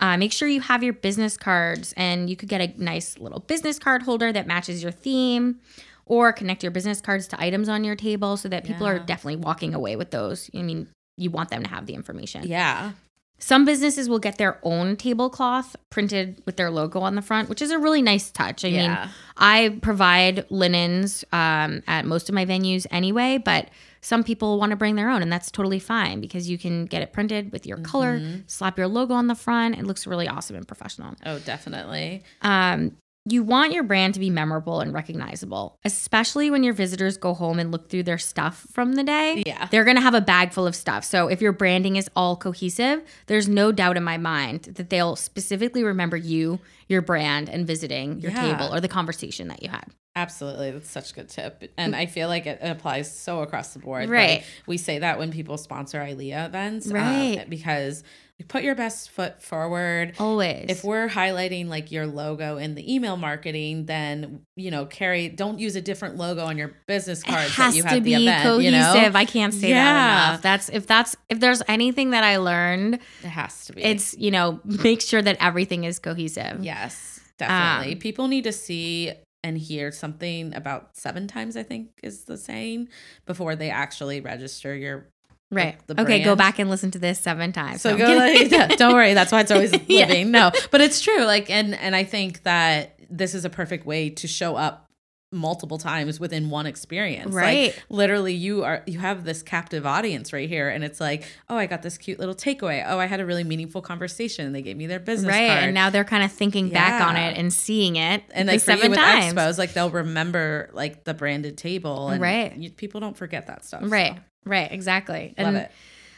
Uh, 0.00 0.16
make 0.16 0.32
sure 0.32 0.48
you 0.48 0.60
have 0.60 0.82
your 0.82 0.92
business 0.92 1.36
cards, 1.36 1.92
and 1.96 2.30
you 2.30 2.36
could 2.36 2.48
get 2.48 2.60
a 2.60 2.82
nice 2.82 3.18
little 3.18 3.40
business 3.40 3.78
card 3.78 4.02
holder 4.02 4.32
that 4.32 4.46
matches 4.46 4.82
your 4.82 4.92
theme, 4.92 5.58
or 6.06 6.32
connect 6.32 6.62
your 6.62 6.72
business 6.72 7.00
cards 7.00 7.28
to 7.28 7.40
items 7.40 7.68
on 7.68 7.84
your 7.84 7.96
table 7.96 8.36
so 8.36 8.48
that 8.48 8.64
people 8.64 8.86
are 8.86 8.98
definitely 8.98 9.36
walking 9.36 9.74
away 9.74 9.96
with 9.96 10.10
those. 10.10 10.50
I 10.54 10.62
mean, 10.62 10.88
you 11.16 11.30
want 11.30 11.50
them 11.50 11.62
to 11.64 11.68
have 11.68 11.86
the 11.86 11.94
information. 11.94 12.46
Yeah. 12.46 12.92
Some 13.40 13.64
businesses 13.64 14.08
will 14.08 14.18
get 14.18 14.36
their 14.36 14.58
own 14.64 14.96
tablecloth 14.96 15.76
printed 15.90 16.42
with 16.44 16.56
their 16.56 16.70
logo 16.70 17.00
on 17.00 17.14
the 17.14 17.22
front, 17.22 17.48
which 17.48 17.62
is 17.62 17.70
a 17.70 17.78
really 17.78 18.02
nice 18.02 18.30
touch. 18.30 18.64
I 18.64 18.70
mean, 18.70 18.98
I 19.36 19.78
provide 19.80 20.44
linens 20.50 21.24
um, 21.30 21.82
at 21.86 22.04
most 22.04 22.28
of 22.28 22.34
my 22.34 22.46
venues 22.46 22.86
anyway, 22.90 23.38
but 23.38 23.68
some 24.00 24.22
people 24.24 24.58
want 24.58 24.70
to 24.70 24.76
bring 24.76 24.94
their 24.96 25.10
own, 25.10 25.22
and 25.22 25.32
that's 25.32 25.50
totally 25.50 25.78
fine 25.78 26.20
because 26.20 26.48
you 26.48 26.58
can 26.58 26.86
get 26.86 27.02
it 27.02 27.12
printed 27.12 27.52
with 27.52 27.66
your 27.66 27.78
color, 27.78 28.20
slap 28.46 28.78
your 28.78 28.88
logo 28.88 29.14
on 29.14 29.26
the 29.26 29.34
front. 29.34 29.78
It 29.78 29.84
looks 29.84 30.06
really 30.06 30.28
awesome 30.28 30.56
and 30.56 30.66
professional. 30.66 31.14
Oh, 31.26 31.38
definitely. 31.40 32.22
Um, 32.42 32.96
you 33.32 33.42
want 33.42 33.72
your 33.72 33.82
brand 33.82 34.14
to 34.14 34.20
be 34.20 34.30
memorable 34.30 34.80
and 34.80 34.92
recognizable, 34.92 35.78
especially 35.84 36.50
when 36.50 36.62
your 36.62 36.72
visitors 36.74 37.16
go 37.16 37.34
home 37.34 37.58
and 37.58 37.70
look 37.72 37.88
through 37.90 38.04
their 38.04 38.18
stuff 38.18 38.66
from 38.72 38.94
the 38.94 39.02
day. 39.04 39.42
Yeah. 39.46 39.66
They're 39.70 39.84
going 39.84 39.96
to 39.96 40.02
have 40.02 40.14
a 40.14 40.20
bag 40.20 40.52
full 40.52 40.66
of 40.66 40.74
stuff. 40.76 41.04
So 41.04 41.28
if 41.28 41.40
your 41.40 41.52
branding 41.52 41.96
is 41.96 42.08
all 42.16 42.36
cohesive, 42.36 43.02
there's 43.26 43.48
no 43.48 43.72
doubt 43.72 43.96
in 43.96 44.04
my 44.04 44.16
mind 44.18 44.62
that 44.74 44.90
they'll 44.90 45.16
specifically 45.16 45.84
remember 45.84 46.16
you, 46.16 46.60
your 46.88 47.02
brand, 47.02 47.48
and 47.48 47.66
visiting 47.66 48.20
your 48.20 48.30
Yeah. 48.32 48.52
table 48.58 48.74
or 48.74 48.80
the 48.80 48.88
conversation 48.88 49.48
that 49.48 49.62
you 49.62 49.68
had. 49.68 49.84
Absolutely. 50.16 50.72
That's 50.72 50.90
such 50.90 51.12
a 51.12 51.14
good 51.14 51.28
tip. 51.28 51.70
And 51.76 51.94
I 51.94 52.06
feel 52.06 52.26
like 52.28 52.46
it 52.46 52.58
applies 52.60 53.16
so 53.16 53.42
across 53.42 53.72
the 53.72 53.78
board. 53.78 54.08
Right. 54.08 54.38
Like, 54.38 54.44
we 54.66 54.76
say 54.76 54.98
that 54.98 55.16
when 55.18 55.30
people 55.30 55.56
sponsor 55.58 56.00
ILEA 56.00 56.46
events. 56.46 56.88
um, 56.88 56.94
Right. 56.94 57.44
because 57.48 58.00
you 58.00 58.04
put 58.46 58.62
your 58.62 58.76
best 58.76 59.10
foot 59.10 59.42
forward. 59.42 60.14
Always. 60.18 60.66
If 60.68 60.84
we're 60.84 61.08
highlighting 61.08 61.66
like 61.68 61.90
your 61.90 62.06
logo 62.06 62.56
in 62.56 62.76
the 62.76 62.94
email 62.94 63.16
marketing, 63.16 63.86
then 63.86 64.42
you 64.54 64.70
know, 64.70 64.86
carry 64.86 65.28
don't 65.28 65.58
use 65.58 65.74
a 65.74 65.80
different 65.80 66.16
logo 66.16 66.44
on 66.44 66.56
your 66.56 66.72
business 66.86 67.20
it 67.22 67.26
cards 67.26 67.54
has 67.56 67.72
that 67.72 67.76
you 67.76 67.82
to 67.82 67.88
have 67.88 68.04
be 68.04 68.14
the 68.14 68.22
event. 68.22 68.42
cohesive. 68.44 68.64
You 68.64 69.10
know, 69.10 69.18
I 69.18 69.24
can't 69.24 69.52
say 69.52 69.72
that 69.72 70.28
enough. 70.30 70.42
That's 70.42 70.68
if 70.68 70.86
that's 70.86 71.16
if 71.28 71.40
there's 71.40 71.62
anything 71.66 72.10
that 72.10 72.22
I 72.22 72.36
learned, 72.36 72.94
it 73.22 73.28
has 73.28 73.64
to 73.66 73.72
be. 73.72 73.82
it's 73.82 74.16
you 74.16 74.30
know 74.30 74.60
make 74.64 75.00
sure 75.00 75.20
that 75.20 75.36
everything 75.40 75.84
is 75.84 75.98
cohesive. 75.98 76.62
yes, 76.62 77.20
definitely. 77.38 77.94
Um, 77.94 77.98
People 77.98 78.28
need 78.28 78.44
to 78.44 78.52
see 78.52 79.12
and 79.44 79.56
hear 79.56 79.92
something 79.92 80.54
about 80.54 80.96
seven 80.96 81.26
times. 81.26 81.56
I 81.56 81.62
think 81.62 81.90
is 82.02 82.24
the 82.24 82.36
saying 82.36 82.88
before 83.26 83.56
they 83.56 83.70
actually 83.70 84.20
register 84.20 84.74
your 84.76 85.08
Right. 85.50 85.78
okay, 85.98 86.22
go 86.22 86.36
back 86.36 86.58
and 86.58 86.68
listen 86.68 86.90
to 86.90 86.98
this 86.98 87.18
seven 87.18 87.52
times. 87.52 87.80
So 87.80 87.96
No, 87.96 88.06
go, 88.06 88.14
like, 88.16 88.76
don't 88.78 88.92
worry. 88.92 89.14
That's 89.14 89.32
why 89.32 89.40
it's 89.40 89.50
always 89.50 89.72
Yeah. 89.86 90.06
living. 90.06 90.30
No, 90.30 90.50
but 90.70 90.80
it's 90.80 91.00
true. 91.00 91.24
Like, 91.24 91.48
and 91.50 91.74
and 91.74 91.96
I 91.96 92.04
think 92.04 92.42
that 92.42 92.98
this 93.10 93.34
is 93.34 93.44
a 93.46 93.50
perfect 93.50 93.86
way 93.86 94.10
to 94.10 94.28
show 94.28 94.56
up 94.56 94.87
multiple 95.30 95.76
times 95.76 96.18
within 96.18 96.48
one 96.48 96.64
experience. 96.66 97.34
Like, 97.34 97.44
Right. 97.44 97.82
literally, 97.90 98.32
you 98.32 98.64
are 98.64 98.82
you 98.86 98.98
have 98.98 99.24
this 99.24 99.42
captive 99.42 99.84
audience 99.84 100.32
right 100.32 100.48
here, 100.48 100.68
and 100.68 100.82
it's 100.82 101.00
like, 101.00 101.24
oh, 101.48 101.56
I 101.56 101.66
got 101.66 101.82
this 101.82 101.98
cute 101.98 102.18
little 102.18 102.34
takeaway. 102.34 102.82
Oh, 102.86 102.98
I 102.98 103.06
had 103.06 103.20
a 103.20 103.26
really 103.26 103.44
meaningful 103.44 103.82
conversation. 103.82 104.52
They 104.52 104.62
gave 104.62 104.76
me 104.76 104.86
their 104.86 105.00
business 105.00 105.30
right. 105.30 105.48
card. 105.48 105.64
And 105.64 105.74
now 105.74 105.90
they're 105.90 106.04
kind 106.04 106.24
of 106.24 106.32
thinking 106.32 106.70
back 106.70 107.02
on 107.06 107.16
it 107.16 107.36
and 107.36 107.52
seeing 107.52 107.96
it 107.96 108.22
and 108.32 108.48
like 108.48 108.60
seven 108.60 108.90
with 108.90 108.98
times. 108.98 109.34
expos, 109.34 109.58
like 109.58 109.74
they'll 109.74 109.90
remember 109.90 110.70
like 110.72 111.04
the 111.04 111.14
branded 111.14 111.58
table, 111.58 112.08
and 112.08 112.20
Right. 112.20 112.56
you, 112.56 112.70
people 112.70 113.00
don't 113.00 113.16
forget 113.16 113.46
that 113.48 113.64
stuff. 113.64 113.82
Right. 113.84 114.14
so. 114.14 114.20
Right. 114.46 114.72
Exactly. 114.72 115.34
Love 115.36 115.48
And- 115.48 115.56
it. 115.58 115.70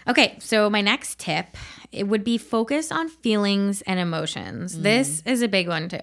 Okay, 0.08 0.36
so 0.38 0.70
my 0.70 0.80
next 0.80 1.18
tip 1.18 1.46
it 1.92 2.06
would 2.06 2.24
be 2.24 2.38
focus 2.38 2.90
on 2.90 3.08
feelings 3.08 3.82
and 3.82 3.98
emotions. 4.00 4.78
This 4.80 5.20
mm. 5.22 5.30
is 5.30 5.42
a 5.42 5.48
big 5.48 5.68
one 5.68 5.88
too. 5.88 5.98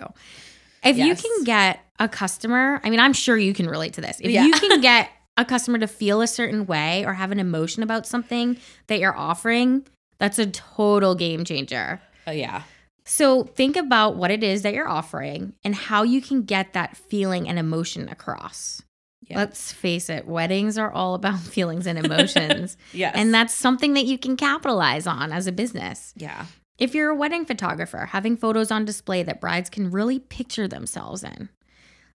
If 0.84 0.98
you 0.98 1.14
Mm. 1.14 1.22
Can 1.22 1.44
get 1.44 1.80
a 2.00 2.08
customer, 2.08 2.80
I 2.84 2.90
mean, 2.90 3.00
I'm 3.00 3.14
sure 3.14 3.38
you 3.38 3.54
can 3.54 3.68
relate 3.68 3.94
to 3.94 4.02
this. 4.02 4.20
If 4.20 4.32
Yeah. 4.32 4.44
you 4.46 4.52
can 4.54 4.82
get 4.82 5.10
a 5.36 5.46
customer 5.46 5.78
to 5.80 5.88
feel 5.88 6.22
a 6.22 6.28
certain 6.28 6.66
way 6.66 7.06
or 7.06 7.14
have 7.14 7.32
an 7.32 7.40
emotion 7.40 7.84
about 7.84 8.06
something 8.08 8.58
that 8.88 9.00
you're 9.00 9.16
offering, 9.18 9.86
that's 10.20 10.40
a 10.40 10.48
total 10.48 11.16
game 11.16 11.44
changer. 11.46 12.02
But 12.26 12.38
yeah, 12.38 12.64
So 13.06 13.44
think 13.44 13.76
about 13.78 14.16
what 14.18 14.32
it 14.32 14.44
is 14.44 14.64
that 14.64 14.74
you're 14.74 14.88
offering 14.90 15.54
and 15.64 15.74
how 15.74 16.04
you 16.04 16.22
can 16.22 16.42
get 16.44 16.74
that 16.74 16.98
feeling 16.98 17.48
and 17.48 17.58
emotion 17.58 18.10
across. 18.10 18.82
Let's 19.30 19.74
face 19.74 20.10
it, 20.10 20.26
weddings 20.26 20.78
are 20.78 20.90
all 20.92 21.14
about 21.14 21.40
feelings 21.56 21.86
and 21.86 22.00
emotions. 22.00 22.78
yes, 22.94 23.14
And 23.16 23.34
that's 23.34 23.54
something 23.54 23.94
that 23.96 24.06
you 24.06 24.18
can 24.18 24.38
capitalize 24.38 25.06
on 25.06 25.32
as 25.34 25.48
a 25.48 25.52
business. 25.52 26.14
yeah. 26.16 26.46
If 26.78 26.94
you're 26.94 27.10
a 27.10 27.16
wedding 27.16 27.46
photographer, 27.46 28.08
having 28.12 28.38
photos 28.38 28.72
on 28.72 28.86
display 28.86 29.24
that 29.24 29.42
brides 29.42 29.70
can 29.70 29.90
really 29.92 30.20
picture 30.20 30.68
themselves 30.68 31.24
in, 31.24 31.50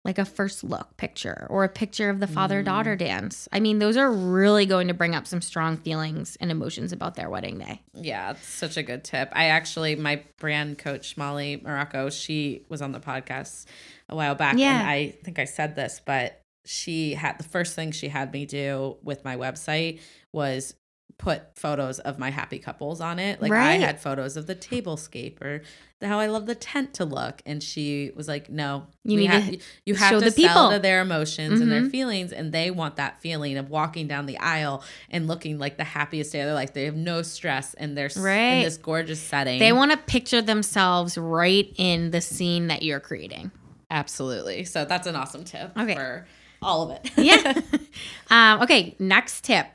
like 0.04 0.18
a 0.18 0.24
first 0.24 0.64
look 0.64 0.96
picture 0.96 1.46
or 1.50 1.64
a 1.64 1.68
picture 1.68 2.08
of 2.10 2.18
the 2.18 2.26
father 2.26 2.62
daughter 2.62 2.94
Mm. 2.96 2.98
dance. 2.98 3.48
I 3.52 3.60
mean, 3.60 3.78
those 3.78 3.96
are 3.96 4.10
really 4.10 4.64
going 4.66 4.88
to 4.88 4.94
bring 4.94 5.14
up 5.14 5.26
some 5.26 5.40
strong 5.42 5.76
feelings 5.76 6.36
and 6.40 6.50
emotions 6.50 6.92
about 6.92 7.14
their 7.14 7.28
wedding 7.30 7.58
day. 7.58 7.82
Yeah, 7.94 8.32
it's 8.32 8.46
such 8.46 8.76
a 8.76 8.82
good 8.82 9.04
tip. 9.04 9.28
I 9.32 9.46
actually, 9.46 9.96
my 9.96 10.22
brand 10.38 10.78
coach, 10.78 11.16
Molly 11.16 11.60
Morocco, 11.62 12.10
she 12.10 12.64
was 12.68 12.80
on 12.82 12.92
the 12.92 13.00
podcast 13.00 13.66
a 14.08 14.16
while 14.16 14.34
back. 14.34 14.56
Yeah. 14.56 14.80
And 14.80 14.88
I 14.88 15.10
think 15.24 15.38
I 15.38 15.44
said 15.44 15.76
this, 15.76 16.00
but 16.04 16.40
she 16.64 17.14
had 17.14 17.38
the 17.38 17.44
first 17.44 17.74
thing 17.76 17.92
she 17.92 18.08
had 18.08 18.32
me 18.32 18.44
do 18.46 18.96
with 19.02 19.24
my 19.24 19.36
website 19.36 20.00
was 20.32 20.74
put 21.18 21.42
photos 21.58 21.98
of 21.98 22.16
my 22.18 22.30
happy 22.30 22.60
couples 22.60 23.00
on 23.00 23.18
it. 23.18 23.42
Like 23.42 23.50
I 23.50 23.74
had 23.74 24.00
photos 24.00 24.36
of 24.36 24.46
the 24.46 24.54
tablescape 24.54 25.42
or 25.42 25.62
the, 25.98 26.06
how 26.06 26.20
I 26.20 26.26
love 26.28 26.46
the 26.46 26.54
tent 26.54 26.94
to 26.94 27.04
look. 27.04 27.42
And 27.44 27.60
she 27.60 28.12
was 28.14 28.28
like, 28.28 28.48
no, 28.48 28.86
You 29.02 29.16
we 29.16 29.22
need 29.22 29.30
have, 29.32 29.50
to 29.50 29.58
you 29.84 29.94
have 29.96 30.10
show 30.10 30.18
to 30.20 30.24
the 30.26 30.30
sell 30.30 30.48
people. 30.48 30.70
to 30.70 30.78
their 30.78 31.00
emotions 31.00 31.60
and 31.60 31.72
their 31.72 31.82
Mhm. 31.82 31.90
feelings. 31.90 32.32
And 32.32 32.52
they 32.52 32.70
want 32.70 32.94
that 32.96 33.20
feeling 33.20 33.58
of 33.58 33.68
walking 33.68 34.06
down 34.06 34.26
the 34.26 34.38
aisle 34.38 34.84
and 35.10 35.26
looking 35.26 35.58
like 35.58 35.76
the 35.76 35.82
happiest 35.82 36.30
day 36.30 36.40
of 36.40 36.46
their 36.46 36.54
life. 36.54 36.72
They 36.72 36.84
have 36.84 36.94
no 36.94 37.22
stress 37.22 37.74
and 37.74 37.98
they're 37.98 38.06
s- 38.06 38.16
in 38.16 38.62
this 38.62 38.76
gorgeous 38.76 39.18
setting. 39.20 39.58
They 39.58 39.72
want 39.72 39.90
to 39.90 39.96
picture 39.96 40.40
themselves 40.40 41.18
right 41.18 41.72
in 41.76 42.12
the 42.12 42.20
scene 42.20 42.68
that 42.68 42.84
you're 42.84 43.00
creating. 43.00 43.50
Absolutely. 43.90 44.64
So 44.66 44.84
that's 44.84 45.08
an 45.08 45.16
awesome 45.16 45.42
tip 45.42 45.72
Okay. 45.76 45.94
for 45.96 46.28
all 46.62 46.88
of 46.88 46.96
it. 46.96 47.10
Yeah. 47.18 47.60
um, 48.30 48.62
okay, 48.62 48.94
next 49.00 49.42
tip 49.42 49.66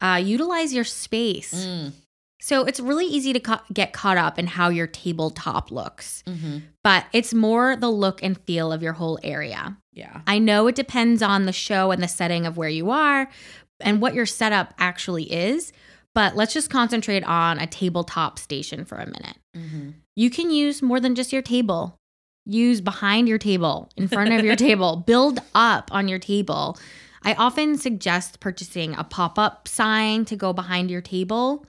uh, 0.00 0.20
utilize 0.22 0.72
your 0.72 0.84
space. 0.84 1.52
Mm, 1.54 1.92
So 2.42 2.64
it's 2.64 2.80
really 2.80 3.06
easy 3.06 3.32
to 3.34 3.40
ca- 3.40 3.62
get 3.72 3.92
caught 3.92 4.16
up 4.16 4.38
in 4.38 4.46
how 4.46 4.70
your 4.70 4.86
tabletop 4.86 5.70
looks, 5.70 6.22
mhm. 6.26 6.62
but 6.82 7.04
it's 7.12 7.34
more 7.34 7.76
the 7.76 7.90
look 7.90 8.22
and 8.22 8.38
feel 8.46 8.72
of 8.72 8.82
your 8.82 8.94
whole 8.94 9.18
area. 9.22 9.76
Yeah. 9.92 10.22
I 10.26 10.38
know 10.38 10.66
it 10.66 10.74
depends 10.74 11.20
on 11.22 11.44
the 11.44 11.52
show 11.52 11.90
and 11.90 12.02
the 12.02 12.08
setting 12.08 12.46
of 12.46 12.56
where 12.56 12.68
you 12.70 12.90
are 12.90 13.28
and 13.80 14.00
what 14.00 14.14
your 14.14 14.24
setup 14.26 14.72
actually 14.78 15.24
is, 15.32 15.72
but 16.14 16.34
let's 16.34 16.54
just 16.54 16.70
concentrate 16.70 17.24
on 17.24 17.58
a 17.58 17.66
tabletop 17.66 18.38
station 18.38 18.84
for 18.86 18.96
a 18.98 19.06
minute. 19.06 19.36
Mhm. 19.56 19.94
You 20.16 20.30
can 20.30 20.50
use 20.50 20.80
more 20.82 20.98
than 21.00 21.14
just 21.14 21.32
your 21.32 21.42
table. 21.42 21.96
Use 22.46 22.80
behind 22.80 23.28
your 23.28 23.38
table, 23.38 23.90
in 23.96 24.08
front 24.08 24.32
of 24.32 24.44
your 24.44 24.56
table, 24.68 24.96
build 25.06 25.40
up 25.54 25.90
on 25.92 26.08
your 26.08 26.18
table. 26.18 26.78
I 27.22 27.34
often 27.34 27.76
suggest 27.76 28.40
purchasing 28.40 28.94
a 28.94 29.04
pop 29.04 29.38
up 29.38 29.68
sign 29.68 30.24
to 30.26 30.36
go 30.36 30.52
behind 30.52 30.90
your 30.90 31.02
table, 31.02 31.66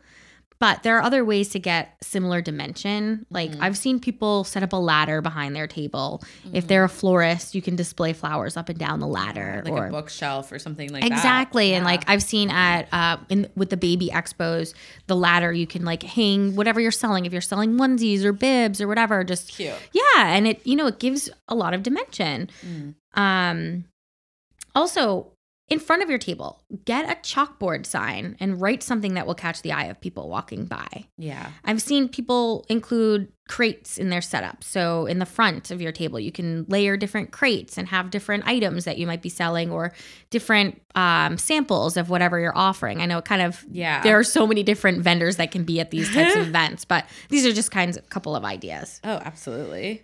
but 0.59 0.83
there 0.83 0.95
are 0.95 1.01
other 1.01 1.25
ways 1.25 1.49
to 1.49 1.59
get 1.59 1.95
similar 2.03 2.39
dimension. 2.39 3.25
Like 3.31 3.49
Mhm. 3.51 3.57
I've 3.61 3.75
seen 3.77 3.99
people 3.99 4.43
set 4.43 4.61
up 4.61 4.73
a 4.73 4.77
ladder 4.77 5.19
behind 5.19 5.55
their 5.55 5.65
table. 5.65 6.21
If 6.53 6.67
they're 6.67 6.83
a 6.83 6.89
florist, 6.89 7.55
you 7.55 7.63
can 7.63 7.75
display 7.75 8.13
flowers 8.13 8.55
up 8.55 8.69
and 8.69 8.77
down 8.77 8.99
the 8.99 9.07
ladder. 9.07 9.63
Like 9.65 9.73
or 9.73 9.87
a 9.87 9.89
bookshelf 9.89 10.51
or 10.51 10.59
something 10.59 10.89
like 10.93 11.01
that. 11.01 11.11
exactly 11.11 11.73
and 11.73 11.81
Yeah. 11.83 11.91
like 11.91 12.03
i've 12.07 12.21
seen 12.23 12.49
at 12.51 12.87
uh 12.93 13.17
in 13.29 13.47
with 13.55 13.71
the 13.71 13.77
baby 13.77 14.09
expos 14.13 14.73
the 15.07 15.15
ladder 15.15 15.51
you 15.51 15.65
can 15.65 15.83
like 15.83 16.03
hang 16.03 16.55
whatever 16.55 16.79
you're 16.79 16.91
selling 16.91 17.25
if 17.25 17.31
you're 17.31 17.41
selling 17.41 17.73
onesies 17.77 18.23
or 18.23 18.31
bibs 18.31 18.79
or 18.79 18.87
whatever 18.87 19.23
just 19.23 19.49
cute. 19.51 19.73
yeah 19.93 20.27
and 20.35 20.47
it 20.47 20.61
you 20.65 20.75
know 20.75 20.85
it 20.87 20.99
gives 20.99 21.27
a 21.47 21.55
lot 21.55 21.73
of 21.73 21.81
dimension 21.83 22.49
Mm. 22.65 22.93
um 23.19 23.85
also 24.75 25.31
in 25.71 25.79
front 25.79 26.03
of 26.03 26.09
your 26.09 26.19
table 26.19 26.61
get 26.85 27.05
a 27.09 27.15
chalkboard 27.21 27.85
sign 27.85 28.35
and 28.39 28.61
write 28.61 28.83
something 28.83 29.13
that 29.15 29.25
will 29.25 29.33
catch 29.33 29.61
the 29.63 29.71
eye 29.71 29.85
of 29.85 29.99
people 30.01 30.29
walking 30.29 30.65
by 30.65 31.05
Yeah. 31.17 31.49
I've 31.65 31.81
seen 31.81 32.07
people 32.09 32.65
include 32.69 33.31
crates 33.47 33.97
in 33.97 34.09
their 34.09 34.21
setup. 34.21 34.63
So 34.63 35.05
in 35.07 35.19
the 35.19 35.25
front 35.25 35.71
of 35.71 35.81
your 35.81 35.91
table, 35.91 36.19
you 36.19 36.31
can 36.31 36.65
layer 36.69 36.95
different 36.95 37.31
crates 37.31 37.77
and 37.77 37.87
have 37.89 38.09
different 38.09 38.47
items 38.47 38.85
that 38.85 38.97
you 38.97 39.05
might 39.07 39.21
be 39.21 39.27
selling 39.29 39.71
or 39.71 39.91
different 40.29 40.81
um, 40.95 41.37
samples 41.37 41.97
of 41.97 42.09
whatever 42.09 42.39
you're 42.39 42.57
offering. 42.57 43.01
I 43.01 43.05
know 43.07 43.17
it 43.17 43.25
kind 43.25 43.41
of 43.41 43.65
Yeah. 43.69 44.01
there 44.03 44.17
are 44.17 44.23
so 44.23 44.45
many 44.47 44.63
different 44.63 45.01
vendors 45.03 45.35
that 45.37 45.51
can 45.51 45.63
be 45.63 45.79
at 45.81 45.91
these 45.91 46.13
types 46.13 46.35
of 46.35 46.47
events, 46.47 46.85
but 46.85 47.05
these 47.29 47.45
are 47.45 47.51
just 47.51 47.71
kinds 47.71 47.97
of 47.97 48.09
couple 48.09 48.35
of 48.35 48.45
ideas. 48.45 49.01
Oh, 49.03 49.19
absolutely. 49.23 50.03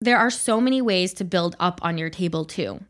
There 0.00 0.18
are 0.18 0.30
so 0.30 0.60
many 0.60 0.80
ways 0.82 1.12
to 1.14 1.24
build 1.24 1.56
up 1.58 1.80
on 1.82 1.98
your 1.98 2.10
table 2.10 2.44
too. 2.44 2.80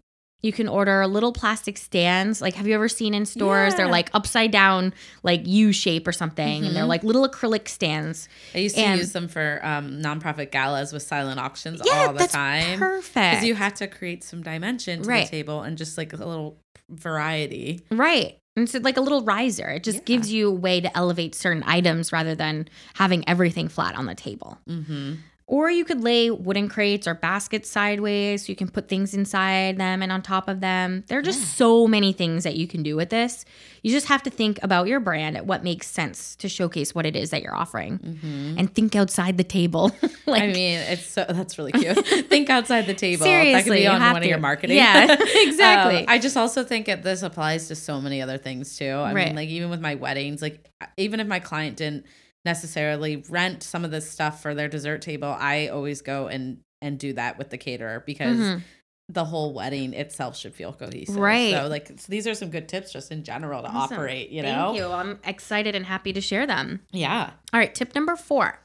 You 0.40 0.53
can 0.53 0.68
order 0.68 1.05
little 1.09 1.33
plastic 1.33 1.77
stands. 1.77 2.40
Like, 2.40 2.55
have 2.55 2.66
you 2.68 2.74
ever 2.74 2.88
seen 2.88 3.12
in 3.12 3.27
stores? 3.27 3.74
They're 3.74 3.88
like 3.88 4.09
upside 4.14 4.53
down, 4.53 4.94
like 5.24 5.42
U 5.46 5.72
shape 5.72 6.07
or 6.07 6.12
something, 6.12 6.64
and 6.64 6.77
they're 6.77 6.85
Mhm. 6.85 6.88
like 6.88 7.03
little 7.03 7.29
acrylic 7.29 7.66
stands. 7.66 8.29
I 8.55 8.59
used 8.59 8.77
to 8.77 8.83
And- 8.83 9.01
use 9.01 9.11
them 9.12 9.27
for 9.27 9.59
um, 9.64 10.01
nonprofit 10.01 10.53
galas 10.53 10.92
with 10.92 11.03
silent 11.03 11.40
auctions 11.40 11.83
Yeah, 11.85 12.07
all 12.07 12.12
the 12.12 12.20
that's 12.20 12.33
time. 12.33 12.79
perfect. 12.79 13.14
Because 13.14 13.44
you 13.44 13.57
have 13.57 13.74
to 13.74 13.88
create 13.88 14.22
some 14.22 14.42
dimension 14.42 15.03
to 15.03 15.09
Right. 15.09 15.24
the 15.24 15.31
table 15.38 15.62
and 15.62 15.77
just 15.77 15.98
like 15.98 16.12
a 16.12 16.16
little 16.16 16.57
variety. 16.88 17.81
Right. 17.90 18.38
And 18.57 18.68
so 18.70 18.79
like 18.79 18.96
a 18.96 19.01
little 19.01 19.22
riser. 19.22 19.68
It 19.70 19.83
just 19.85 19.98
Yeah. 19.98 20.05
gives 20.05 20.33
you 20.33 20.48
a 20.48 20.53
way 20.55 20.81
to 20.81 20.96
elevate 20.96 21.35
certain 21.35 21.62
items 21.66 22.12
rather 22.12 22.35
than 22.37 22.68
having 22.94 23.29
everything 23.29 23.68
flat 23.68 23.96
on 23.96 24.07
the 24.07 24.14
table. 24.14 24.59
Mm-hmm. 24.68 25.14
Or 25.51 25.71
you 25.71 25.87
could 25.87 26.03
lay 26.03 26.31
wooden 26.31 26.69
crates 26.69 27.09
or 27.09 27.15
baskets 27.15 27.71
sideways 27.71 28.45
so 28.45 28.51
you 28.53 28.57
can 28.57 28.69
put 28.69 28.87
things 28.87 29.15
inside 29.15 29.79
them 29.79 30.03
and 30.03 30.13
on 30.13 30.21
top 30.21 30.47
of 30.47 30.61
them. 30.61 31.05
There 31.09 31.19
are 31.19 31.23
just 31.23 31.57
so 31.57 31.87
many 31.87 32.13
things 32.13 32.45
that 32.45 32.57
you 32.57 32.67
can 32.69 32.83
do 32.83 32.97
with 32.97 33.09
this. 33.09 33.47
You 33.83 33.91
just 33.91 34.09
have 34.09 34.23
to 34.25 34.31
think 34.31 34.59
about 34.63 34.89
your 34.89 35.01
brand, 35.01 35.39
what 35.49 35.65
makes 35.65 35.87
sense 35.87 36.37
to 36.37 36.51
showcase 36.51 36.95
what 36.95 37.07
it 37.07 37.17
is 37.17 37.31
that 37.31 37.41
you're 37.43 37.55
offering, 37.57 38.19
and 38.59 38.75
think 38.75 38.95
outside 38.95 39.39
the 39.39 39.45
table. 39.45 39.91
like, 40.27 40.43
I 40.43 40.47
mean, 40.49 40.81
it's 40.81 41.07
so 41.07 41.25
that's 41.27 41.57
really 41.57 41.73
cute. 41.73 41.97
Think 42.29 42.51
outside 42.51 42.87
the 42.87 42.93
table. 42.93 43.25
Seriously, 43.25 43.53
that 43.55 43.65
could 43.65 43.73
be 43.73 43.87
on 43.87 44.01
one 44.03 44.15
to. 44.17 44.21
of 44.21 44.25
your 44.27 44.39
marketing. 44.39 44.77
Yeah, 44.77 45.17
exactly. 45.35 46.01
Um, 46.01 46.05
I 46.09 46.19
just 46.19 46.37
also 46.37 46.63
think 46.63 46.85
that 46.87 47.03
this 47.03 47.23
applies 47.23 47.69
to 47.69 47.75
so 47.75 48.03
many 48.03 48.21
other 48.21 48.37
things 48.37 48.77
too. 48.77 48.90
I 48.90 49.15
Right. 49.15 49.29
mean, 49.29 49.37
like 49.37 49.49
even 49.49 49.71
with 49.71 49.81
my 49.81 49.94
weddings, 49.94 50.42
like 50.42 50.69
even 50.99 51.21
if 51.21 51.27
my 51.27 51.38
client 51.40 51.79
didn't 51.79 52.05
necessarily 52.45 53.25
rent 53.29 53.63
some 53.63 53.85
of 53.85 53.91
this 53.91 54.11
stuff 54.11 54.43
for 54.43 54.55
their 54.55 54.69
dessert 54.69 55.03
table, 55.03 55.35
I 55.39 55.69
always 55.69 56.03
go 56.03 56.27
and 56.29 56.59
and 56.81 56.97
do 56.99 57.13
that 57.15 57.39
with 57.39 57.51
the 57.51 57.59
caterer 57.59 58.05
because 58.07 58.39
Mhm. 58.39 58.63
the 59.09 59.25
whole 59.25 59.53
wedding 59.53 59.95
itself 59.95 60.37
should 60.37 60.55
feel 60.55 60.73
cohesive. 60.73 61.17
Right. 61.17 61.53
So 61.53 61.67
like 61.67 61.89
so 61.89 62.07
these 62.09 62.27
are 62.29 62.35
some 62.35 62.51
good 62.51 62.69
tips 62.69 62.93
just 62.93 63.11
in 63.11 63.25
general 63.25 63.63
to 63.63 63.69
Awesome. 63.69 63.97
operate, 63.99 64.31
you 64.31 64.43
Thank 64.43 64.57
know? 64.57 64.75
you. 64.75 64.87
I'm 64.93 65.19
excited 65.25 65.75
and 65.75 65.87
happy 65.87 66.13
to 66.13 66.21
share 66.21 66.47
them. 66.47 66.81
Yeah. 66.93 67.31
All 67.53 67.59
right, 67.59 67.75
tip 67.75 67.95
number 67.97 68.15
4. 68.15 68.61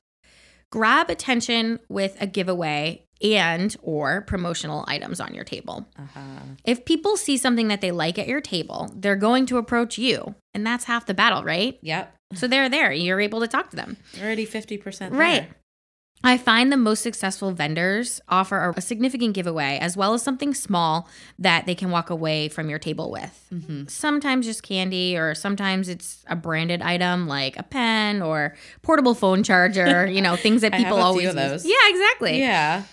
Grab 0.72 1.10
attention 1.10 1.80
with 1.90 2.16
a 2.22 2.28
giveaway 2.28 3.06
and 3.24 3.76
or 3.82 4.22
promotional 4.22 4.84
items 4.88 5.20
on 5.20 5.34
your 5.34 5.44
table. 5.44 5.88
Uh-huh. 5.98 6.20
If 6.66 6.86
people 6.86 7.18
see 7.18 7.38
something 7.38 7.70
that 7.70 7.82
they 7.82 7.92
like 7.92 8.20
at 8.20 8.28
your 8.28 8.42
table, 8.42 8.92
they're 8.96 9.16
going 9.16 9.46
to 9.48 9.58
approach 9.58 9.98
you, 9.98 10.36
and 10.54 10.66
that's 10.66 10.86
half 10.86 11.06
the 11.06 11.14
battle, 11.14 11.44
right? 11.44 11.80
Yep. 11.82 12.14
So 12.36 12.48
they're 12.48 12.70
there, 12.70 12.92
you're 12.92 13.22
able 13.22 13.40
to 13.42 13.48
talk 13.48 13.70
to 13.72 13.76
them. 13.76 13.98
Already 14.20 14.46
50% 14.46 15.12
Right. 15.12 15.50
I 16.26 16.38
find 16.38 16.72
the 16.72 16.78
most 16.78 17.02
successful 17.04 17.52
vendors 17.52 18.22
offer 18.30 18.74
a 18.78 18.82
significant 18.82 19.34
giveaway 19.34 19.78
as 19.82 19.98
well 19.98 20.14
as 20.14 20.22
something 20.22 20.54
small 20.54 21.10
that 21.38 21.66
they 21.66 21.76
can 21.76 21.92
walk 21.92 22.10
away 22.10 22.48
from 22.48 22.70
your 22.70 22.80
table 22.80 23.12
with. 23.12 23.46
Mm-hmm. 23.54 23.88
Sometimes 23.88 24.46
just 24.46 24.64
candy, 24.64 25.18
or 25.18 25.36
sometimes 25.36 25.90
it's 25.90 26.24
a 26.28 26.38
branded 26.38 26.82
item 26.82 27.28
like 27.28 27.58
a 27.60 27.64
pen 27.64 28.22
or 28.22 28.56
portable 28.84 29.16
phone 29.16 29.44
charger, 29.44 30.08
you 30.08 30.22
know, 30.22 30.38
things 30.38 30.62
that 30.62 30.72
people 30.78 30.98
always 30.98 31.36
use. 31.36 31.66
Yeah, 31.66 31.90
exactly. 31.90 32.40
Yeah. 32.40 32.84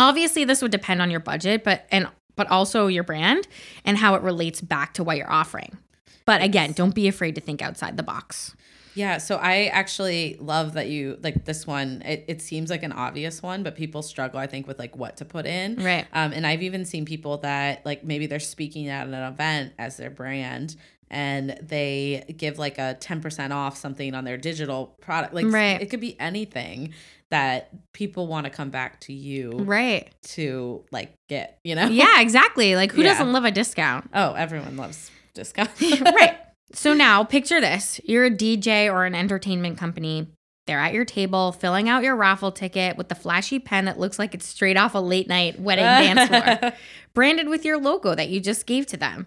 Obviously, 0.00 0.44
this 0.44 0.62
would 0.62 0.72
depend 0.72 1.00
on 1.00 1.10
your 1.10 1.20
budget, 1.20 1.62
but 1.62 1.86
and 1.92 2.08
but 2.36 2.50
also 2.50 2.86
your 2.86 3.04
brand 3.04 3.46
and 3.84 3.98
how 3.98 4.14
it 4.14 4.22
relates 4.22 4.60
back 4.60 4.94
to 4.94 5.04
what 5.04 5.16
you're 5.18 5.30
offering. 5.30 5.76
But 6.24 6.42
again, 6.42 6.72
don't 6.72 6.94
be 6.94 7.06
afraid 7.06 7.34
to 7.34 7.40
think 7.40 7.60
outside 7.60 7.96
the 7.96 8.02
box. 8.02 8.56
Yeah, 8.94 9.18
so 9.18 9.36
I 9.36 9.66
actually 9.66 10.36
love 10.40 10.72
that 10.72 10.88
you 10.88 11.18
like 11.22 11.44
this 11.44 11.66
one. 11.66 12.02
It, 12.04 12.24
it 12.28 12.42
seems 12.42 12.70
like 12.70 12.82
an 12.82 12.92
obvious 12.92 13.42
one, 13.42 13.62
but 13.62 13.76
people 13.76 14.02
struggle, 14.02 14.40
I 14.40 14.46
think, 14.46 14.66
with 14.66 14.78
like 14.78 14.96
what 14.96 15.18
to 15.18 15.24
put 15.24 15.46
in. 15.46 15.76
Right. 15.76 16.06
Um, 16.12 16.32
and 16.32 16.46
I've 16.46 16.62
even 16.62 16.84
seen 16.84 17.04
people 17.04 17.38
that 17.38 17.84
like 17.86 18.02
maybe 18.04 18.26
they're 18.26 18.40
speaking 18.40 18.88
at 18.88 19.06
an 19.06 19.14
event 19.14 19.74
as 19.78 19.96
their 19.96 20.10
brand 20.10 20.76
and 21.08 21.58
they 21.62 22.24
give 22.36 22.58
like 22.58 22.78
a 22.78 22.96
10% 23.00 23.50
off 23.52 23.76
something 23.76 24.14
on 24.14 24.24
their 24.24 24.36
digital 24.36 24.96
product. 25.00 25.34
Like 25.34 25.46
Right. 25.46 25.80
it 25.80 25.86
could 25.90 26.00
be 26.00 26.18
anything 26.20 26.92
that 27.30 27.70
people 27.92 28.26
want 28.26 28.44
to 28.44 28.50
come 28.50 28.70
back 28.70 29.00
to 29.00 29.12
you 29.12 29.50
Right. 29.52 30.10
to 30.22 30.84
like 30.90 31.12
get, 31.28 31.58
you 31.64 31.74
know? 31.74 31.86
Yeah, 31.86 32.20
exactly. 32.20 32.74
Like 32.76 32.92
who 32.92 33.02
Yeah. 33.02 33.10
doesn't 33.12 33.32
love 33.32 33.44
a 33.44 33.50
discount? 33.50 34.10
Oh, 34.12 34.34
everyone 34.34 34.76
loves 34.76 35.10
discount. 35.34 35.70
right. 35.80 36.36
So 36.72 36.92
now 36.94 37.22
picture 37.24 37.60
this 37.60 38.00
you're 38.04 38.24
a 38.26 38.30
DJ 38.30 38.92
or 38.92 39.04
an 39.04 39.14
entertainment 39.14 39.78
company. 39.78 40.28
They're 40.66 40.78
at 40.80 40.92
your 40.92 41.04
table 41.04 41.52
filling 41.52 41.88
out 41.88 42.02
your 42.04 42.14
raffle 42.14 42.52
ticket 42.52 42.96
with 42.96 43.08
the 43.08 43.14
flashy 43.14 43.58
pen 43.58 43.86
that 43.86 43.98
looks 43.98 44.18
like 44.18 44.34
it's 44.34 44.46
straight 44.46 44.76
off 44.76 44.94
a 44.94 44.98
late 45.00 45.26
night 45.28 45.58
wedding 45.60 45.84
dance 46.16 46.28
floor, 46.28 46.72
branded 47.14 47.48
with 47.48 47.64
your 47.64 47.78
logo 47.80 48.14
that 48.14 48.28
you 48.28 48.40
just 48.40 48.66
gave 48.66 48.86
to 48.86 48.96
them. 48.96 49.26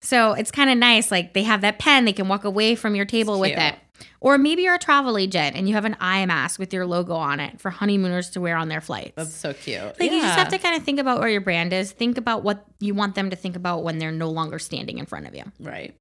So 0.00 0.32
it's 0.34 0.50
kind 0.52 0.70
of 0.70 0.78
nice. 0.78 1.10
Like 1.10 1.32
they 1.32 1.42
have 1.44 1.62
that 1.62 1.78
pen, 1.78 2.04
they 2.04 2.12
can 2.12 2.28
walk 2.28 2.44
away 2.44 2.74
from 2.76 2.94
your 2.94 3.04
table 3.06 3.40
with 3.40 3.56
it. 3.56 3.74
Or 4.20 4.38
maybe 4.38 4.62
you're 4.62 4.74
a 4.74 4.78
travel 4.78 5.16
agent 5.18 5.56
and 5.56 5.68
you 5.68 5.74
have 5.74 5.84
an 5.84 5.96
eye 6.00 6.24
mask 6.26 6.58
with 6.58 6.72
your 6.72 6.86
logo 6.86 7.14
on 7.14 7.38
it 7.40 7.60
for 7.60 7.70
honeymooners 7.70 8.30
to 8.30 8.40
wear 8.40 8.56
on 8.56 8.68
their 8.68 8.80
flights. 8.80 9.12
That's 9.16 9.34
so 9.34 9.52
cute. 9.52 9.80
Like 10.00 10.10
you 10.10 10.20
just 10.20 10.38
have 10.38 10.48
to 10.48 10.58
kind 10.58 10.76
of 10.76 10.82
think 10.82 10.98
about 10.98 11.20
where 11.20 11.28
your 11.28 11.40
brand 11.40 11.72
is. 11.72 11.92
Think 11.92 12.18
about 12.18 12.42
what 12.42 12.64
you 12.80 12.94
want 12.94 13.14
them 13.14 13.30
to 13.30 13.36
think 13.36 13.56
about 13.56 13.82
when 13.84 13.98
they're 13.98 14.12
no 14.12 14.30
longer 14.30 14.58
standing 14.58 14.98
in 14.98 15.06
front 15.06 15.26
of 15.26 15.34
you 15.34 15.44
Right. 15.60 15.94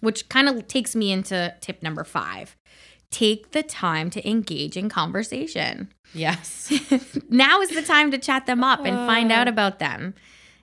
which 0.00 0.28
kind 0.28 0.48
of 0.48 0.66
takes 0.68 0.94
me 0.96 1.12
into 1.12 1.54
tip 1.60 1.82
number 1.82 2.04
five 2.04 2.56
take 3.10 3.52
the 3.52 3.62
time 3.62 4.10
to 4.10 4.28
engage 4.28 4.76
in 4.76 4.90
conversation. 4.90 5.90
Yes. 6.12 6.70
now 7.30 7.62
is 7.62 7.70
the 7.70 7.80
time 7.82 8.10
to 8.10 8.18
chat 8.18 8.44
them 8.44 8.62
up 8.62 8.80
and 8.84 8.94
find 9.06 9.32
out 9.32 9.46
Uh. 9.48 9.50
about 9.50 9.78
them. 9.78 10.14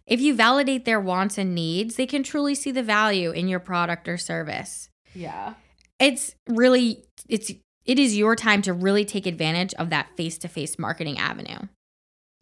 If 0.06 0.22
you 0.22 0.36
validate 0.36 0.86
their 0.86 1.00
wants 1.00 1.40
and 1.40 1.56
needs, 1.56 1.96
they 1.96 2.06
can 2.06 2.22
truly 2.22 2.54
see 2.54 2.70
the 2.70 2.84
value 2.84 3.32
in 3.32 3.48
your 3.48 3.60
product 3.60 4.08
or 4.08 4.18
service. 4.20 4.90
yeah. 5.16 5.56
It's 6.00 6.36
really 6.48 7.06
it's 7.28 7.52
it 7.86 8.00
is 8.00 8.18
your 8.18 8.36
time 8.36 8.62
to 8.64 8.74
really 8.74 9.06
take 9.06 9.26
advantage 9.26 9.74
of 9.76 9.90
that 9.92 10.10
face-to-face 10.18 10.80
marketing 10.80 11.20
avenue. 11.20 11.68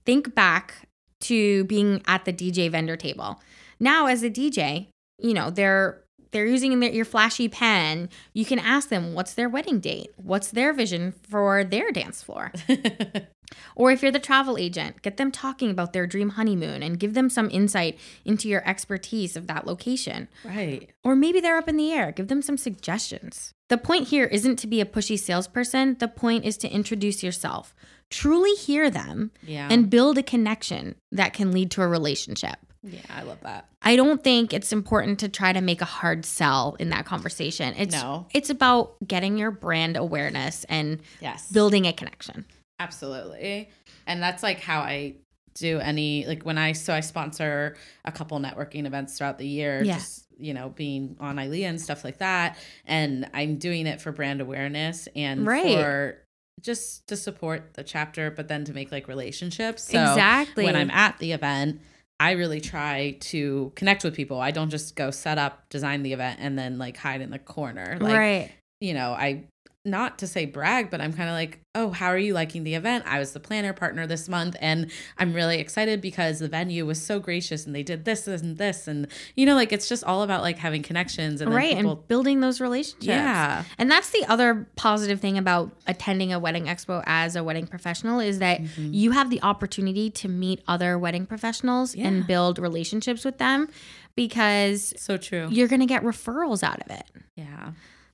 Think 0.06 0.34
back 0.34 0.88
to 1.22 1.66
being 1.66 2.02
at 2.08 2.26
the 2.26 2.34
DJ 2.34 2.72
vendor 2.72 2.96
table. 2.96 3.42
Now 3.80 4.08
as 4.08 4.24
a 4.24 4.30
DJ, 4.30 4.88
you 5.20 5.34
know, 5.34 5.50
they're 5.50 6.04
they're 6.32 6.48
using 6.48 6.80
their, 6.80 6.92
your 6.92 7.06
flashy 7.06 7.48
pen. 7.48 8.10
You 8.34 8.46
can 8.46 8.60
ask 8.60 8.90
them 8.90 9.14
what's 9.14 9.34
their 9.34 9.50
wedding 9.50 9.80
date? 9.80 10.12
What's 10.18 10.50
their 10.52 10.74
vision 10.74 11.12
for 11.12 11.64
their 11.64 11.92
dance 11.92 12.24
floor? 12.24 12.52
Or 13.76 13.92
if 13.92 14.02
you're 14.02 14.12
the 14.12 14.20
travel 14.20 14.58
agent, 14.58 15.02
get 15.02 15.18
them 15.18 15.32
talking 15.32 15.70
about 15.70 15.94
their 15.94 16.08
dream 16.08 16.30
honeymoon 16.30 16.82
and 16.84 17.00
give 17.00 17.14
them 17.14 17.30
some 17.30 17.50
insight 17.52 17.98
into 18.26 18.48
your 18.48 18.68
expertise 18.68 19.36
of 19.36 19.48
that 19.48 19.66
location. 19.68 20.28
right. 20.44 20.90
Or 21.04 21.16
maybe 21.16 21.40
they're 21.40 21.58
up 21.58 21.68
in 21.70 21.78
the 21.78 21.92
air. 21.92 22.12
Give 22.12 22.28
them 22.28 22.42
some 22.42 22.58
suggestions. 22.58 23.54
The 23.70 23.78
point 23.78 24.08
here 24.10 24.26
isn't 24.26 24.58
to 24.60 24.68
be 24.68 24.82
a 24.82 24.86
pushy 24.86 25.18
salesperson. 25.20 25.98
The 26.00 26.08
point 26.08 26.46
is 26.46 26.58
to 26.58 26.70
introduce 26.70 27.24
yourself, 27.24 27.74
truly 28.10 28.54
hear 28.56 28.90
them, 28.90 29.32
Yeah. 29.46 29.68
and 29.72 29.90
build 29.90 30.18
a 30.18 30.24
connection 30.24 30.96
that 31.12 31.34
can 31.34 31.52
lead 31.52 31.72
to 31.72 31.82
a 31.82 31.88
relationship. 31.88 32.56
yeah, 32.86 33.00
I 33.10 33.24
love 33.24 33.40
that. 33.44 33.70
I 33.82 33.96
don't 33.96 34.22
think 34.24 34.54
it's 34.54 34.74
important 34.74 35.20
to 35.20 35.30
try 35.30 35.54
to 35.54 35.62
make 35.62 35.82
a 35.82 35.86
hard 35.86 36.26
sell 36.26 36.76
in 36.80 36.90
that 36.90 37.06
conversation. 37.06 37.74
It's 37.78 37.96
No. 37.96 38.28
it's 38.34 38.50
about 38.50 38.96
getting 39.08 39.38
your 39.38 39.52
brand 39.52 39.96
awareness 39.96 40.66
and 40.66 41.00
Yes. 41.22 41.50
building 41.50 41.86
a 41.88 41.94
connection. 41.94 42.46
Absolutely. 42.84 43.70
And 44.06 44.22
that's 44.22 44.44
like 44.44 44.60
how 44.60 44.80
I 44.82 45.16
do 45.56 45.80
any 45.80 46.26
like 46.26 46.44
when 46.44 46.58
I 46.58 46.72
so 46.74 46.94
I 46.94 47.00
sponsor 47.02 47.76
a 48.06 48.12
couple 48.12 48.40
networking 48.40 48.86
events 48.86 49.18
throughout 49.18 49.38
the 49.38 49.48
year, 49.48 49.84
Yeah. 49.84 49.94
just 49.96 50.26
you 50.38 50.54
know, 50.54 50.70
being 50.70 51.16
on 51.20 51.36
ILEA 51.38 51.70
and 51.70 51.80
stuff 51.80 52.04
like 52.04 52.18
that. 52.18 52.58
And 52.86 53.30
I'm 53.34 53.58
doing 53.58 53.86
it 53.86 54.02
for 54.02 54.12
brand 54.12 54.42
awareness 54.42 55.08
and 55.16 55.46
Right. 55.46 55.78
for 55.78 56.18
just 56.60 57.08
to 57.08 57.16
support 57.16 57.76
the 57.76 57.84
chapter, 57.84 58.32
but 58.32 58.48
then 58.48 58.66
to 58.66 58.74
make 58.74 58.92
like 58.92 59.08
relationships. 59.08 59.84
So 59.84 60.02
exactly. 60.02 60.66
when 60.66 60.76
I'm 60.76 60.90
at 60.90 61.20
the 61.20 61.32
event, 61.34 61.82
I 62.20 62.32
really 62.32 62.62
try 62.62 63.18
to 63.20 63.72
connect 63.76 64.04
with 64.04 64.16
people. 64.16 64.40
I 64.40 64.52
don't 64.52 64.70
just 64.70 64.96
go 64.96 65.12
set 65.12 65.38
up, 65.38 65.70
design 65.70 66.04
the 66.04 66.14
event, 66.14 66.40
and 66.42 66.58
then 66.58 66.78
like 66.78 66.98
hide 66.98 67.22
in 67.22 67.30
the 67.32 67.40
corner. 67.40 67.98
Like 68.00 68.16
right. 68.18 68.52
You 68.84 68.94
know, 68.94 69.12
I 69.14 69.46
not 69.86 70.18
to 70.20 70.28
say 70.28 70.46
brag, 70.46 70.90
but 70.90 71.02
I'm 71.02 71.12
kind 71.12 71.28
of 71.28 71.34
like, 71.36 71.60
oh, 71.76 71.90
how 71.90 72.08
are 72.08 72.18
you 72.18 72.34
liking 72.34 72.64
the 72.64 72.74
event? 72.76 73.04
I 73.06 73.20
was 73.20 73.34
the 73.34 73.40
planner 73.42 73.74
partner 73.74 74.08
this 74.08 74.30
month, 74.30 74.56
and 74.62 74.90
I'm 75.18 75.34
really 75.34 75.60
excited 75.60 76.00
because 76.00 76.40
the 76.40 76.48
venue 76.48 76.86
was 76.86 77.06
so 77.06 77.20
gracious 77.20 77.66
and 77.66 77.76
they 77.76 77.84
did 77.84 78.06
this 78.06 78.26
and 78.26 78.58
this, 78.58 78.88
and 78.88 79.08
you 79.36 79.46
know, 79.46 79.56
like 79.56 79.74
it's 79.74 79.90
just 79.90 80.06
all 80.06 80.24
about 80.24 80.42
like 80.42 80.58
having 80.58 80.84
connections 80.84 81.42
and 81.42 81.52
then 81.52 81.58
right 81.58 81.76
people, 81.76 81.92
and 82.00 82.08
building 82.08 82.40
those 82.40 82.62
relationships 82.62 83.06
yeah, 83.08 83.66
and 83.78 83.92
that's 83.92 84.10
the 84.12 84.24
other 84.30 84.66
positive 84.78 85.20
thing 85.20 85.38
about 85.38 85.70
attending 85.86 86.32
a 86.32 86.40
wedding 86.40 86.66
expo 86.68 87.04
as 87.06 87.36
a 87.36 87.44
wedding 87.44 87.68
professional 87.68 88.22
is 88.22 88.40
that 88.40 88.62
Mm-hmm. 88.62 88.94
you 88.94 89.12
have 89.12 89.30
the 89.30 89.42
opportunity 89.44 90.10
to 90.12 90.30
meet 90.30 90.62
other 90.68 90.98
wedding 90.98 91.26
professionals 91.26 91.94
Yeah. 91.94 92.08
and 92.08 92.26
build 92.26 92.58
relationships 92.58 93.26
with 93.26 93.38
them 93.38 93.68
because 94.16 94.94
so 94.98 95.18
true. 95.18 95.48
you're 95.52 95.68
going 95.68 95.80
to 95.82 95.86
get 95.86 96.04
referrals 96.04 96.64
out 96.64 96.80
of 96.82 96.90
it 96.92 97.06
Yeah, 97.36 97.72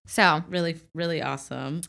so 0.10 0.44
really, 0.50 0.76
really 0.94 1.22
awesome. 1.22 1.82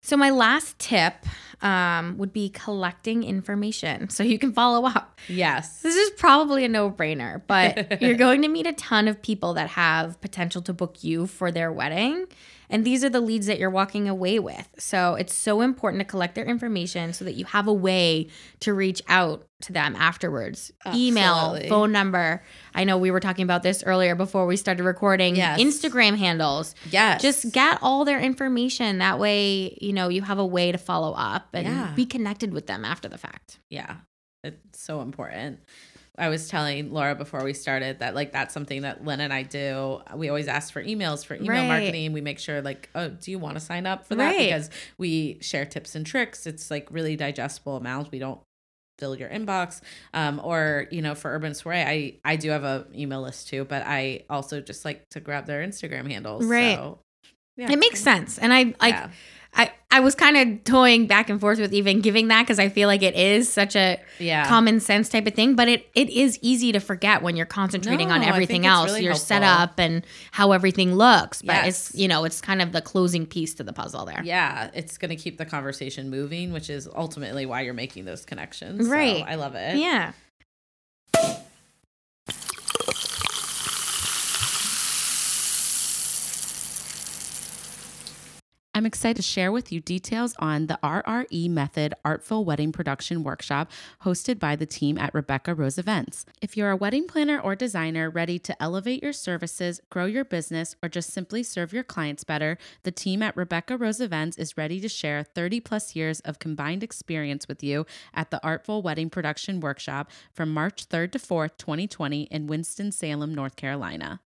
so 0.00 0.16
my 0.16 0.30
last 0.30 0.78
tip 0.78 1.14
um, 1.60 2.16
would 2.18 2.32
be 2.32 2.48
collecting 2.50 3.22
information 3.24 4.08
so 4.10 4.22
you 4.22 4.38
can 4.38 4.52
follow 4.52 4.86
up 4.86 5.18
Yes, 5.28 5.80
This 5.80 5.96
is 5.96 6.10
probably 6.10 6.64
a 6.64 6.68
no 6.68 6.90
brainer, 6.90 7.40
but 7.46 8.00
you're 8.02 8.14
going 8.16 8.42
to 8.42 8.48
meet 8.48 8.66
a 8.66 8.72
ton 8.72 9.08
of 9.08 9.22
people 9.22 9.54
that 9.54 9.70
have 9.70 10.20
potential 10.20 10.60
to 10.62 10.72
book 10.72 11.02
you 11.02 11.26
for 11.26 11.50
their 11.50 11.72
wedding. 11.72 12.26
And 12.74 12.84
these 12.84 13.04
are 13.04 13.08
the 13.08 13.20
leads 13.20 13.46
that 13.46 13.60
you're 13.60 13.70
walking 13.70 14.08
away 14.08 14.40
with. 14.40 14.68
So 14.78 15.14
it's 15.14 15.32
so 15.32 15.60
important 15.60 16.00
to 16.00 16.04
collect 16.04 16.34
their 16.34 16.44
information 16.44 17.12
so 17.12 17.24
that 17.24 17.34
you 17.34 17.44
have 17.44 17.68
a 17.68 17.72
way 17.72 18.26
to 18.60 18.74
reach 18.74 19.00
out 19.06 19.46
to 19.62 19.72
them 19.72 19.94
afterwards. 19.94 20.72
Email, 20.92 21.56
phone 21.68 21.92
number. 21.92 22.42
I 22.74 22.82
know 22.82 22.98
we 22.98 23.12
were 23.12 23.20
talking 23.20 23.44
about 23.44 23.62
this 23.62 23.84
earlier 23.86 24.16
before 24.16 24.44
we 24.46 24.56
started 24.56 24.82
recording. 24.82 25.36
Yes. 25.36 25.60
Instagram 25.60 26.18
handles. 26.18 26.74
Yes. 26.90 27.22
Just 27.22 27.52
get 27.52 27.78
all 27.80 28.04
their 28.04 28.18
information. 28.18 28.98
That 28.98 29.20
way, 29.20 29.78
you 29.80 29.92
know, 29.92 30.08
you 30.08 30.22
have 30.22 30.40
a 30.40 30.46
way 30.46 30.72
to 30.72 30.78
follow 30.78 31.12
up 31.12 31.50
and 31.52 31.68
Yeah. 31.68 31.92
be 31.94 32.04
connected 32.06 32.52
with 32.52 32.66
them 32.66 32.84
after 32.84 33.08
the 33.08 33.18
fact. 33.18 33.60
Yeah, 33.70 33.98
it's 34.42 34.82
so 34.82 35.00
important. 35.00 35.60
I 36.16 36.28
was 36.28 36.48
telling 36.48 36.92
Lora 36.92 37.14
before 37.16 37.42
we 37.42 37.52
started 37.54 37.98
that 37.98 38.14
like 38.14 38.32
that's 38.32 38.54
something 38.54 38.82
that 38.82 39.04
Lynn 39.04 39.20
and 39.20 39.32
I 39.32 39.42
do. 39.42 40.00
We 40.14 40.28
always 40.28 40.46
ask 40.46 40.72
for 40.72 40.82
emails 40.82 41.24
for 41.26 41.34
email 41.34 41.48
Right. 41.48 41.66
marketing. 41.68 42.12
We 42.12 42.20
make 42.20 42.38
sure 42.38 42.62
like, 42.62 42.88
oh, 42.94 43.08
do 43.08 43.30
you 43.32 43.38
want 43.38 43.54
to 43.54 43.60
sign 43.60 43.84
up 43.86 44.06
for 44.06 44.14
that? 44.14 44.30
Right. 44.30 44.46
Because 44.46 44.70
we 44.96 45.38
share 45.40 45.64
tips 45.66 45.94
and 45.96 46.06
tricks. 46.06 46.46
It's 46.46 46.70
like 46.70 46.86
really 46.90 47.16
digestible 47.16 47.76
amounts. 47.76 48.10
We 48.12 48.20
don't 48.20 48.40
fill 48.98 49.16
your 49.16 49.28
inbox. 49.28 49.80
Um, 50.12 50.40
or 50.44 50.86
you 50.92 51.02
know, 51.02 51.16
for 51.16 51.32
Urban 51.34 51.52
Soiree, 51.52 51.82
I 51.82 52.14
I 52.24 52.36
do 52.36 52.50
have 52.50 52.62
a 52.62 52.86
email 52.94 53.22
list 53.22 53.48
too, 53.48 53.64
but 53.64 53.82
I 53.84 54.22
also 54.30 54.60
just 54.60 54.84
like 54.84 55.08
to 55.10 55.20
grab 55.20 55.46
their 55.46 55.66
Instagram 55.66 56.08
handles. 56.08 56.44
Right. 56.44 56.76
So, 56.76 57.00
yeah. 57.56 57.72
It 57.72 57.78
makes 57.78 58.00
sense. 58.00 58.38
And 58.38 58.52
I 58.52 58.74
like 58.80 58.94
Yeah. 58.94 59.10
I, 59.96 60.00
was 60.00 60.14
kind 60.14 60.36
of 60.36 60.64
toying 60.64 61.06
back 61.06 61.30
and 61.30 61.40
forth 61.40 61.58
with 61.58 61.72
even 61.72 62.00
giving 62.00 62.28
that 62.28 62.42
because 62.42 62.58
I 62.58 62.68
feel 62.68 62.88
like 62.88 63.02
it 63.02 63.14
is 63.14 63.50
such 63.52 63.76
a 63.76 63.98
Yeah. 64.18 64.46
common 64.48 64.80
sense 64.80 65.08
type 65.08 65.26
of 65.26 65.34
thing, 65.34 65.54
but 65.54 65.68
it 65.68 65.86
it 65.94 66.10
is 66.10 66.38
easy 66.42 66.72
to 66.72 66.80
forget 66.80 67.22
when 67.22 67.36
you're 67.36 67.46
concentrating 67.46 68.08
No, 68.08 68.14
on 68.14 68.22
everything 68.22 68.66
else, 68.66 68.90
really 68.90 69.02
your 69.04 69.12
helpful. 69.12 69.26
setup 69.26 69.78
and 69.78 70.04
how 70.32 70.52
everything 70.52 70.94
looks. 70.94 71.42
But 71.42 71.54
Yes. 71.64 71.90
it's 71.90 71.98
you 71.98 72.08
know 72.08 72.24
it's 72.24 72.40
kind 72.40 72.60
of 72.60 72.72
the 72.72 72.82
closing 72.82 73.26
piece 73.26 73.54
to 73.54 73.62
the 73.62 73.72
puzzle 73.72 74.04
there. 74.04 74.22
yeah, 74.24 74.70
it's 74.74 74.98
going 74.98 75.10
to 75.10 75.16
keep 75.16 75.38
the 75.38 75.44
conversation 75.46 76.10
moving, 76.10 76.52
which 76.52 76.68
is 76.70 76.88
ultimately 76.94 77.46
why 77.46 77.60
you're 77.62 77.74
making 77.74 78.04
those 78.04 78.24
connections. 78.24 78.86
So 78.86 78.92
Right. 78.92 79.24
I 79.26 79.36
love 79.36 79.54
it. 79.54 79.76
Yeah. 79.76 80.12
I'm 88.76 88.86
excited 88.86 89.14
to 89.14 89.22
share 89.22 89.52
with 89.52 89.70
you 89.70 89.78
details 89.80 90.34
on 90.40 90.66
the 90.66 90.80
RRE 90.82 91.48
Method 91.48 91.94
Artful 92.04 92.44
Wedding 92.44 92.72
Production 92.72 93.22
Workshop 93.22 93.70
hosted 94.02 94.40
by 94.40 94.56
the 94.56 94.66
team 94.66 94.98
at 94.98 95.14
Rebecca 95.14 95.54
Rose 95.54 95.78
Events. 95.78 96.26
If 96.42 96.56
you're 96.56 96.72
a 96.72 96.76
wedding 96.76 97.06
planner 97.06 97.38
or 97.38 97.54
designer 97.54 98.10
ready 98.10 98.36
to 98.40 98.60
elevate 98.60 99.00
your 99.00 99.12
services, 99.12 99.80
grow 99.90 100.06
your 100.06 100.24
business, 100.24 100.74
or 100.82 100.88
just 100.88 101.12
simply 101.12 101.44
serve 101.44 101.72
your 101.72 101.84
clients 101.84 102.24
better, 102.24 102.58
the 102.82 102.90
team 102.90 103.22
at 103.22 103.36
Rebecca 103.36 103.76
Rose 103.76 104.00
Events 104.00 104.38
is 104.38 104.58
ready 104.58 104.80
to 104.80 104.88
share 104.88 105.22
30 105.22 105.60
plus 105.60 105.94
years 105.94 106.18
of 106.20 106.40
combined 106.40 106.82
experience 106.82 107.46
with 107.46 107.62
you 107.62 107.86
at 108.12 108.32
the 108.32 108.44
Artful 108.44 108.82
Wedding 108.82 109.08
Production 109.08 109.60
Workshop 109.60 110.10
from 110.32 110.52
March 110.52 110.88
3rd 110.88 111.12
to 111.12 111.20
4th, 111.20 111.58
2020 111.58 112.22
in 112.24 112.48
Winston-Salem, 112.48 113.32
North 113.32 113.54
Carolina. 113.54 114.18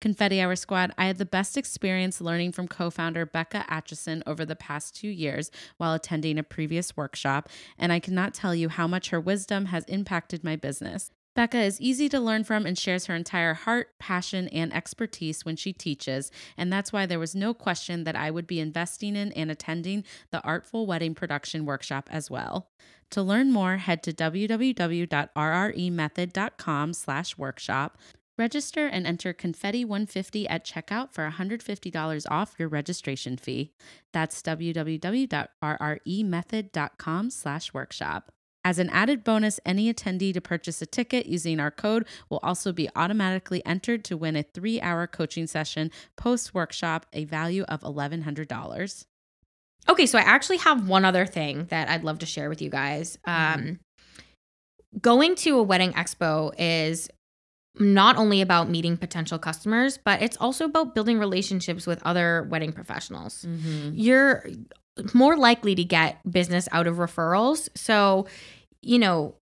Confetti 0.00 0.40
Hour 0.40 0.56
Squad, 0.56 0.92
I 0.98 1.06
had 1.06 1.18
the 1.18 1.24
best 1.24 1.56
experience 1.56 2.20
learning 2.20 2.52
from 2.52 2.68
co 2.68 2.90
founder 2.90 3.24
Becca 3.24 3.64
Atchison 3.68 4.22
over 4.26 4.44
the 4.44 4.56
past 4.56 4.94
two 4.94 5.08
years 5.08 5.50
while 5.78 5.94
attending 5.94 6.38
a 6.38 6.42
previous 6.42 6.96
workshop, 6.96 7.48
and 7.78 7.92
I 7.92 8.00
cannot 8.00 8.34
tell 8.34 8.54
you 8.54 8.68
how 8.68 8.86
much 8.86 9.10
her 9.10 9.20
wisdom 9.20 9.66
has 9.66 9.84
impacted 9.84 10.44
my 10.44 10.56
business. 10.56 11.10
Becca 11.34 11.58
is 11.58 11.80
easy 11.82 12.08
to 12.08 12.18
learn 12.18 12.44
from 12.44 12.64
and 12.64 12.78
shares 12.78 13.06
her 13.06 13.14
entire 13.14 13.52
heart, 13.52 13.88
passion, 13.98 14.48
and 14.48 14.72
expertise 14.72 15.44
when 15.44 15.56
she 15.56 15.72
teaches, 15.72 16.30
and 16.56 16.72
that's 16.72 16.94
why 16.94 17.04
there 17.04 17.18
was 17.18 17.34
no 17.34 17.52
question 17.52 18.04
that 18.04 18.16
I 18.16 18.30
would 18.30 18.46
be 18.46 18.58
investing 18.58 19.16
in 19.16 19.32
and 19.32 19.50
attending 19.50 20.04
the 20.30 20.42
Artful 20.42 20.86
Wedding 20.86 21.14
Production 21.14 21.66
Workshop 21.66 22.08
as 22.10 22.30
well. 22.30 22.70
To 23.10 23.22
learn 23.22 23.52
more, 23.52 23.76
head 23.76 24.02
to 24.04 24.12
www.rremethod.com 24.12 26.92
slash 26.94 27.38
workshop. 27.38 27.98
Register 28.38 28.86
and 28.86 29.06
enter 29.06 29.32
Confetti 29.32 29.82
150 29.84 30.48
at 30.48 30.64
checkout 30.64 31.12
for 31.12 31.28
$150 31.28 32.26
off 32.30 32.54
your 32.58 32.68
registration 32.68 33.36
fee. 33.36 33.72
That's 34.12 34.42
www.rremethod.com 34.42 37.30
slash 37.30 37.72
workshop. 37.72 38.32
As 38.62 38.78
an 38.80 38.90
added 38.90 39.22
bonus, 39.22 39.60
any 39.64 39.94
attendee 39.94 40.34
to 40.34 40.40
purchase 40.40 40.82
a 40.82 40.86
ticket 40.86 41.26
using 41.26 41.60
our 41.60 41.70
code 41.70 42.04
will 42.28 42.40
also 42.42 42.72
be 42.72 42.88
automatically 42.96 43.64
entered 43.64 44.04
to 44.06 44.16
win 44.16 44.34
a 44.34 44.42
three 44.42 44.80
hour 44.80 45.06
coaching 45.06 45.46
session 45.46 45.92
post 46.16 46.52
workshop, 46.52 47.06
a 47.12 47.26
value 47.26 47.62
of 47.68 47.82
$1,100. 47.82 49.04
Okay, 49.88 50.06
so 50.06 50.18
I 50.18 50.22
actually 50.22 50.56
have 50.58 50.88
one 50.88 51.04
other 51.04 51.26
thing 51.26 51.66
that 51.66 51.88
I'd 51.88 52.02
love 52.02 52.18
to 52.18 52.26
share 52.26 52.48
with 52.48 52.60
you 52.60 52.68
guys. 52.68 53.20
Um, 53.24 53.78
going 55.00 55.36
to 55.36 55.58
a 55.58 55.62
wedding 55.62 55.92
expo 55.92 56.52
is 56.58 57.08
not 57.78 58.16
only 58.16 58.40
about 58.40 58.68
meeting 58.68 58.96
potential 58.96 59.38
customers, 59.38 59.98
but 59.98 60.22
it's 60.22 60.36
also 60.38 60.64
about 60.64 60.94
building 60.94 61.18
relationships 61.18 61.86
with 61.86 62.02
other 62.04 62.46
wedding 62.50 62.72
professionals. 62.72 63.44
Mm-hmm. 63.46 63.90
You're 63.94 64.46
more 65.12 65.36
likely 65.36 65.74
to 65.74 65.84
get 65.84 66.18
business 66.30 66.68
out 66.72 66.86
of 66.86 66.96
referrals. 66.96 67.68
So, 67.74 68.26
you 68.80 68.98
know, 68.98 69.34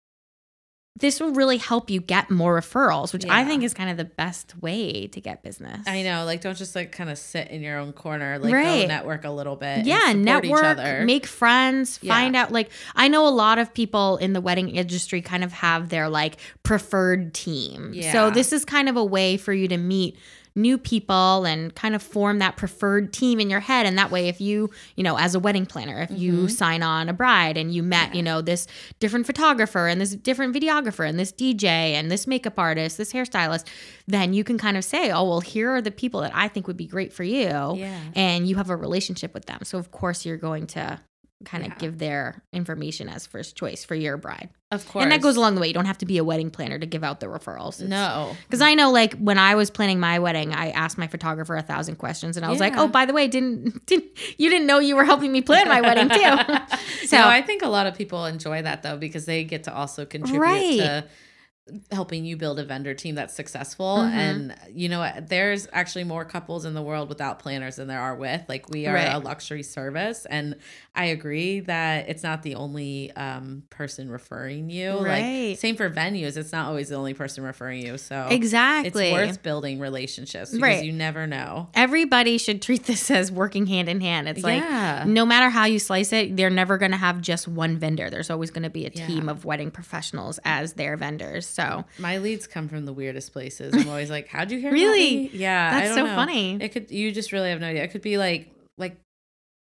this 0.95 1.19
will 1.19 1.31
really 1.33 1.57
help 1.57 1.89
you 1.89 1.99
get 1.99 2.29
more 2.29 2.59
referrals, 2.59 3.13
which 3.13 3.25
I 3.25 3.45
think 3.45 3.63
is 3.63 3.73
kind 3.73 3.89
of 3.89 3.97
the 3.97 4.05
best 4.05 4.53
way 4.61 5.07
to 5.07 5.19
get 5.19 5.41
business. 5.41 5.81
I 5.87 6.03
know, 6.03 6.23
like 6.23 6.41
don't 6.41 6.55
just 6.55 6.75
like 6.75 6.91
kind 6.91 7.09
of 7.09 7.17
sit 7.17 7.47
in 7.49 7.63
your 7.63 7.79
own 7.79 7.93
corner, 7.93 8.37
like 8.37 8.53
Right. 8.53 8.81
go 8.83 8.87
network 8.87 9.25
a 9.25 9.31
little 9.31 9.55
bit. 9.55 9.85
yeah 9.87 10.13
network 10.13 10.59
each 10.59 10.65
other. 10.65 11.03
make 11.03 11.25
friends 11.25 11.97
Yeah. 12.01 12.13
find 12.13 12.35
out 12.35 12.51
like 12.51 12.69
i 12.95 13.07
know 13.07 13.27
a 13.27 13.29
lot 13.33 13.57
of 13.57 13.73
people 13.73 14.17
in 14.17 14.33
the 14.33 14.41
wedding 14.41 14.69
industry 14.69 15.21
kind 15.21 15.43
of 15.43 15.51
have 15.51 15.89
their 15.89 16.09
like 16.09 16.37
preferred 16.61 17.33
team 17.33 17.91
Yeah. 17.93 18.11
so 18.11 18.29
this 18.29 18.53
is 18.53 18.63
kind 18.63 18.87
of 18.87 18.95
a 18.95 19.03
way 19.03 19.37
for 19.37 19.51
you 19.53 19.67
to 19.69 19.77
meet 19.77 20.15
new 20.55 20.77
people 20.77 21.45
and 21.45 21.73
kind 21.75 21.95
of 21.95 22.03
form 22.03 22.39
that 22.39 22.55
preferred 22.57 23.11
team 23.11 23.39
in 23.39 23.49
your 23.49 23.59
head 23.59 23.85
and 23.87 23.97
that 23.97 24.11
way 24.11 24.27
if 24.27 24.39
you 24.39 24.69
you 24.95 25.03
know 25.03 25.17
as 25.17 25.33
a 25.33 25.39
wedding 25.39 25.65
planner 25.65 26.01
if 26.01 26.11
you 26.11 26.33
Mhm. 26.45 26.51
sign 26.51 26.83
on 26.83 27.09
a 27.09 27.13
bride 27.13 27.57
and 27.57 27.73
you 27.73 27.81
met 27.81 28.09
Yeah. 28.11 28.17
you 28.17 28.23
know 28.23 28.41
this 28.41 28.67
different 28.99 29.25
photographer 29.25 29.87
and 29.87 29.99
this 29.99 30.15
different 30.15 30.55
videographer 30.55 31.07
and 31.09 31.17
this 31.19 31.31
dj 31.31 31.63
and 31.65 32.11
this 32.11 32.27
makeup 32.27 32.59
artist 32.59 32.97
this 32.99 33.13
hairstylist 33.13 33.65
then 34.07 34.33
you 34.33 34.43
can 34.43 34.57
kind 34.59 34.77
of 34.77 34.83
say 34.83 35.11
oh 35.11 35.23
well 35.23 35.39
here 35.41 35.71
are 35.71 35.81
the 35.81 35.89
people 35.91 36.21
that 36.21 36.31
i 36.35 36.47
think 36.47 36.67
would 36.67 36.77
be 36.77 36.85
great 36.87 37.11
for 37.11 37.23
you 37.23 37.47
Yeah. 37.77 37.99
and 38.15 38.47
you 38.47 38.55
have 38.57 38.69
a 38.69 38.75
relationship 38.75 39.33
with 39.33 39.45
them. 39.45 39.59
So 39.63 39.77
of 39.79 39.91
course 39.91 40.25
you're 40.25 40.37
going 40.37 40.67
to 40.67 40.99
kind 41.45 41.63
of 41.63 41.69
Yeah. 41.69 41.77
give 41.79 41.97
their 41.99 42.43
information 42.51 43.09
as 43.09 43.25
first 43.27 43.55
choice 43.55 43.83
for 43.85 43.95
your 43.95 44.17
bride. 44.17 44.49
Of 44.71 44.87
course. 44.87 45.03
And 45.03 45.11
that 45.11 45.21
goes 45.21 45.35
along 45.35 45.55
the 45.55 45.61
way. 45.61 45.67
You 45.67 45.73
don't 45.73 45.85
have 45.85 45.99
to 45.99 46.05
be 46.05 46.17
a 46.17 46.23
wedding 46.23 46.49
planner 46.49 46.79
to 46.79 46.85
give 46.87 47.03
out 47.03 47.19
the 47.19 47.27
referrals. 47.27 47.79
No. 47.87 48.35
Because 48.45 48.61
I 48.61 48.73
know 48.73 48.91
like 48.91 49.13
when 49.17 49.37
I 49.37 49.53
was 49.55 49.69
planning 49.69 49.99
my 49.99 50.17
wedding, 50.19 50.51
I 50.53 50.71
asked 50.71 50.97
my 50.97 51.05
photographer 51.07 51.55
a 51.55 51.61
thousand 51.61 51.97
questions 51.97 52.37
and 52.37 52.45
I 52.45 52.49
was 52.49 52.59
like, 52.59 52.75
Oh, 52.75 52.87
by 52.87 53.05
the 53.05 53.13
way, 53.13 53.27
didn't 53.27 53.85
didn't 53.85 54.05
you 54.39 54.49
didn't 54.49 54.65
know 54.67 54.79
you 54.79 54.95
were 54.95 55.05
helping 55.05 55.31
me 55.31 55.41
plan 55.41 55.67
my 55.67 55.81
wedding 55.81 56.09
too. 56.09 56.77
so 57.07 57.17
no, 57.17 57.27
I 57.27 57.41
think 57.43 57.61
a 57.61 57.67
lot 57.69 57.85
of 57.85 57.95
people 57.95 58.25
enjoy 58.25 58.61
that 58.63 58.81
though 58.83 58.97
because 58.97 59.25
they 59.25 59.43
get 59.43 59.65
to 59.65 59.73
also 59.73 60.05
contribute 60.05 60.39
Right. 60.41 60.77
to 60.79 61.05
helping 61.93 62.25
you 62.25 62.35
build 62.35 62.59
a 62.59 62.65
vendor 62.65 62.93
team 62.93 63.15
that's 63.15 63.33
successful. 63.33 63.97
Mhm. 63.99 64.11
And 64.11 64.55
you 64.73 64.89
know 64.89 64.99
what? 64.99 65.29
There's 65.29 65.65
actually 65.71 66.03
more 66.03 66.25
couples 66.25 66.65
in 66.65 66.73
the 66.73 66.81
world 66.81 67.07
without 67.07 67.39
planners 67.39 67.77
than 67.77 67.87
there 67.87 68.01
are 68.01 68.15
with. 68.15 68.41
Like 68.49 68.69
we 68.69 68.85
are 68.85 68.93
Right. 68.93 69.13
a 69.13 69.17
luxury 69.19 69.63
service, 69.63 70.25
and 70.29 70.55
I 70.93 71.05
agree 71.05 71.61
that 71.61 72.09
it's 72.09 72.21
not 72.21 72.43
the 72.43 72.55
only 72.55 73.11
um, 73.15 73.63
person 73.69 74.09
referring 74.11 74.69
you. 74.69 74.99
Right. 74.99 75.49
Like 75.51 75.59
same 75.59 75.77
for 75.77 75.89
venues, 75.89 76.35
it's 76.35 76.51
not 76.51 76.67
always 76.67 76.89
the 76.89 76.95
only 76.95 77.13
person 77.13 77.43
referring 77.45 77.81
you. 77.81 77.97
So 77.97 78.27
exactly. 78.29 79.05
it's 79.07 79.13
worth 79.13 79.41
building 79.41 79.79
relationships 79.79 80.51
because 80.51 80.61
Right. 80.61 80.83
you 80.83 80.91
never 80.91 81.27
know. 81.27 81.69
Everybody 81.73 82.37
should 82.37 82.61
treat 82.61 82.83
this 82.87 83.09
as 83.09 83.31
working 83.31 83.67
hand 83.67 83.87
in 83.87 84.01
hand. 84.01 84.27
It's 84.27 84.43
like 84.43 84.61
Yeah. 84.61 85.05
no 85.07 85.25
matter 85.25 85.49
how 85.49 85.63
you 85.65 85.79
slice 85.79 86.11
it, 86.11 86.35
they're 86.35 86.49
never 86.49 86.77
going 86.77 86.91
to 86.91 86.97
have 86.97 87.21
just 87.21 87.47
one 87.47 87.77
vendor. 87.77 88.09
There's 88.09 88.29
always 88.29 88.51
going 88.51 88.63
to 88.63 88.69
be 88.69 88.85
a 88.85 88.91
Yeah. 88.93 89.07
team 89.07 89.29
of 89.29 89.45
wedding 89.45 89.71
professionals 89.71 90.39
as 90.43 90.73
their 90.73 90.97
vendors. 90.97 91.52
So 91.53 91.85
My 91.99 92.17
leads 92.17 92.47
come 92.47 92.67
from 92.67 92.85
the 92.85 92.93
weirdest 92.93 93.31
places. 93.33 93.73
I'm 93.75 93.87
always 93.89 94.09
like, 94.09 94.27
"How'd 94.27 94.51
you 94.51 94.59
hear?" 94.59 94.69
about 94.69 94.73
Really? 94.79 95.17
me?" 95.17 95.29
Yeah, 95.33 95.79
that's 95.79 95.93
so 95.95 96.05
know. 96.05 96.15
funny. 96.15 96.57
It 96.61 96.69
could. 96.69 96.89
You 96.91 97.11
just 97.11 97.31
really 97.31 97.49
have 97.49 97.59
no 97.61 97.67
idea. 97.67 97.83
It 97.83 97.91
could 97.91 98.01
be 98.01 98.17
like 98.17 98.51
like 98.77 98.97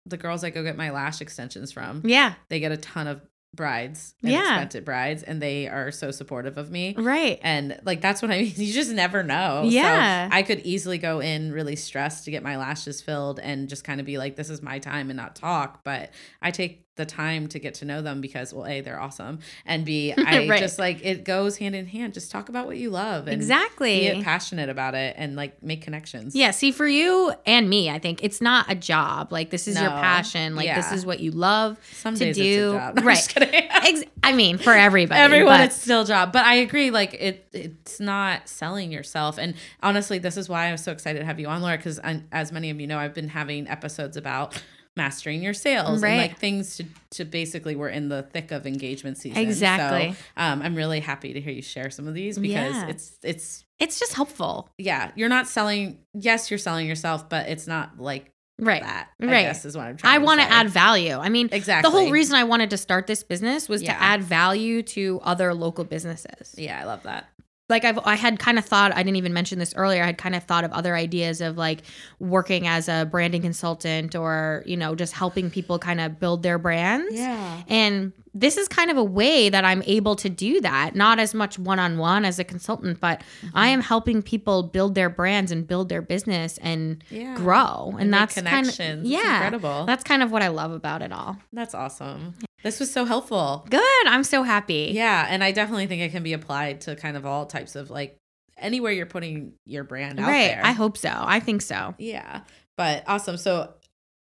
the 0.05 0.17
girls 0.17 0.43
I 0.43 0.49
go 0.49 0.63
get 0.63 0.77
my 0.77 0.89
lash 0.91 1.21
extensions 1.21 1.71
from. 1.71 2.01
yeah, 2.05 2.33
They 2.49 2.59
get 2.59 2.71
a 2.71 2.77
ton 2.77 3.07
of 3.07 3.21
brides, 3.53 4.15
and 4.23 4.31
Yeah. 4.31 4.39
expensive 4.53 4.85
brides, 4.85 5.23
and 5.23 5.41
they 5.41 5.67
are 5.67 5.91
so 5.91 6.09
supportive 6.09 6.57
of 6.57 6.71
me. 6.71 6.95
right. 6.97 7.37
And 7.43 7.77
like 7.83 7.99
that's 7.99 8.21
what 8.21 8.31
I 8.31 8.41
mean. 8.43 8.53
You 8.55 8.71
just 8.73 8.91
never 8.91 9.21
know. 9.23 9.63
Yeah. 9.65 10.29
So 10.29 10.35
I 10.35 10.41
could 10.43 10.61
easily 10.61 10.97
go 10.97 11.19
in 11.19 11.51
really 11.51 11.75
stressed 11.75 12.23
to 12.25 12.31
get 12.31 12.41
my 12.43 12.55
lashes 12.57 13.01
filled 13.01 13.39
and 13.39 13.67
just 13.67 13.83
kind 13.83 13.99
of 13.99 14.05
be 14.05 14.17
like, 14.17 14.37
"This 14.37 14.49
is 14.49 14.61
my 14.61 14.79
time," 14.79 15.09
and 15.09 15.17
not 15.17 15.35
talk. 15.35 15.83
But 15.83 16.11
I 16.41 16.51
take 16.51 16.83
the 17.01 17.05
time 17.05 17.47
to 17.47 17.57
get 17.59 17.73
to 17.75 17.85
know 17.85 18.01
them 18.01 18.21
because 18.21 18.53
well 18.53 18.65
a 18.67 18.81
they're 18.81 18.99
awesome 18.99 19.39
and 19.65 19.85
b 19.85 20.13
i 20.17 20.47
Right. 20.47 20.59
just 20.59 20.77
like 20.79 21.03
it 21.03 21.23
goes 21.23 21.57
hand 21.57 21.75
in 21.75 21.85
hand 21.87 22.13
just 22.13 22.31
talk 22.31 22.49
about 22.49 22.65
what 22.67 22.77
you 22.77 22.89
love 22.89 23.27
and 23.27 23.33
Exactly. 23.35 24.11
be 24.13 24.21
passionate 24.23 24.69
about 24.69 24.93
it 24.95 25.15
and 25.17 25.35
like 25.35 25.61
make 25.63 25.81
connections 25.81 26.35
Yeah, 26.35 26.51
see, 26.51 26.71
for 26.71 26.87
you 26.87 27.33
and 27.45 27.69
me, 27.69 27.89
I 27.89 27.99
think 27.99 28.23
it's 28.23 28.39
not 28.41 28.71
a 28.71 28.75
job. 28.75 29.31
Like 29.31 29.49
this 29.49 29.67
is 29.67 29.79
your 29.79 29.89
passion. 29.89 30.55
Like 30.55 30.73
this 30.75 30.91
is 30.91 31.05
what 31.05 31.19
you 31.19 31.31
love 31.31 31.77
some 31.91 32.15
to 32.15 32.33
do. 32.33 32.73
it's 32.75 32.75
a 32.75 32.77
job 32.77 32.93
I'm 32.99 33.05
right? 33.07 33.37
Ex- 33.37 34.03
I 34.23 34.33
mean, 34.33 34.57
for 34.57 34.73
everybody. 34.73 35.19
everyone 35.19 35.57
but- 35.59 35.65
it's 35.65 35.75
still 35.81 36.01
a 36.01 36.05
job 36.05 36.31
but 36.31 36.45
i 36.45 36.55
agree 36.55 36.91
like 36.91 37.13
it 37.15 37.47
it's 37.53 37.99
not 37.99 38.47
selling 38.47 38.91
yourself 38.91 39.37
and 39.37 39.55
honestly 39.81 40.19
this 40.19 40.37
is 40.37 40.47
why 40.47 40.67
i 40.67 40.71
was 40.71 40.83
so 40.83 40.91
excited 40.91 41.19
to 41.19 41.25
have 41.25 41.39
you 41.39 41.47
on 41.47 41.61
Lora 41.61 41.77
because 41.77 41.99
as 42.31 42.51
many 42.51 42.69
of 42.69 42.79
you 42.79 42.87
know 42.87 42.97
i've 42.99 43.13
been 43.13 43.29
having 43.29 43.67
episodes 43.67 44.15
about 44.17 44.61
mastering 44.97 45.41
your 45.41 45.53
sales 45.53 46.01
Right. 46.01 46.09
and 46.11 46.17
like 46.21 46.37
things 46.39 46.75
to, 46.77 46.85
to 47.11 47.25
basically 47.25 47.75
we're 47.75 47.89
in 47.89 48.09
the 48.09 48.23
thick 48.23 48.51
of 48.51 48.65
engagement 48.67 49.17
season 49.17 49.37
Exactly. 49.41 50.11
so 50.13 50.17
um, 50.35 50.61
i'm 50.61 50.75
really 50.75 50.99
happy 50.99 51.31
to 51.33 51.39
hear 51.39 51.53
you 51.53 51.61
share 51.61 51.89
some 51.89 52.07
of 52.07 52.13
these 52.13 52.37
because 52.37 52.75
Yeah. 52.75 52.87
it's 52.89 53.17
it's 53.23 53.65
it's 53.79 53.99
just 53.99 54.13
helpful, 54.13 54.69
yeah 54.77 55.11
you're 55.15 55.29
not 55.29 55.47
selling 55.47 55.99
yes 56.13 56.51
you're 56.51 56.57
selling 56.57 56.87
yourself 56.87 57.29
but 57.29 57.47
it's 57.47 57.67
not 57.67 57.99
like 57.99 58.31
right? 58.59 58.81
that 58.83 59.07
Right. 59.19 59.29
i 59.37 59.41
guess 59.43 59.63
is 59.65 59.77
what 59.77 59.85
i'm 59.87 59.95
trying 59.97 60.13
I 60.15 60.17
want 60.23 60.41
to 60.41 60.47
add 60.51 60.69
value. 60.69 61.15
I 61.15 61.29
mean, 61.29 61.47
exactly 61.51 61.89
the 61.89 61.97
whole 61.97 62.11
reason 62.11 62.35
I 62.35 62.43
wanted 62.43 62.69
to 62.71 62.77
start 62.77 63.07
this 63.07 63.23
business 63.23 63.69
was 63.69 63.81
Yeah. 63.81 63.93
to 63.93 64.01
add 64.03 64.23
value 64.23 64.83
to 64.83 65.19
other 65.23 65.53
local 65.53 65.83
businesses. 65.85 66.53
yeah 66.57 66.79
i 66.81 66.83
love 66.83 67.03
that 67.03 67.29
like 67.71 67.83
I've 67.83 67.97
I 68.05 68.15
had 68.15 68.37
kind 68.37 68.59
of 68.59 68.65
thought 68.65 68.91
I 68.93 69.01
didn't 69.01 69.15
even 69.15 69.33
mention 69.33 69.57
this 69.57 69.73
earlier. 69.75 70.03
I 70.03 70.07
had 70.07 70.19
kind 70.19 70.35
of 70.35 70.43
thought 70.43 70.63
of 70.63 70.71
other 70.73 70.95
ideas 70.95 71.41
of 71.41 71.57
like 71.57 71.81
working 72.19 72.67
as 72.67 72.87
a 72.87 73.07
branding 73.09 73.41
consultant 73.41 74.15
or 74.15 74.61
you 74.67 74.77
know 74.77 74.93
just 74.93 75.13
helping 75.13 75.49
people 75.49 75.79
kind 75.79 75.99
of 75.99 76.19
build 76.19 76.43
their 76.43 76.59
brands. 76.59 77.15
yeah 77.15 77.63
And 77.67 78.13
this 78.33 78.57
is 78.57 78.67
kind 78.67 78.89
of 78.89 78.97
a 78.97 79.03
way 79.03 79.49
that 79.49 79.65
I'm 79.65 79.83
able 79.85 80.15
to 80.15 80.29
do 80.29 80.61
that, 80.61 80.95
not 80.95 81.19
as 81.19 81.33
much 81.33 81.59
one 81.59 81.79
on 81.79 81.97
one 81.97 82.23
as 82.23 82.39
a 82.39 82.45
consultant, 82.45 83.01
but 83.01 83.21
I 83.53 83.67
mm-hmm. 83.67 83.73
am 83.73 83.81
helping 83.81 84.21
people 84.21 84.63
build 84.63 84.95
their 84.95 85.09
brands 85.09 85.51
and 85.51 85.67
build 85.67 85.89
their 85.89 86.01
business 86.01 86.57
and 86.59 87.03
Yeah. 87.09 87.35
grow. 87.35 87.95
And, 87.99 88.09
make 88.09 88.19
that's 88.19 88.35
kind 88.35 88.47
of 88.47 88.51
connections. 88.51 89.01
It's 89.03 89.09
yeah, 89.11 89.35
incredible. 89.35 89.85
That's 89.85 90.03
kind 90.03 90.23
of 90.23 90.31
what 90.31 90.41
I 90.41 90.47
love 90.47 90.71
about 90.71 91.01
it 91.01 91.11
all. 91.11 91.37
That's 91.51 91.73
awesome. 91.73 92.35
This 92.63 92.79
was 92.79 92.91
so 92.91 93.05
helpful. 93.05 93.65
Good. 93.69 94.07
I'm 94.07 94.23
so 94.23 94.43
happy. 94.43 94.91
Yeah, 94.93 95.25
and 95.29 95.43
I 95.43 95.51
definitely 95.51 95.87
think 95.87 96.01
it 96.01 96.11
can 96.11 96.23
be 96.23 96.33
applied 96.33 96.81
to 96.81 96.95
kind 96.95 97.17
of 97.17 97.25
all 97.25 97.45
types 97.45 97.75
of 97.75 97.89
like 97.89 98.17
anywhere 98.57 98.91
you're 98.91 99.05
putting 99.05 99.53
your 99.65 99.83
brand 99.83 100.19
out 100.19 100.27
right. 100.27 100.47
there. 100.47 100.61
I 100.63 100.71
hope 100.71 100.97
so. 100.97 101.11
I 101.11 101.39
think 101.39 101.61
so. 101.61 101.95
Yeah. 101.97 102.41
But 102.77 103.03
awesome. 103.07 103.37
So 103.37 103.73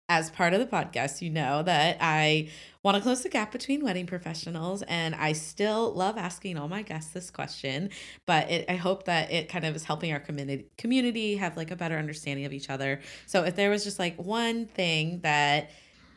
as 0.09 0.31
part 0.31 0.55
of 0.55 0.61
the 0.61 0.67
podcast, 0.67 1.21
you 1.21 1.31
know 1.31 1.63
that 1.65 1.97
I 2.01 2.51
want 2.83 2.97
to 2.97 3.03
close 3.03 3.23
the 3.23 3.29
gap 3.29 3.51
between 3.51 3.83
wedding 3.83 4.07
professionals 4.07 4.83
and 4.83 5.15
I 5.17 5.33
still 5.33 5.93
love 5.93 6.17
asking 6.17 6.57
all 6.57 6.69
my 6.69 6.83
guests 6.83 7.13
this 7.13 7.31
question, 7.31 7.91
but 8.25 8.49
it, 8.49 8.67
I 8.69 8.77
hope 8.77 9.05
that 9.07 9.33
it 9.33 9.49
kind 9.49 9.65
of 9.65 9.75
is 9.75 9.83
helping 9.83 10.13
our 10.13 10.21
community 10.21 10.67
community 10.79 11.37
have 11.37 11.57
like 11.57 11.73
a 11.73 11.77
better 11.77 11.99
understanding 11.99 12.45
of 12.45 12.53
each 12.53 12.71
other. 12.71 13.01
So 13.27 13.43
if 13.43 13.57
there 13.57 13.71
was 13.71 13.83
just 13.83 13.99
like 13.99 14.17
one 14.17 14.67
thing 14.67 15.21
that 15.23 15.71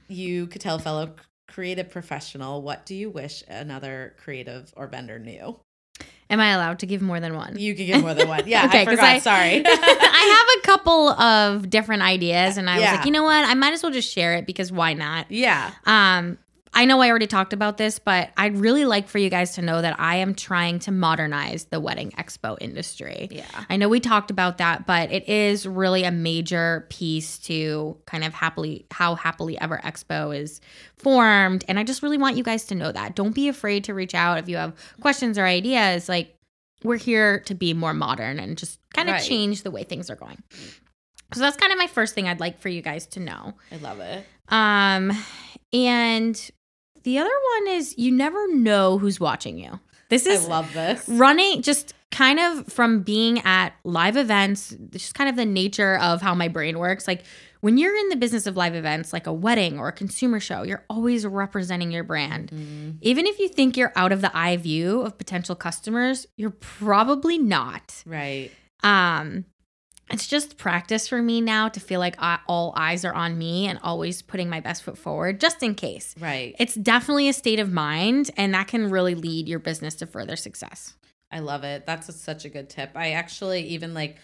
you 0.07 0.45
could 0.47 0.61
tell 0.61 0.77
fellow 0.77 1.15
creative 1.49 1.89
professional, 1.89 2.61
what 2.61 2.85
do 2.85 2.95
you 2.95 3.09
wish 3.09 3.43
another 3.47 4.13
creative 4.23 4.71
or 4.77 4.87
vendor 4.87 5.19
knew? 5.19 5.59
Am 6.29 6.39
I 6.39 6.51
allowed 6.51 6.79
to 6.79 6.85
give 6.85 7.01
more 7.01 7.19
than 7.19 7.35
one? 7.35 7.57
You 7.57 7.73
can 7.75 7.87
give 7.87 8.01
more 8.01 8.13
than 8.13 8.27
one. 8.27 8.43
Yeah, 8.47 8.65
Okay, 8.67 8.81
I 8.81 8.85
forgot. 8.85 9.03
I- 9.03 9.19
Sorry. 9.19 9.63
I 9.65 10.55
have 10.55 10.63
a 10.63 10.65
couple 10.67 11.09
of 11.09 11.69
different 11.69 12.03
ideas, 12.03 12.57
and 12.57 12.69
I 12.69 12.75
was 12.75 12.83
like, 12.83 13.05
you 13.05 13.11
know 13.11 13.23
what? 13.23 13.43
I 13.45 13.53
might 13.55 13.73
as 13.73 13.81
well 13.83 13.91
just 13.91 14.13
share 14.13 14.35
it 14.35 14.45
because 14.45 14.71
why 14.71 14.93
not? 14.93 15.25
yeah. 15.31 15.71
Um, 15.85 16.37
I 16.73 16.85
know 16.85 17.01
I 17.01 17.09
already 17.09 17.27
talked 17.27 17.51
about 17.51 17.77
this, 17.77 17.99
but 17.99 18.29
I'd 18.37 18.55
really 18.57 18.85
like 18.85 19.07
for 19.09 19.17
you 19.17 19.29
guys 19.29 19.55
to 19.55 19.61
know 19.61 19.81
that 19.81 19.99
I 19.99 20.17
am 20.17 20.35
trying 20.35 20.79
to 20.79 20.91
modernize 20.91 21.65
the 21.65 21.79
wedding 21.79 22.11
expo 22.11 22.57
industry. 22.61 23.27
Yeah. 23.31 23.45
I 23.69 23.75
know 23.77 23.89
we 23.89 23.99
talked 23.99 24.29
about 24.31 24.59
that, 24.59 24.85
but 24.85 25.11
it 25.11 25.27
is 25.27 25.65
really 25.67 26.03
a 26.03 26.11
major 26.11 26.85
piece 26.89 27.39
to 27.39 27.97
kind 28.05 28.23
of 28.23 28.33
happily 28.33 28.85
how 28.91 29.15
happily 29.15 29.59
ever 29.59 29.79
expo 29.83 30.37
is 30.37 30.61
formed. 30.97 31.65
And 31.67 31.79
I 31.79 31.83
just 31.83 32.03
really 32.03 32.17
want 32.19 32.37
you 32.37 32.43
guys 32.43 32.65
to 32.65 32.75
know 32.75 32.91
that. 32.91 33.15
Don't 33.15 33.33
be 33.35 33.47
afraid 33.49 33.83
to 33.85 33.93
reach 33.93 34.13
out 34.13 34.37
if 34.37 34.47
you 34.47 34.57
have 34.57 34.73
questions 35.01 35.37
or 35.37 35.45
ideas. 35.45 36.07
Like 36.07 36.35
we're 36.83 36.97
here 36.97 37.39
to 37.41 37.55
be 37.55 37.73
more 37.73 37.93
modern 37.93 38.39
and 38.39 38.57
just 38.57 38.79
kind 38.93 39.09
of 39.09 39.13
Right. 39.15 39.23
change 39.23 39.63
the 39.63 39.71
way 39.71 39.83
things 39.83 40.09
are 40.09 40.15
going. 40.15 40.41
So 41.33 41.41
that's 41.41 41.57
kind 41.57 41.71
of 41.71 41.77
my 41.77 41.87
first 41.87 42.15
thing 42.15 42.27
I'd 42.27 42.39
like 42.39 42.59
for 42.61 42.69
you 42.69 42.81
guys 42.81 43.05
to 43.07 43.19
know. 43.19 43.53
I 43.71 43.77
love 43.77 43.99
it. 43.99 44.25
Um, 44.49 45.11
and 45.73 46.49
the 47.03 47.17
other 47.17 47.29
one 47.57 47.75
is 47.75 47.97
you 47.97 48.11
never 48.11 48.53
know 48.53 48.97
who's 48.97 49.19
watching 49.19 49.57
you. 49.57 49.79
This 50.09 50.25
is 50.25 50.45
I 50.45 50.49
love 50.49 50.73
this. 50.73 51.07
running 51.07 51.61
just 51.61 51.93
kind 52.11 52.39
of 52.39 52.71
from 52.71 53.01
being 53.01 53.39
at 53.41 53.73
live 53.83 54.17
events, 54.17 54.75
just 54.89 55.13
kind 55.13 55.29
of 55.29 55.35
the 55.35 55.45
nature 55.45 55.97
of 55.99 56.21
how 56.21 56.33
my 56.33 56.47
brain 56.47 56.79
works. 56.79 57.07
Like 57.07 57.23
when 57.61 57.77
you're 57.77 57.95
in 57.95 58.09
the 58.09 58.15
business 58.15 58.47
of 58.47 58.57
live 58.57 58.73
events, 58.73 59.13
like 59.13 59.27
a 59.27 59.33
wedding 59.33 59.77
or 59.77 59.89
a 59.89 59.91
consumer 59.91 60.39
show, 60.39 60.63
you're 60.63 60.83
always 60.89 61.25
representing 61.25 61.91
your 61.91 62.03
brand. 62.03 62.51
Mm-hmm. 62.51 62.91
Even 63.01 63.27
if 63.27 63.37
you 63.37 63.49
think 63.49 63.77
you're 63.77 63.93
out 63.95 64.11
of 64.11 64.21
the 64.21 64.35
eye 64.35 64.57
view 64.57 65.01
of 65.01 65.17
potential 65.17 65.55
customers, 65.55 66.25
you're 66.37 66.49
probably 66.49 67.37
not. 67.37 68.03
Right. 68.05 68.51
Um, 68.81 69.45
it's 70.11 70.27
just 70.27 70.57
practice 70.57 71.07
for 71.07 71.21
me 71.21 71.41
now 71.41 71.69
to 71.69 71.79
feel 71.79 71.99
like 71.99 72.15
I, 72.19 72.39
all 72.47 72.73
eyes 72.75 73.05
are 73.05 73.13
on 73.13 73.37
me 73.37 73.67
and 73.67 73.79
always 73.83 74.21
putting 74.21 74.49
my 74.49 74.59
best 74.59 74.83
foot 74.83 74.97
forward 74.97 75.39
just 75.39 75.61
in 75.63 75.75
case. 75.75 76.15
Right. 76.19 76.55
It's 76.59 76.75
definitely 76.75 77.29
a 77.29 77.33
state 77.33 77.59
of 77.59 77.71
mind, 77.71 78.31
and 78.37 78.53
that 78.53 78.67
can 78.67 78.89
really 78.89 79.15
lead 79.15 79.47
your 79.47 79.59
business 79.59 79.95
to 79.95 80.05
further 80.05 80.35
success. 80.35 80.95
I 81.31 81.39
love 81.39 81.63
it. 81.63 81.85
That's 81.85 82.09
a, 82.09 82.13
such 82.13 82.45
a 82.45 82.49
good 82.49 82.69
tip. 82.69 82.91
I 82.95 83.11
actually 83.11 83.61
even 83.67 83.93
like 83.93 84.17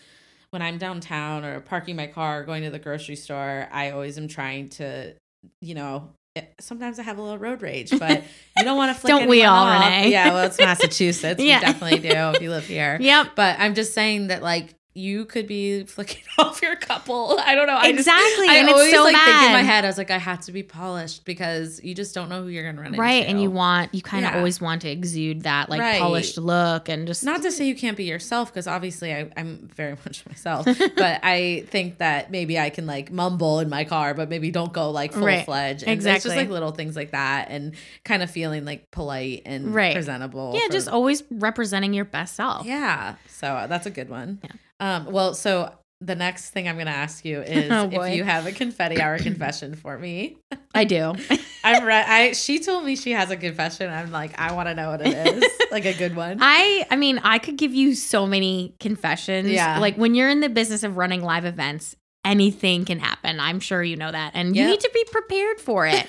when 0.56 0.62
I'm 0.62 0.78
downtown 0.78 1.44
or 1.44 1.60
parking 1.60 1.96
my 1.96 2.08
car, 2.08 2.40
or 2.40 2.44
going 2.44 2.64
to 2.64 2.70
the 2.70 2.80
grocery 2.80 3.18
store, 3.18 3.68
I 3.72 3.92
always 3.92 4.18
am 4.18 4.28
trying 4.28 4.70
to, 4.70 5.14
you 5.60 5.76
know, 5.76 6.14
eh, 6.36 6.44
sometimes 6.62 6.98
I 6.98 7.04
have 7.04 7.18
a 7.18 7.22
little 7.22 7.38
road 7.38 7.62
rage, 7.62 7.92
but 7.98 8.24
you 8.58 8.64
don't 8.64 8.78
want 8.78 8.96
to 8.96 9.00
flick 9.00 9.12
Don't 9.12 9.28
we 9.28 9.44
all, 9.44 9.66
off. 9.66 9.84
Renee? 9.84 10.12
Yeah, 10.12 10.34
well, 10.34 10.46
it's 10.46 10.58
Massachusetts. 10.58 11.42
Yeah. 11.44 11.60
You 11.60 11.66
definitely 11.66 12.00
do 12.10 12.16
if 12.36 12.42
you 12.42 12.50
live 12.50 12.66
here. 12.66 12.98
Yep. 13.02 13.32
But 13.36 13.60
I'm 13.60 13.76
just 13.76 13.94
saying 13.94 14.28
that 14.28 14.42
like 14.42 14.74
you 14.98 15.26
could 15.26 15.46
be 15.46 15.84
flicking 15.84 16.24
off 16.40 16.62
your 16.62 16.76
couple. 16.78 17.38
I 17.40 17.54
don't 17.54 17.68
know. 17.68 17.76
I 17.76 17.92
just- 17.92 18.08
Exactly, 18.08 18.48
I 18.48 18.56
and 18.56 18.70
it's 18.70 18.78
always 18.80 18.94
so 18.94 19.04
like 19.04 19.16
think 19.16 19.28
in 19.44 19.52
my 19.52 19.62
head, 19.62 19.84
I 19.84 19.88
was 19.88 19.98
like, 19.98 20.10
I 20.10 20.18
have 20.18 20.40
to 20.42 20.52
be 20.54 20.64
polished 20.64 21.26
because 21.26 21.84
you 21.84 21.94
just 21.94 22.16
don't 22.16 22.30
know 22.30 22.42
who 22.42 22.48
you're 22.48 22.64
gonna 22.64 22.78
run 22.82 22.88
into. 22.94 23.00
Right. 23.02 23.26
And 23.26 23.42
you 23.42 23.52
want, 23.52 23.94
you 23.94 24.02
kind 24.02 24.26
of 24.26 24.32
Yeah. 24.32 24.38
always 24.38 24.62
want 24.62 24.82
to 24.84 24.90
exude 24.90 25.42
that 25.44 25.70
like 25.70 25.82
Right. 25.82 26.00
polished 26.02 26.38
look 26.38 26.88
and 26.90 27.06
just 27.08 27.24
not 27.26 27.42
to 27.42 27.52
say 27.52 27.66
you 27.68 27.76
can't 27.76 27.98
be 27.98 28.06
yourself 28.06 28.52
because 28.54 28.68
obviously 28.68 29.14
I, 29.14 29.30
I'm 29.36 29.70
very 29.76 29.92
much 30.06 30.26
myself 30.28 30.66
but 30.96 31.20
i 31.24 31.66
think 31.70 31.98
that 31.98 32.32
maybe 32.32 32.58
i 32.58 32.70
can 32.70 32.86
like 32.86 33.12
mumble 33.12 33.60
in 33.60 33.70
my 33.70 33.84
car 33.84 34.14
but 34.14 34.30
maybe 34.30 34.50
don't 34.52 34.72
go 34.72 34.92
like 34.92 35.12
full 35.14 35.24
Right. 35.26 35.44
fledged 35.46 35.84
and 35.84 35.92
it's 35.92 36.06
Exactly. 36.06 36.30
just 36.30 36.38
like 36.38 36.50
little 36.50 36.72
things 36.72 36.96
like 36.96 37.12
that 37.12 37.48
and 37.50 37.74
kind 38.06 38.24
of 38.24 38.32
feeling 38.32 38.64
like 38.66 38.90
polite 38.92 39.42
and 39.46 39.74
Right. 39.76 39.94
presentable 39.94 40.54
yeah, 40.56 40.68
for- 40.68 40.72
just 40.74 40.88
always 40.88 41.24
representing 41.32 41.94
your 41.94 42.06
best 42.06 42.36
self. 42.36 42.66
yeah 42.66 43.16
so 43.28 43.66
that's 43.68 43.86
a 43.86 43.92
good 43.92 44.10
one 44.10 44.40
Yeah. 44.44 44.52
Um 44.80 45.06
well 45.12 45.34
so 45.34 45.72
the 46.02 46.16
next 46.16 46.50
thing 46.52 46.68
i'm 46.68 46.76
going 46.76 46.86
to 46.88 46.92
ask 46.92 47.24
you 47.24 47.40
is 47.42 47.72
Oh, 47.72 47.90
if 47.92 48.16
you 48.16 48.24
have 48.24 48.46
a 48.46 48.52
confetti 48.52 49.02
hour 49.02 49.18
confession 49.30 49.76
for 49.76 49.98
me 49.98 50.38
I 50.74 50.84
do. 50.84 51.16
i'm 51.64 51.84
re- 51.86 51.94
i 52.06 52.32
she 52.34 52.60
told 52.60 52.84
me 52.86 52.96
she 52.96 53.12
has 53.12 53.32
a 53.32 53.38
confession 53.38 53.90
i'm 53.92 54.12
like 54.12 54.38
i 54.40 54.52
want 54.54 54.68
to 54.68 54.76
know 54.76 54.92
what 54.92 55.02
it 55.02 55.14
is 55.34 55.44
like 55.72 55.86
a 55.86 55.94
good 55.94 56.16
one 56.16 56.38
I 56.42 56.86
I 56.92 56.96
mean, 56.96 57.20
I 57.24 57.40
could 57.40 57.58
give 57.58 57.74
you 57.74 57.96
so 57.96 58.28
many 58.28 58.76
confessions. 58.80 59.50
Yeah. 59.50 59.80
Like 59.80 59.96
when 59.96 60.14
you're 60.16 60.30
in 60.30 60.40
the 60.42 60.50
business 60.50 60.84
of 60.84 60.96
running 60.98 61.22
live 61.24 61.44
events, 61.46 61.96
anything 62.24 62.86
can 62.86 63.00
happen. 63.00 63.40
I'm 63.40 63.60
sure 63.60 63.84
you 63.84 63.96
know 63.96 64.12
that. 64.12 64.32
And 64.36 64.56
you 64.56 64.66
need 64.66 64.80
to 64.82 64.92
be 64.94 65.04
prepared 65.12 65.60
for 65.60 65.88
it. 65.88 66.08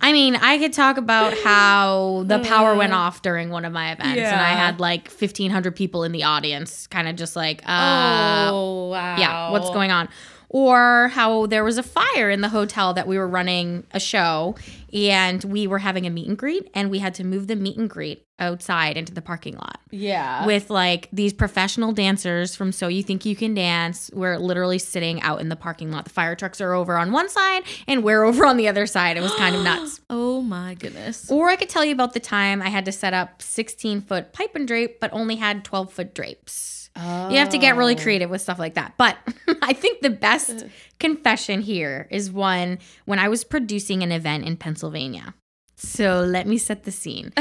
I 0.00 0.12
mean, 0.12 0.36
I 0.36 0.58
could 0.58 0.72
talk 0.72 0.98
about 0.98 1.34
how 1.38 2.24
the 2.26 2.40
power 2.40 2.74
went 2.74 2.92
off 2.92 3.22
during 3.22 3.48
one 3.50 3.64
of 3.64 3.72
my 3.72 3.92
events 3.92 4.18
and 4.20 4.40
I 4.40 4.50
had 4.50 4.78
like 4.80 5.08
1500 5.08 5.74
people 5.74 6.04
in 6.04 6.12
the 6.12 6.24
audience 6.24 6.86
kind 6.88 7.08
of 7.08 7.16
just 7.16 7.36
like 7.36 7.62
uh 7.64 8.50
oh 8.52 8.88
wow 8.90 9.16
yeah, 9.16 9.50
what's 9.50 9.70
going 9.70 9.90
on? 9.90 10.08
Or 10.56 11.08
how 11.08 11.46
there 11.46 11.64
was 11.64 11.78
a 11.78 11.82
fire 11.82 12.30
in 12.30 12.40
the 12.40 12.48
hotel 12.48 12.94
that 12.94 13.08
we 13.08 13.18
were 13.18 13.26
running 13.26 13.82
a 13.90 13.98
show 13.98 14.54
and 14.92 15.42
we 15.42 15.66
were 15.66 15.80
having 15.80 16.06
a 16.06 16.10
meet 16.10 16.28
and 16.28 16.38
greet 16.38 16.70
and 16.74 16.92
we 16.92 17.00
had 17.00 17.12
to 17.14 17.24
move 17.24 17.48
the 17.48 17.56
meet 17.56 17.76
and 17.76 17.90
greet 17.90 18.24
outside 18.38 18.96
into 18.96 19.12
the 19.12 19.20
parking 19.20 19.56
lot 19.56 19.80
yeah 19.90 20.46
with 20.46 20.70
like 20.70 21.08
these 21.12 21.32
professional 21.32 21.90
dancers 21.90 22.54
from 22.54 22.70
So 22.70 22.86
You 22.86 23.02
Think 23.02 23.24
You 23.24 23.34
Can 23.34 23.54
Dance. 23.54 24.12
We're 24.14 24.38
literally 24.38 24.78
sitting 24.78 25.20
out 25.22 25.40
in 25.40 25.48
the 25.48 25.56
parking 25.56 25.90
lot. 25.90 26.04
The 26.04 26.10
fire 26.10 26.36
trucks 26.36 26.60
are 26.60 26.72
over 26.72 26.96
on 26.96 27.10
one 27.10 27.28
side 27.28 27.64
and 27.88 28.04
we're 28.04 28.22
over 28.30 28.46
on 28.46 28.56
the 28.56 28.68
other 28.68 28.86
side. 28.86 29.16
It 29.16 29.22
was 29.22 29.34
kind 29.34 29.56
of 29.56 29.64
nuts. 29.64 30.02
Oh 30.08 30.40
my 30.40 30.74
goodness. 30.74 31.32
Or 31.32 31.48
I 31.48 31.56
could 31.56 31.68
tell 31.68 31.84
you 31.84 31.92
about 31.92 32.12
the 32.12 32.20
time 32.20 32.62
I 32.62 32.68
had 32.68 32.84
to 32.84 32.92
set 32.92 33.12
up 33.12 33.42
16 33.42 34.02
foot 34.02 34.32
pipe 34.32 34.54
and 34.54 34.68
drape, 34.68 35.00
but 35.00 35.12
only 35.12 35.34
had 35.34 35.64
12 35.64 35.92
foot 35.92 36.14
drapes. 36.14 36.73
You 36.96 37.38
have 37.38 37.48
to 37.50 37.58
get 37.58 37.76
really 37.76 37.96
Oh. 37.96 38.00
creative 38.02 38.30
with 38.30 38.40
stuff 38.40 38.58
like 38.58 38.74
that. 38.74 38.94
But 38.96 39.16
I 39.62 39.72
think 39.72 40.00
the 40.00 40.10
best 40.10 40.64
confession 41.00 41.60
here 41.60 42.06
is 42.10 42.30
one 42.30 42.78
when 43.04 43.18
I 43.18 43.28
was 43.28 43.42
producing 43.44 44.02
an 44.02 44.12
event 44.12 44.44
in 44.44 44.56
Pennsylvania. 44.56 45.34
So 45.76 46.20
let 46.20 46.46
me 46.46 46.56
set 46.56 46.84
the 46.84 46.92
scene. 46.92 47.32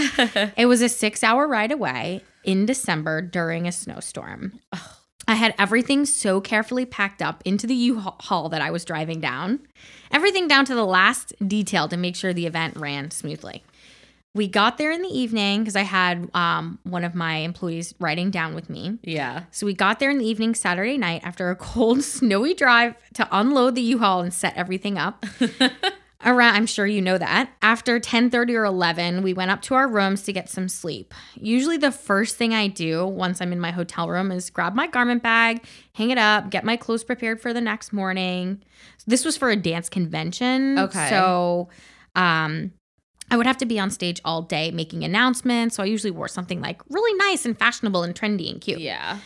it 0.57 0.65
was 0.67 0.81
a 0.81 0.89
six 0.89 1.23
hour 1.23 1.47
ride 1.47 1.71
away 1.71 2.21
in 2.43 2.65
December 2.65 3.21
during 3.21 3.67
a 3.67 3.71
snowstorm. 3.71 4.59
I 5.27 5.35
had 5.35 5.53
everything 5.57 6.05
so 6.05 6.41
carefully 6.41 6.85
packed 6.85 7.21
up 7.21 7.41
into 7.45 7.65
the 7.67 7.75
U-Haul 7.75 8.49
that 8.49 8.61
I 8.61 8.71
was 8.71 8.83
driving 8.83 9.21
down. 9.21 9.59
Everything 10.11 10.49
down 10.49 10.65
to 10.65 10.75
the 10.75 10.83
last 10.85 11.31
detail 11.47 11.87
to 11.87 11.95
make 11.95 12.15
sure 12.17 12.33
the 12.33 12.47
event 12.47 12.75
ran 12.75 13.09
smoothly. 13.11 13.63
We 14.35 14.47
got 14.47 14.77
there 14.77 14.91
in 14.91 15.03
the 15.03 15.09
evening 15.09 15.61
because 15.61 15.75
I 15.75 15.83
had 15.83 16.27
um, 16.33 16.79
one 16.83 17.03
of 17.03 17.13
my 17.13 17.35
employees 17.35 17.93
riding 17.99 18.31
down 18.31 18.55
with 18.55 18.69
me. 18.69 18.97
Yeah. 19.03 19.43
So 19.51 19.65
we 19.67 19.73
got 19.73 19.99
there 19.99 20.09
in 20.09 20.17
the 20.17 20.25
evening 20.25 20.55
Saturday 20.55 20.97
night 20.97 21.21
after 21.23 21.51
a 21.51 21.55
cold, 21.57 22.03
snowy 22.03 22.53
drive 22.53 22.95
to 23.13 23.27
unload 23.31 23.75
the 23.75 23.81
U-Haul 23.81 24.21
and 24.21 24.33
set 24.33 24.55
everything 24.55 24.97
up. 24.97 25.23
Around, 26.25 26.55
I'm 26.55 26.65
sure 26.65 26.87
you 26.87 27.01
know 27.01 27.17
that. 27.17 27.51
After 27.61 27.99
10:30 27.99 28.55
or 28.55 28.63
11, 28.63 29.23
we 29.23 29.33
went 29.33 29.51
up 29.51 29.61
to 29.63 29.75
our 29.75 29.89
rooms 29.89 30.23
to 30.23 30.31
get 30.31 30.49
some 30.49 30.69
sleep. 30.69 31.13
Usually 31.35 31.75
the 31.75 31.91
first 31.91 32.37
thing 32.37 32.53
I 32.53 32.67
do 32.67 33.05
once 33.05 33.41
I'm 33.41 33.51
in 33.51 33.59
my 33.59 33.71
hotel 33.71 34.07
room 34.07 34.31
is 34.31 34.49
grab 34.49 34.73
my 34.73 34.87
garment 34.87 35.21
bag, 35.21 35.65
hang 35.95 36.11
it 36.11 36.17
up, 36.17 36.49
get 36.49 36.63
my 36.63 36.77
clothes 36.77 37.03
prepared 37.03 37.41
for 37.41 37.51
the 37.51 37.59
next 37.59 37.91
morning. 37.91 38.63
This 39.05 39.25
was 39.25 39.35
for 39.35 39.49
a 39.49 39.57
dance 39.57 39.89
convention. 39.89 40.79
Okay. 40.79 41.09
So 41.09 41.67
um 42.15 42.71
I 43.31 43.37
would 43.37 43.47
have 43.47 43.57
to 43.57 43.65
be 43.65 43.79
on 43.79 43.89
stage 43.89 44.21
all 44.23 44.41
day 44.41 44.71
making 44.71 45.03
announcements. 45.03 45.75
So 45.75 45.83
I 45.83 45.87
usually 45.87 46.11
wore 46.11 46.27
something 46.27 46.61
like 46.61 46.81
really 46.89 47.17
nice 47.17 47.45
and 47.45 47.57
fashionable 47.57 48.03
and 48.03 48.13
trendy 48.13 48.51
and 48.51 48.61
cute. 48.61 48.79
Yeah. 48.79 49.19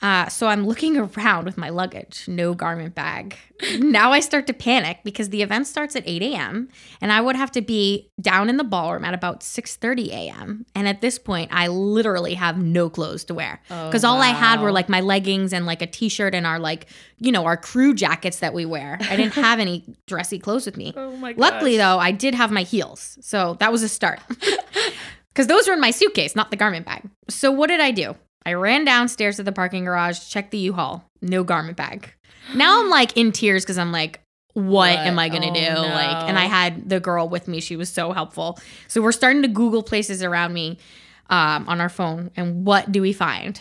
Uh, 0.00 0.28
so 0.28 0.46
I'm 0.46 0.64
looking 0.66 0.96
around 0.96 1.44
with 1.44 1.58
my 1.58 1.70
luggage, 1.70 2.24
no 2.28 2.54
garment 2.54 2.94
bag. 2.94 3.36
now 3.78 4.12
I 4.12 4.20
start 4.20 4.46
to 4.46 4.52
panic 4.52 4.98
because 5.02 5.30
the 5.30 5.42
event 5.42 5.66
starts 5.66 5.96
at 5.96 6.04
8 6.06 6.22
a.m. 6.22 6.68
and 7.00 7.10
I 7.12 7.20
would 7.20 7.34
have 7.34 7.50
to 7.52 7.60
be 7.60 8.08
down 8.20 8.48
in 8.48 8.58
the 8.58 8.64
ballroom 8.64 9.04
at 9.04 9.12
about 9.12 9.40
6:30 9.40 10.08
a.m. 10.10 10.66
And 10.76 10.86
at 10.86 11.00
this 11.00 11.18
point, 11.18 11.50
I 11.52 11.66
literally 11.66 12.34
have 12.34 12.58
no 12.58 12.88
clothes 12.88 13.24
to 13.24 13.34
wear 13.34 13.60
because 13.66 14.04
Oh, 14.04 14.10
all 14.10 14.20
I 14.20 14.28
had 14.28 14.60
were 14.60 14.70
like 14.70 14.88
my 14.88 15.00
leggings 15.00 15.52
and 15.52 15.66
like 15.66 15.82
a 15.82 15.86
t-shirt 15.86 16.34
and 16.34 16.46
our 16.46 16.60
like 16.60 16.86
you 17.18 17.32
know 17.32 17.44
our 17.44 17.56
crew 17.56 17.92
jackets 17.92 18.38
that 18.38 18.54
we 18.54 18.64
wear. 18.64 18.98
I 19.00 19.16
didn't 19.16 19.34
have 19.48 19.58
any 19.58 19.84
dressy 20.06 20.38
clothes 20.38 20.66
with 20.66 20.76
me. 20.76 20.92
Oh 20.96 21.16
my 21.16 21.34
Luckily, 21.36 21.76
though, 21.76 21.98
I 21.98 22.12
did 22.12 22.34
have 22.36 22.52
my 22.52 22.62
heels. 22.62 23.18
So 23.20 23.56
that 23.58 23.72
was 23.72 23.82
a 23.82 23.88
start. 23.88 24.20
Because 25.28 25.46
those 25.46 25.68
were 25.68 25.74
in 25.74 25.80
my 25.80 25.92
suitcase, 25.92 26.34
not 26.34 26.50
the 26.50 26.56
garment 26.56 26.84
bag. 26.84 27.08
So 27.28 27.52
what 27.52 27.68
did 27.68 27.78
I 27.78 27.92
do? 27.92 28.16
I 28.46 28.54
ran 28.54 28.84
downstairs 28.84 29.36
to 29.36 29.42
the 29.42 29.52
parking 29.52 29.84
garage, 29.84 30.20
checked 30.28 30.50
the 30.52 30.58
U-Haul, 30.58 31.04
no 31.20 31.44
garment 31.44 31.76
bag. 31.76 32.12
Now 32.54 32.80
I'm 32.80 32.88
like 32.88 33.16
in 33.16 33.32
tears 33.32 33.64
because 33.64 33.78
I'm 33.78 33.92
like, 33.92 34.20
what, 34.54 34.64
What? 34.64 34.98
am 34.98 35.18
I 35.18 35.28
gonna 35.28 35.50
Oh, 35.50 35.54
do? 35.54 35.60
no. 35.60 35.82
Like, 35.82 36.28
and 36.28 36.38
I 36.38 36.46
had 36.46 36.88
the 36.88 36.98
girl 36.98 37.28
with 37.28 37.46
me. 37.46 37.60
She 37.60 37.76
was 37.76 37.90
so 37.90 38.12
helpful. 38.12 38.58
So 38.88 39.02
we're 39.02 39.12
starting 39.12 39.42
to 39.42 39.48
Google 39.48 39.82
places 39.82 40.22
around 40.22 40.52
me 40.54 40.78
um, 41.30 41.68
on 41.68 41.80
our 41.80 41.90
phone. 41.90 42.30
And 42.36 42.64
what 42.66 42.90
do 42.90 43.02
we 43.02 43.12
find? 43.12 43.60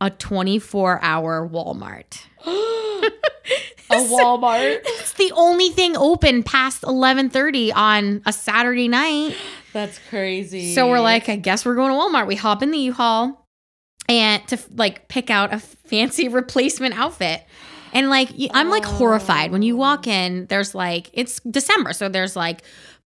A 0.00 0.10
24 0.10 1.00
hour 1.02 1.48
Walmart. 1.48 2.20
a 2.46 3.94
Walmart. 3.96 4.80
It's 4.84 5.12
the 5.12 5.30
only 5.36 5.68
thing 5.68 5.96
open 5.96 6.42
past 6.42 6.82
11:30 6.82 7.72
on 7.74 8.22
a 8.26 8.32
Saturday 8.32 8.88
night. 8.88 9.36
That's 9.72 9.98
crazy. 10.08 10.74
So 10.74 10.88
we're 10.88 11.00
like, 11.00 11.28
I 11.28 11.36
guess 11.36 11.66
we're 11.66 11.74
going 11.74 11.90
to 11.90 11.96
Walmart. 11.98 12.26
We 12.26 12.36
hop 12.36 12.62
in 12.62 12.70
the 12.70 12.78
U-Haul 12.78 13.43
and 14.08 14.46
to 14.48 14.58
like 14.76 15.08
pick 15.08 15.30
out 15.30 15.52
a 15.54 15.58
fancy 15.58 16.28
replacement 16.40 16.98
outfit. 16.98 17.42
And 17.92 18.10
like 18.10 18.30
I'm 18.52 18.70
like 18.70 18.84
horrified 18.84 19.52
when 19.52 19.62
you 19.62 19.76
walk 19.76 20.06
in, 20.06 20.46
there's 20.46 20.74
like 20.74 21.10
it's 21.12 21.38
December, 21.40 21.92
so 21.92 22.08
there's 22.08 22.34
like 22.34 22.62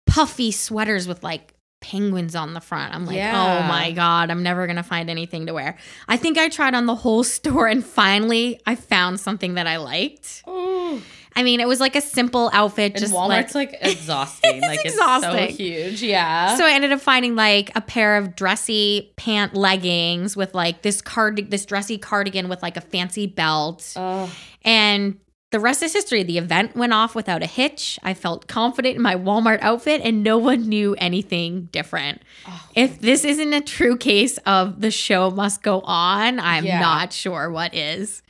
puffy 0.07 0.51
sweaters 0.51 1.07
with 1.07 1.23
like 1.23 1.53
penguins 1.79 2.35
on 2.35 2.53
the 2.53 2.59
front. 2.59 2.93
I'm 2.95 3.05
like, 3.05 3.15
oh 3.15 3.19
Yeah. 3.19 3.59
"Oh 3.63 3.67
my 3.67 3.91
god, 3.91 4.31
I'm 4.31 4.41
never 4.41 4.65
going 4.65 4.77
to 4.77 4.83
find 4.83 5.09
anything 5.09 5.45
to 5.45 5.53
wear." 5.53 5.77
I 6.07 6.17
think 6.17 6.37
I 6.39 6.49
tried 6.49 6.73
on 6.73 6.87
the 6.87 6.95
whole 6.95 7.23
store 7.35 7.67
and 7.67 7.85
finally 7.85 8.59
I 8.65 8.73
found 8.75 9.19
something 9.19 9.53
that 9.53 9.67
I 9.67 9.77
liked. 9.77 10.43
Ooh. 10.47 11.01
I 11.39 11.43
mean, 11.43 11.59
it 11.61 11.67
was 11.67 11.79
like 11.79 11.95
a 11.95 12.01
simple 12.01 12.49
outfit 12.51 12.91
And 12.93 12.99
just 12.99 13.13
Walmart's 13.13 13.55
like 13.55 13.71
like, 13.71 13.79
exhausting. 13.93 14.57
It's 14.57 14.67
like 14.67 14.83
exhausting. 14.85 15.35
it's 15.35 15.53
so 15.53 15.57
huge. 15.63 16.03
Yeah. 16.03 16.55
So 16.57 16.65
I 16.65 16.71
ended 16.71 16.91
up 16.91 16.99
finding 16.99 17.35
like 17.35 17.71
a 17.75 17.81
pair 17.81 18.17
of 18.17 18.35
dressy 18.35 19.13
pant 19.15 19.53
leggings 19.55 20.35
with 20.35 20.53
like 20.53 20.81
this 20.81 21.01
card 21.01 21.49
this 21.49 21.65
dressy 21.65 21.97
cardigan 21.97 22.49
with 22.49 22.61
like 22.61 22.75
a 22.75 22.81
fancy 22.81 23.25
belt. 23.25 23.93
oh, 23.95 24.29
And 24.63 25.17
the 25.51 25.59
rest 25.59 25.81
is 25.81 25.93
history. 25.93 26.21
The 26.23 26.37
event 26.37 26.75
went 26.75 26.93
off 26.93 27.15
without 27.15 27.41
a 27.41 27.47
hitch. 27.47 27.97
I 28.03 28.13
felt 28.13 28.47
confident 28.47 28.97
in 28.97 29.01
my 29.01 29.15
Walmart 29.15 29.59
outfit 29.61 30.01
and 30.03 30.23
no 30.23 30.37
one 30.37 30.67
knew 30.69 30.93
anything 30.99 31.69
different. 31.71 32.21
Oh. 32.47 32.61
If 32.75 32.99
this 32.99 33.23
isn't 33.23 33.53
a 33.53 33.61
true 33.61 33.97
case 33.97 34.37
of 34.39 34.81
the 34.81 34.91
show 34.91 35.31
must 35.31 35.63
go 35.63 35.79
on, 35.85 36.39
I'm 36.39 36.65
Yeah. 36.65 36.81
not 36.81 37.13
sure 37.13 37.49
what 37.49 37.73
is. 37.73 38.21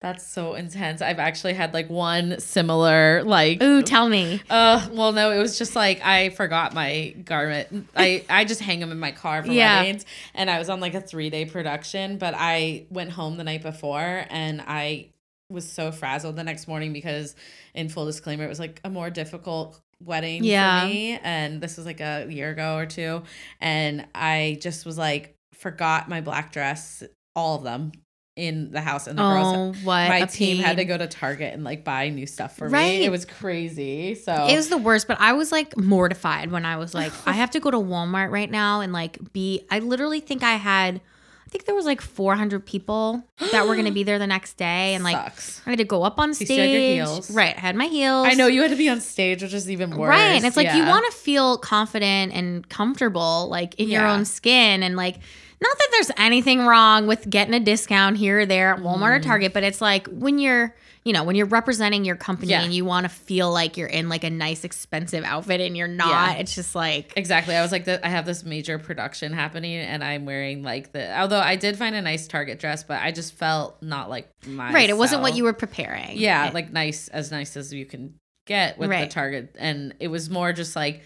That's 0.00 0.24
so 0.26 0.54
intense. 0.54 1.02
I've 1.02 1.18
actually 1.18 1.54
had 1.54 1.74
like 1.74 1.90
one 1.90 2.38
similar 2.38 3.24
like 3.24 3.60
Ooh, 3.62 3.82
tell 3.82 4.08
me. 4.08 4.40
Uh, 4.48 4.88
well, 4.92 5.12
no, 5.12 5.32
it 5.32 5.38
was 5.38 5.58
just 5.58 5.74
like 5.74 6.00
I 6.04 6.30
forgot 6.30 6.72
my 6.72 7.14
garment. 7.24 7.88
I 7.96 8.24
I 8.30 8.44
just 8.44 8.60
hang 8.60 8.78
them 8.80 8.92
in 8.92 9.00
my 9.00 9.10
car 9.12 9.42
for 9.42 9.50
Yeah. 9.52 9.80
weddings, 9.80 10.04
and 10.34 10.48
I 10.48 10.58
was 10.58 10.68
on 10.68 10.78
like 10.80 10.94
a 10.94 11.00
three 11.00 11.30
day 11.30 11.46
production. 11.46 12.16
But 12.18 12.34
I 12.36 12.86
went 12.90 13.10
home 13.10 13.36
the 13.38 13.44
night 13.44 13.62
before, 13.62 14.24
and 14.30 14.62
I 14.66 15.08
was 15.50 15.70
so 15.70 15.90
frazzled 15.90 16.36
the 16.36 16.44
next 16.44 16.68
morning 16.68 16.92
because, 16.92 17.34
in 17.74 17.88
full 17.88 18.06
disclaimer, 18.06 18.44
it 18.44 18.48
was 18.48 18.60
like 18.60 18.80
a 18.84 18.90
more 18.90 19.10
difficult 19.10 19.80
wedding 20.04 20.44
Yeah. 20.44 20.82
for 20.82 20.86
me, 20.86 21.18
and 21.24 21.60
this 21.60 21.76
was 21.76 21.86
like 21.86 22.00
a 22.00 22.24
year 22.30 22.50
ago 22.50 22.76
or 22.76 22.86
two, 22.86 23.22
and 23.60 24.06
I 24.14 24.58
just 24.60 24.86
was 24.86 24.96
like 24.96 25.34
forgot 25.54 26.08
my 26.08 26.20
black 26.20 26.52
dress, 26.52 27.02
all 27.34 27.56
of 27.56 27.64
them. 27.64 27.90
In 28.38 28.70
the 28.70 28.80
house, 28.80 29.08
and 29.08 29.18
the 29.18 29.24
girls 29.24 29.48
Oh, 29.52 29.72
what 29.82 30.08
my 30.08 30.24
team 30.24 30.58
had 30.58 30.76
to 30.76 30.84
go 30.84 30.96
to 30.96 31.08
Target 31.08 31.54
and 31.54 31.64
like 31.64 31.82
buy 31.82 32.08
new 32.08 32.24
stuff 32.24 32.56
for 32.56 32.68
Right. 32.68 33.00
me. 33.00 33.04
It 33.04 33.10
was 33.10 33.24
crazy. 33.24 34.14
So 34.14 34.46
It 34.48 34.54
was 34.54 34.68
the 34.68 34.78
worst, 34.78 35.08
but 35.08 35.20
I 35.20 35.32
was 35.32 35.50
like 35.50 35.76
mortified 35.76 36.52
when 36.52 36.64
I 36.64 36.76
was 36.76 36.94
like, 36.94 37.12
I 37.26 37.32
have 37.32 37.50
to 37.50 37.60
go 37.60 37.70
to 37.72 37.78
Walmart 37.78 38.30
right 38.30 38.48
now 38.50 38.80
and 38.80 38.92
like 38.92 39.18
be. 39.32 39.66
I 39.72 39.80
literally 39.80 40.20
think 40.20 40.44
I 40.44 40.52
had, 40.54 41.00
I 41.46 41.48
think 41.50 41.64
there 41.64 41.74
was 41.74 41.84
like 41.84 42.00
400 42.00 42.64
people 42.64 43.24
that 43.50 43.66
were 43.66 43.74
going 43.74 43.86
to 43.86 43.92
be 43.92 44.04
there 44.04 44.20
the 44.20 44.26
next 44.28 44.56
day, 44.56 44.94
and 44.94 45.02
like 45.02 45.16
sucks. 45.16 45.60
I 45.66 45.70
had 45.70 45.78
to 45.80 45.84
go 45.84 46.04
up 46.04 46.20
on 46.20 46.32
stage. 46.32 46.46
still 46.46 46.58
had 46.58 46.70
your 46.70 46.82
heels. 46.82 47.30
Right, 47.32 47.56
I 47.56 47.60
had 47.60 47.74
my 47.74 47.86
heels. 47.86 48.28
I 48.28 48.34
know 48.34 48.46
you 48.46 48.62
had 48.62 48.70
to 48.70 48.76
be 48.76 48.88
on 48.88 49.00
stage, 49.00 49.42
which 49.42 49.52
is 49.54 49.68
even 49.68 49.96
worse. 49.96 50.10
Right, 50.10 50.36
and 50.36 50.44
it's 50.46 50.56
like 50.56 50.72
you 50.74 50.84
want 50.86 51.10
to 51.10 51.18
feel 51.18 51.58
confident 51.58 52.32
and 52.34 52.68
comfortable, 52.68 53.48
like 53.50 53.74
in 53.80 53.88
your 53.88 54.06
own 54.06 54.24
skin, 54.24 54.84
and 54.84 54.94
like. 54.94 55.16
Not 55.60 55.76
that 55.76 55.88
there's 55.92 56.10
anything 56.16 56.60
wrong 56.66 57.06
with 57.06 57.28
getting 57.28 57.54
a 57.54 57.60
discount 57.60 58.16
here 58.16 58.40
or 58.40 58.46
there 58.46 58.72
at 58.74 58.80
Walmart 58.80 58.98
Mm. 59.14 59.16
or 59.16 59.20
Target, 59.20 59.52
but 59.52 59.64
it's 59.64 59.80
like 59.80 60.06
when 60.06 60.38
you're, 60.38 60.72
you 61.04 61.12
know, 61.12 61.24
when 61.24 61.34
you're 61.34 61.46
representing 61.46 62.04
your 62.04 62.14
company 62.14 62.52
Yeah. 62.52 62.62
and 62.62 62.72
you 62.72 62.84
want 62.84 63.04
to 63.04 63.08
feel 63.08 63.50
like 63.52 63.76
you're 63.76 63.88
in 63.88 64.08
like 64.08 64.22
a 64.22 64.30
nice, 64.30 64.62
expensive 64.62 65.24
outfit 65.24 65.60
and 65.60 65.76
you're 65.76 65.88
not, 65.88 66.08
Yeah. 66.08 66.32
it's 66.34 66.54
just 66.54 66.74
like, 66.76 67.12
Exactly. 67.16 67.56
I 67.56 67.62
was 67.62 67.72
like, 67.72 67.86
the, 67.86 68.04
I 68.06 68.08
have 68.08 68.24
this 68.24 68.44
major 68.44 68.78
production 68.78 69.32
happening, 69.32 69.74
and 69.78 70.04
I'm 70.04 70.24
wearing 70.26 70.62
like 70.62 70.92
the. 70.92 71.18
Although 71.18 71.40
I 71.40 71.56
did 71.56 71.76
find 71.76 71.96
a 71.96 72.02
nice 72.02 72.28
Target 72.28 72.60
dress, 72.60 72.84
but 72.84 73.02
I 73.02 73.10
just 73.10 73.34
felt 73.34 73.82
not 73.82 74.08
like 74.08 74.28
my. 74.46 74.72
right, 74.72 74.88
it 74.88 74.96
wasn't 74.96 75.22
what 75.22 75.34
you 75.34 75.42
were 75.44 75.52
preparing. 75.52 76.18
Yeah, 76.18 76.50
like 76.54 76.72
nice, 76.72 77.08
as 77.08 77.30
nice 77.32 77.56
as 77.56 77.72
you 77.72 77.84
can 77.84 78.14
get 78.46 78.78
with 78.78 78.90
Right. 78.90 79.08
the 79.08 79.12
Target, 79.12 79.56
and 79.58 79.94
it 79.98 80.08
was 80.08 80.30
more 80.30 80.52
just 80.52 80.76
like. 80.76 81.02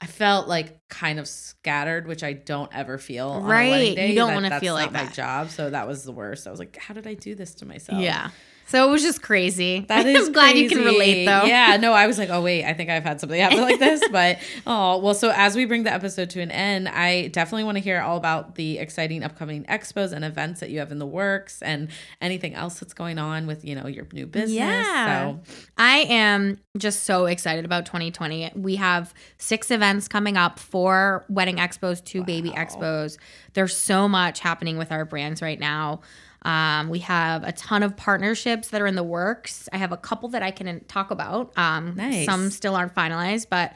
I 0.00 0.06
felt 0.06 0.46
like 0.46 0.86
kind 0.88 1.18
of 1.18 1.26
scattered, 1.26 2.06
which 2.06 2.22
I 2.22 2.34
don't 2.34 2.70
ever 2.74 2.98
feel. 2.98 3.28
on 3.30 3.42
a 3.44 3.46
Right. 3.46 3.96
You 3.98 4.14
don't 4.14 4.34
wanna 4.34 4.50
that's 4.50 4.60
feel 4.60 4.74
not 4.74 4.82
like 4.82 4.92
my 4.92 5.04
that. 5.04 5.14
job, 5.14 5.50
so 5.50 5.70
that 5.70 5.88
was 5.88 6.04
the 6.04 6.12
worst. 6.12 6.46
I 6.46 6.50
was 6.50 6.58
like, 6.58 6.76
how 6.76 6.92
did 6.92 7.06
I 7.06 7.14
do 7.14 7.34
this 7.34 7.54
to 7.56 7.66
myself? 7.66 8.00
Yeah. 8.00 8.30
So 8.66 8.86
it 8.86 8.90
was 8.90 9.02
just 9.02 9.22
crazy. 9.22 9.84
That 9.96 10.06
is 10.06 10.26
I'm 10.26 10.32
glad 10.32 10.56
you 10.56 10.68
can 10.68 10.78
relate 10.78 11.26
though. 11.26 11.44
Yeah, 11.44 11.76
no, 11.76 11.92
I 11.92 12.06
was 12.06 12.18
like, 12.22 12.28
oh 12.28 12.42
wait, 12.42 12.64
I 12.64 12.74
think 12.74 12.90
I've 12.90 13.04
had 13.04 13.20
something 13.20 13.40
happen 13.40 13.60
like 13.60 13.78
this. 13.78 14.02
But 14.10 14.38
oh 14.66 14.98
well, 14.98 15.14
so 15.14 15.32
as 15.34 15.54
we 15.54 15.64
bring 15.64 15.84
the 15.84 15.92
episode 15.92 16.30
to 16.30 16.40
an 16.40 16.50
end, 16.50 16.88
I 16.88 17.28
definitely 17.28 17.64
want 17.64 17.76
to 17.76 17.82
hear 17.82 18.00
all 18.00 18.16
about 18.16 18.56
the 18.56 18.78
exciting 18.78 19.22
upcoming 19.22 19.64
expos 19.64 20.12
and 20.12 20.24
events 20.24 20.60
that 20.60 20.70
you 20.70 20.80
have 20.80 20.90
in 20.92 20.98
the 20.98 21.06
works 21.06 21.62
and 21.62 21.88
anything 22.20 22.54
else 22.54 22.80
that's 22.80 22.94
going 22.94 23.18
on 23.18 23.46
with, 23.46 23.64
you 23.64 23.74
know, 23.74 23.86
your 23.86 24.06
new 24.12 24.26
business. 24.26 24.56
Yeah. 24.56 25.32
So 25.32 25.40
I 25.78 25.98
am 26.08 26.58
just 26.76 27.04
so 27.04 27.26
excited 27.26 27.64
about 27.64 27.86
2020. 27.86 28.52
We 28.56 28.76
have 28.76 29.14
six 29.38 29.70
events 29.70 30.08
coming 30.08 30.36
up 30.36 30.58
four 30.58 31.24
wedding 31.28 31.56
expos, 31.56 32.04
two 32.04 32.24
baby 32.24 32.50
expos. 32.50 33.18
There's 33.54 33.76
so 33.76 34.08
much 34.08 34.40
happening 34.40 34.78
with 34.78 34.90
our 34.92 35.04
brands 35.04 35.40
right 35.40 35.60
now. 35.60 36.00
Um, 36.42 36.88
we 36.88 37.00
have 37.00 37.42
a 37.44 37.52
ton 37.52 37.82
of 37.82 37.96
partnerships 37.96 38.68
that 38.68 38.80
are 38.80 38.86
in 38.86 38.94
the 38.94 39.02
works. 39.02 39.68
I 39.72 39.78
have 39.78 39.92
a 39.92 39.96
couple 39.96 40.28
that 40.30 40.42
I 40.42 40.50
can 40.50 40.84
talk 40.84 41.10
about. 41.10 41.56
Um, 41.58 41.94
Nice. 41.96 42.26
Some 42.26 42.50
still 42.50 42.76
aren't 42.76 42.94
finalized, 42.94 43.46
but 43.50 43.72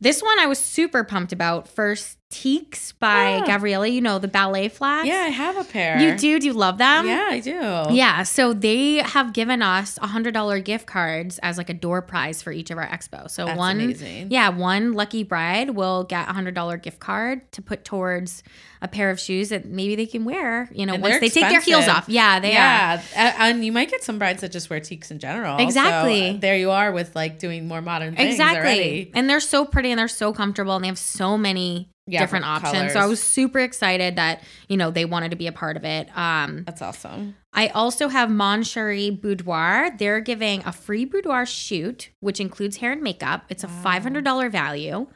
this 0.00 0.20
one 0.22 0.38
I 0.38 0.46
was 0.46 0.58
super 0.58 1.04
pumped 1.04 1.32
about. 1.32 1.68
First 1.68 2.18
Tieks 2.32 2.92
by 2.98 3.40
Ah. 3.42 3.46
Gavrieli. 3.46 3.92
You 3.92 4.00
know 4.00 4.18
the 4.18 4.26
ballet 4.28 4.68
flats. 4.68 5.06
Yeah, 5.06 5.24
I 5.26 5.28
have 5.28 5.56
a 5.58 5.64
pair. 5.64 6.00
You 6.00 6.16
do? 6.16 6.40
Do 6.40 6.46
you 6.46 6.54
love 6.54 6.78
them? 6.78 7.06
Yeah, 7.06 7.28
I 7.30 7.40
do. 7.40 7.94
Yeah, 7.94 8.22
so 8.22 8.54
they 8.54 8.96
have 8.96 9.34
given 9.34 9.60
us 9.60 9.98
a 10.00 10.06
hundred 10.06 10.32
dollar 10.32 10.58
gift 10.58 10.86
cards 10.86 11.38
as 11.42 11.58
like 11.58 11.68
a 11.68 11.74
door 11.74 12.00
prize 12.00 12.40
for 12.42 12.50
each 12.50 12.70
of 12.70 12.78
our 12.78 12.86
expo. 12.88 13.30
So 13.30 13.44
That's 13.44 13.58
one, 13.58 13.80
amazing. 13.80 14.28
yeah, 14.30 14.48
one 14.48 14.92
lucky 14.94 15.24
bride 15.24 15.70
will 15.70 16.04
get 16.04 16.28
a 16.28 16.32
hundred 16.32 16.54
dollar 16.54 16.78
gift 16.78 17.00
card 17.00 17.52
to 17.52 17.60
put 17.62 17.84
towards 17.84 18.42
a 18.80 18.88
pair 18.88 19.10
of 19.10 19.20
shoes 19.20 19.50
that 19.50 19.64
maybe 19.66 19.94
they 19.94 20.06
can 20.06 20.24
wear. 20.24 20.68
You 20.72 20.86
know, 20.86 20.94
And 20.94 21.02
once 21.02 21.20
they're 21.20 21.28
take 21.28 21.48
their 21.50 21.60
heels 21.60 21.86
off. 21.86 22.08
Yeah, 22.08 22.40
they 22.40 22.52
are. 22.52 22.54
yeah, 22.54 23.02
and 23.38 23.64
you 23.64 23.70
might 23.72 23.90
get 23.90 24.02
some 24.02 24.18
brides 24.18 24.40
that 24.40 24.50
just 24.52 24.70
wear 24.70 24.80
Tieks 24.80 25.10
in 25.10 25.18
general. 25.18 25.58
Exactly. 25.58 26.30
uh, 26.30 26.36
there 26.40 26.56
you 26.56 26.70
are 26.70 26.90
with 26.92 27.14
like 27.14 27.38
doing 27.38 27.68
more 27.68 27.82
modern 27.82 28.16
things 28.16 28.30
Exactly. 28.30 28.58
already. 28.58 29.10
And 29.14 29.28
they're 29.30 29.38
so 29.38 29.64
pretty 29.64 29.90
and 29.90 29.98
they're 29.98 30.08
so 30.08 30.32
comfortable 30.32 30.74
and 30.74 30.82
they 30.84 30.88
have 30.88 30.98
so 30.98 31.36
many 31.38 31.90
Yeah, 32.06 32.20
different 32.20 32.44
options. 32.46 32.92
So 32.94 33.00
I 33.00 33.06
was 33.06 33.22
super 33.22 33.60
excited 33.60 34.16
that, 34.16 34.42
you 34.68 34.76
know, 34.76 34.90
they 34.90 35.04
wanted 35.04 35.30
to 35.30 35.36
be 35.36 35.46
a 35.46 35.52
part 35.52 35.76
of 35.76 35.84
it. 35.84 36.08
Um, 36.16 36.64
That's 36.64 36.82
awesome. 36.82 37.36
I 37.52 37.68
also 37.68 38.08
have 38.08 38.28
Mon 38.28 38.64
Cherie 38.64 39.10
Boudoir. 39.10 39.90
They're 39.96 40.20
giving 40.20 40.64
a 40.64 40.72
free 40.72 41.04
boudoir 41.04 41.46
shoot, 41.46 42.10
which 42.20 42.40
includes 42.40 42.78
hair 42.78 42.90
and 42.92 43.02
makeup. 43.02 43.44
It's 43.50 43.62
a 43.62 43.68
$500 43.68 44.50
value 44.50 45.06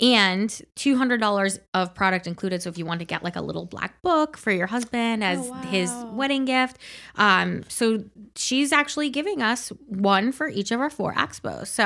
and 0.00 0.50
$200 0.74 1.58
of 1.72 1.94
product 1.94 2.26
included. 2.26 2.60
So 2.62 2.68
if 2.68 2.76
you 2.76 2.84
want 2.84 2.98
to 2.98 3.04
get 3.06 3.22
like 3.22 3.36
a 3.36 3.40
little 3.40 3.64
black 3.64 4.02
book 4.02 4.36
for 4.36 4.50
your 4.50 4.66
husband 4.66 5.22
as 5.22 5.38
Oh, 5.48 5.52
his 5.68 5.92
wedding 6.10 6.46
gift. 6.46 6.78
Um, 7.14 7.62
so 7.68 8.02
she's 8.34 8.72
actually 8.72 9.08
giving 9.08 9.40
us 9.40 9.68
one 9.86 10.32
for 10.32 10.48
each 10.48 10.72
of 10.72 10.80
our 10.80 10.90
four 10.90 11.14
expos. 11.14 11.68
So 11.68 11.84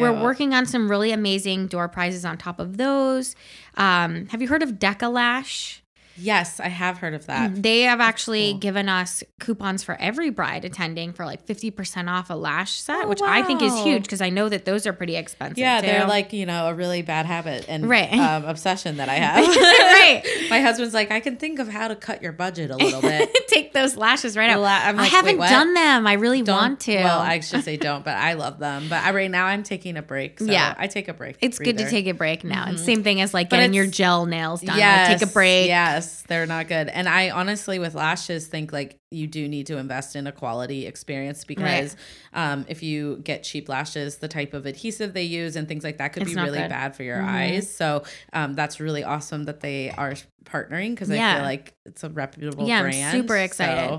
we're 0.00 0.22
working 0.22 0.52
on 0.52 0.66
some 0.66 0.90
really 0.90 1.10
amazing 1.10 1.68
door 1.68 1.88
prizes 1.88 2.26
on 2.26 2.36
top 2.36 2.60
of 2.60 2.76
those. 2.76 3.34
Um, 3.78 4.26
have 4.26 4.42
you 4.42 4.48
heard 4.48 4.62
of 4.62 4.72
Deka 4.72 5.10
Lash? 5.10 5.82
Yes, 6.20 6.60
I 6.60 6.68
have 6.68 6.98
heard 6.98 7.14
of 7.14 7.26
that. 7.26 7.62
They 7.62 7.82
have 7.82 8.00
actually 8.00 8.52
cool. 8.52 8.58
given 8.60 8.88
us 8.88 9.22
coupons 9.40 9.82
for 9.84 9.96
every 10.00 10.30
bride 10.30 10.64
attending 10.64 11.12
for 11.12 11.24
like 11.24 11.46
50% 11.46 12.08
off 12.08 12.30
a 12.30 12.34
lash 12.34 12.72
set, 12.72 13.04
Oh, 13.04 13.08
which 13.08 13.22
I 13.22 13.42
think 13.42 13.62
is 13.62 13.74
huge 13.80 14.02
because 14.02 14.20
I 14.20 14.30
know 14.30 14.48
that 14.48 14.64
those 14.64 14.86
are 14.86 14.92
pretty 14.92 15.16
expensive. 15.16 15.58
Yeah, 15.58 15.80
they're 15.80 16.06
like 16.06 16.32
you 16.32 16.46
know 16.46 16.68
a 16.68 16.74
really 16.74 17.02
bad 17.02 17.26
habit 17.26 17.64
and 17.68 17.88
Right. 17.88 18.12
um, 18.12 18.44
obsession 18.44 18.96
that 18.98 19.08
I 19.08 19.14
have. 19.26 19.46
Right. 19.46 20.22
My 20.50 20.60
husband's 20.60 20.94
like, 20.94 21.10
I 21.10 21.20
can 21.20 21.36
think 21.36 21.58
of 21.58 21.68
how 21.68 21.88
to 21.88 21.96
cut 21.96 22.22
your 22.22 22.32
budget 22.32 22.70
a 22.70 22.76
little 22.76 23.00
bit. 23.02 23.28
take 23.48 23.72
those 23.72 23.96
lashes 23.96 24.36
right 24.36 24.50
out. 24.50 24.60
La- 24.60 24.80
I'm 24.84 24.98
I 24.98 25.06
haven't 25.06 25.38
done 25.38 25.74
them. 25.74 26.06
I 26.06 26.14
really 26.14 26.42
Don't- 26.42 26.56
want 26.56 26.80
to. 26.80 26.94
Well, 26.96 27.20
I 27.20 27.40
should 27.40 27.64
say 27.64 27.76
don't, 27.76 28.04
but 28.04 28.16
I 28.16 28.34
love 28.34 28.58
them. 28.58 28.88
But 28.88 29.02
I, 29.04 29.10
right 29.12 29.30
now 29.30 29.46
I'm 29.46 29.62
taking 29.62 29.96
a 29.96 30.02
break. 30.02 30.38
So 30.38 30.46
Yeah. 30.46 30.74
I 30.78 30.86
take 30.86 31.08
a 31.08 31.14
break. 31.14 31.36
it's 31.40 31.58
good 31.58 31.78
to 31.78 31.88
take 31.88 32.06
a 32.06 32.12
break 32.14 32.44
now. 32.44 32.64
And 32.66 32.78
same 32.78 33.02
thing 33.02 33.20
as 33.20 33.34
like 33.34 33.48
Mm-hmm. 33.48 33.50
But 33.50 33.56
getting 33.60 33.74
your 33.74 33.86
gel 33.86 34.26
nails 34.26 34.60
done. 34.60 34.76
Yes, 34.76 35.08
Like 35.08 35.18
take 35.20 35.28
a 35.28 35.32
break. 35.32 35.68
Yes, 35.68 36.07
they're 36.22 36.46
not 36.46 36.68
good. 36.68 36.88
And 36.88 37.08
I 37.08 37.30
honestly, 37.30 37.78
with 37.78 37.94
lashes, 37.94 38.46
think 38.46 38.72
like 38.72 39.00
you 39.10 39.26
do 39.26 39.48
need 39.48 39.66
to 39.66 39.78
invest 39.78 40.16
in 40.16 40.26
a 40.26 40.32
quality 40.32 40.86
experience 40.86 41.44
because 41.44 41.96
um, 42.34 42.66
if 42.68 42.82
you 42.82 43.16
get 43.24 43.42
cheap 43.42 43.68
lashes, 43.68 44.16
the 44.16 44.28
type 44.28 44.52
of 44.52 44.66
adhesive 44.66 45.14
they 45.14 45.22
use 45.22 45.56
and 45.56 45.66
things 45.66 45.82
like 45.82 45.96
that 45.98 46.12
could 46.12 46.24
It's 46.24 46.34
be 46.34 46.40
really 46.40 46.58
good. 46.58 46.68
bad 46.68 46.94
for 46.94 47.02
your 47.04 47.16
Mhm. 47.18 47.28
eyes. 47.28 47.74
So 47.74 48.04
um, 48.34 48.54
that's 48.54 48.80
really 48.80 49.02
awesome 49.04 49.44
that 49.44 49.60
they 49.60 49.90
are 49.92 50.14
partnering 50.44 50.90
because 50.90 51.10
I 51.10 51.14
feel 51.34 51.42
like 51.42 51.74
it's 51.86 52.04
a 52.04 52.10
reputable 52.10 52.68
Yeah, 52.68 52.78
I'm 52.80 52.84
brand. 52.84 53.16
super 53.18 53.36
excited. 53.36 53.88
So, 53.88 53.94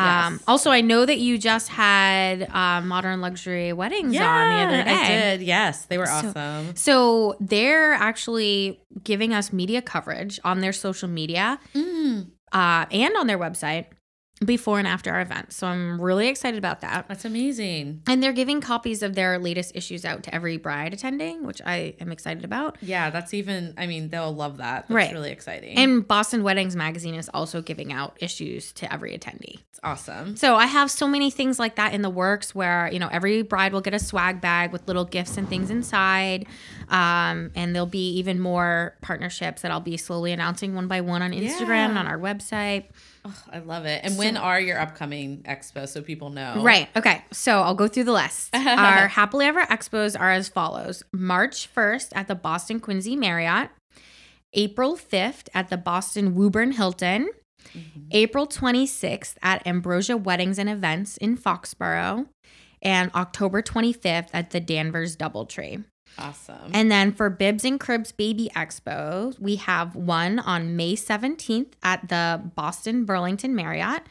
Um, 0.00 0.34
yes. 0.34 0.42
Also, 0.48 0.70
I 0.70 0.80
know 0.80 1.04
that 1.04 1.18
you 1.18 1.36
just 1.38 1.68
had 1.68 2.48
um, 2.54 2.88
modern 2.88 3.20
luxury 3.20 3.72
weddings 3.74 4.14
yeah, 4.14 4.26
on 4.28 4.48
the 4.70 4.74
other 4.76 4.84
day. 4.84 4.90
I 4.94 5.08
did. 5.36 5.42
Yes, 5.42 5.84
they 5.86 5.98
were 5.98 6.06
So- 6.06 6.12
awesome. 6.34 6.74
So 6.76 7.36
they're 7.38 7.92
actually 7.92 8.80
giving 9.02 9.34
us 9.34 9.52
media 9.52 9.82
coverage 9.82 10.40
on 10.42 10.60
their 10.60 10.72
social 10.72 11.08
media 11.08 11.58
Mm, 11.74 12.28
uh, 12.52 12.86
and 12.90 13.14
on 13.16 13.26
their 13.26 13.38
website 13.38 13.86
before 14.44 14.78
and 14.78 14.86
after 14.88 15.12
our 15.12 15.20
event. 15.20 15.52
So 15.52 15.66
I'm 15.66 16.00
really 16.00 16.28
excited 16.28 16.58
about 16.58 16.80
that. 16.82 17.06
that's 17.08 17.24
amazing. 17.24 18.02
And 18.06 18.22
they're 18.22 18.32
giving 18.32 18.60
copies 18.60 19.02
of 19.02 19.14
their 19.14 19.38
latest 19.38 19.72
issues 19.74 20.04
out 20.04 20.22
to 20.24 20.34
every 20.34 20.56
bride 20.56 20.92
attending, 20.94 21.44
which 21.46 21.60
I 21.64 21.94
am 22.00 22.10
excited 22.12 22.44
about. 22.44 22.76
Yeah, 22.82 23.10
that's 23.10 23.34
even. 23.34 23.74
I 23.76 23.86
mean, 23.86 24.08
they'll 24.08 24.34
love 24.34 24.58
that. 24.58 24.82
That's 24.88 24.90
Right. 24.90 25.12
really 25.12 25.30
exciting. 25.30 25.76
And 25.78 26.06
Boston 26.06 26.42
Weddings 26.42 26.76
Magazine 26.76 27.14
is 27.14 27.28
also 27.32 27.62
giving 27.62 27.92
out 27.92 28.16
issues 28.20 28.72
to 28.74 28.92
every 28.92 29.16
attendee. 29.16 29.60
it's 29.70 29.80
awesome. 29.82 30.36
So 30.36 30.54
I 30.56 30.66
have 30.66 30.90
so 30.90 31.06
many 31.08 31.30
things 31.30 31.58
like 31.58 31.76
that 31.76 31.92
in 31.94 32.02
the 32.02 32.10
works 32.10 32.54
where, 32.54 32.88
you 32.92 32.98
know, 32.98 33.08
every 33.10 33.42
bride 33.42 33.72
will 33.72 33.80
get 33.80 33.92
a 33.94 33.98
swag 33.98 34.40
bag 34.40 34.72
with 34.72 34.86
little 34.86 35.04
gifts 35.04 35.36
and 35.36 35.48
things 35.48 35.70
inside. 35.70 36.46
Um, 36.88 37.50
and 37.54 37.74
there'll 37.74 37.86
be 37.86 38.10
even 38.18 38.40
more 38.40 38.96
partnerships 39.02 39.62
that 39.62 39.70
I'll 39.70 39.80
be 39.80 39.96
slowly 39.96 40.32
announcing 40.32 40.74
one 40.74 40.88
by 40.88 41.00
one 41.00 41.22
on 41.22 41.32
Instagram 41.32 41.90
and 41.90 41.98
on 41.98 42.06
our 42.06 42.18
website. 42.18 42.84
Oh, 43.26 43.42
I 43.50 43.60
love 43.60 43.86
it. 43.86 44.02
And 44.04 44.18
when 44.18 44.36
are 44.36 44.60
your 44.60 44.78
upcoming 44.78 45.42
expos 45.48 45.88
so 45.88 46.02
people 46.02 46.28
know? 46.28 46.62
Right. 46.62 46.88
Okay. 46.94 47.24
So 47.32 47.60
I'll 47.60 47.74
go 47.74 47.88
through 47.88 48.04
the 48.04 48.12
list. 48.12 48.50
Our 48.54 49.08
Happily 49.08 49.46
Ever 49.46 49.62
Expos 49.62 50.18
are 50.18 50.30
as 50.30 50.48
follows 50.48 51.02
March 51.12 51.72
1st 51.74 52.08
at 52.14 52.28
the 52.28 52.34
Boston 52.34 52.80
Quincy 52.80 53.16
Marriott, 53.16 53.70
April 54.52 54.96
5th 54.96 55.48
at 55.54 55.70
the 55.70 55.78
Boston 55.78 56.34
Woburn 56.34 56.72
Hilton, 56.72 57.30
mm-hmm. 57.72 58.00
April 58.10 58.46
26th 58.46 59.36
at 59.42 59.66
Ambrosia 59.66 60.18
Weddings 60.18 60.58
and 60.58 60.68
Events 60.68 61.16
in 61.16 61.38
Foxborough, 61.38 62.26
and 62.82 63.10
October 63.14 63.62
25th 63.62 64.28
at 64.34 64.50
the 64.50 64.60
Danvers 64.60 65.16
Doubletree. 65.16 65.84
Awesome. 66.18 66.70
And 66.72 66.90
then 66.90 67.12
for 67.12 67.28
Bibs 67.30 67.64
and 67.64 67.78
Cribs 67.80 68.12
Baby 68.12 68.50
Expo, 68.54 69.38
we 69.40 69.56
have 69.56 69.96
one 69.96 70.38
on 70.38 70.76
May 70.76 70.94
17th 70.94 71.72
at 71.82 72.08
the 72.08 72.40
Boston 72.54 73.04
Burlington 73.04 73.54
Marriott. 73.54 74.02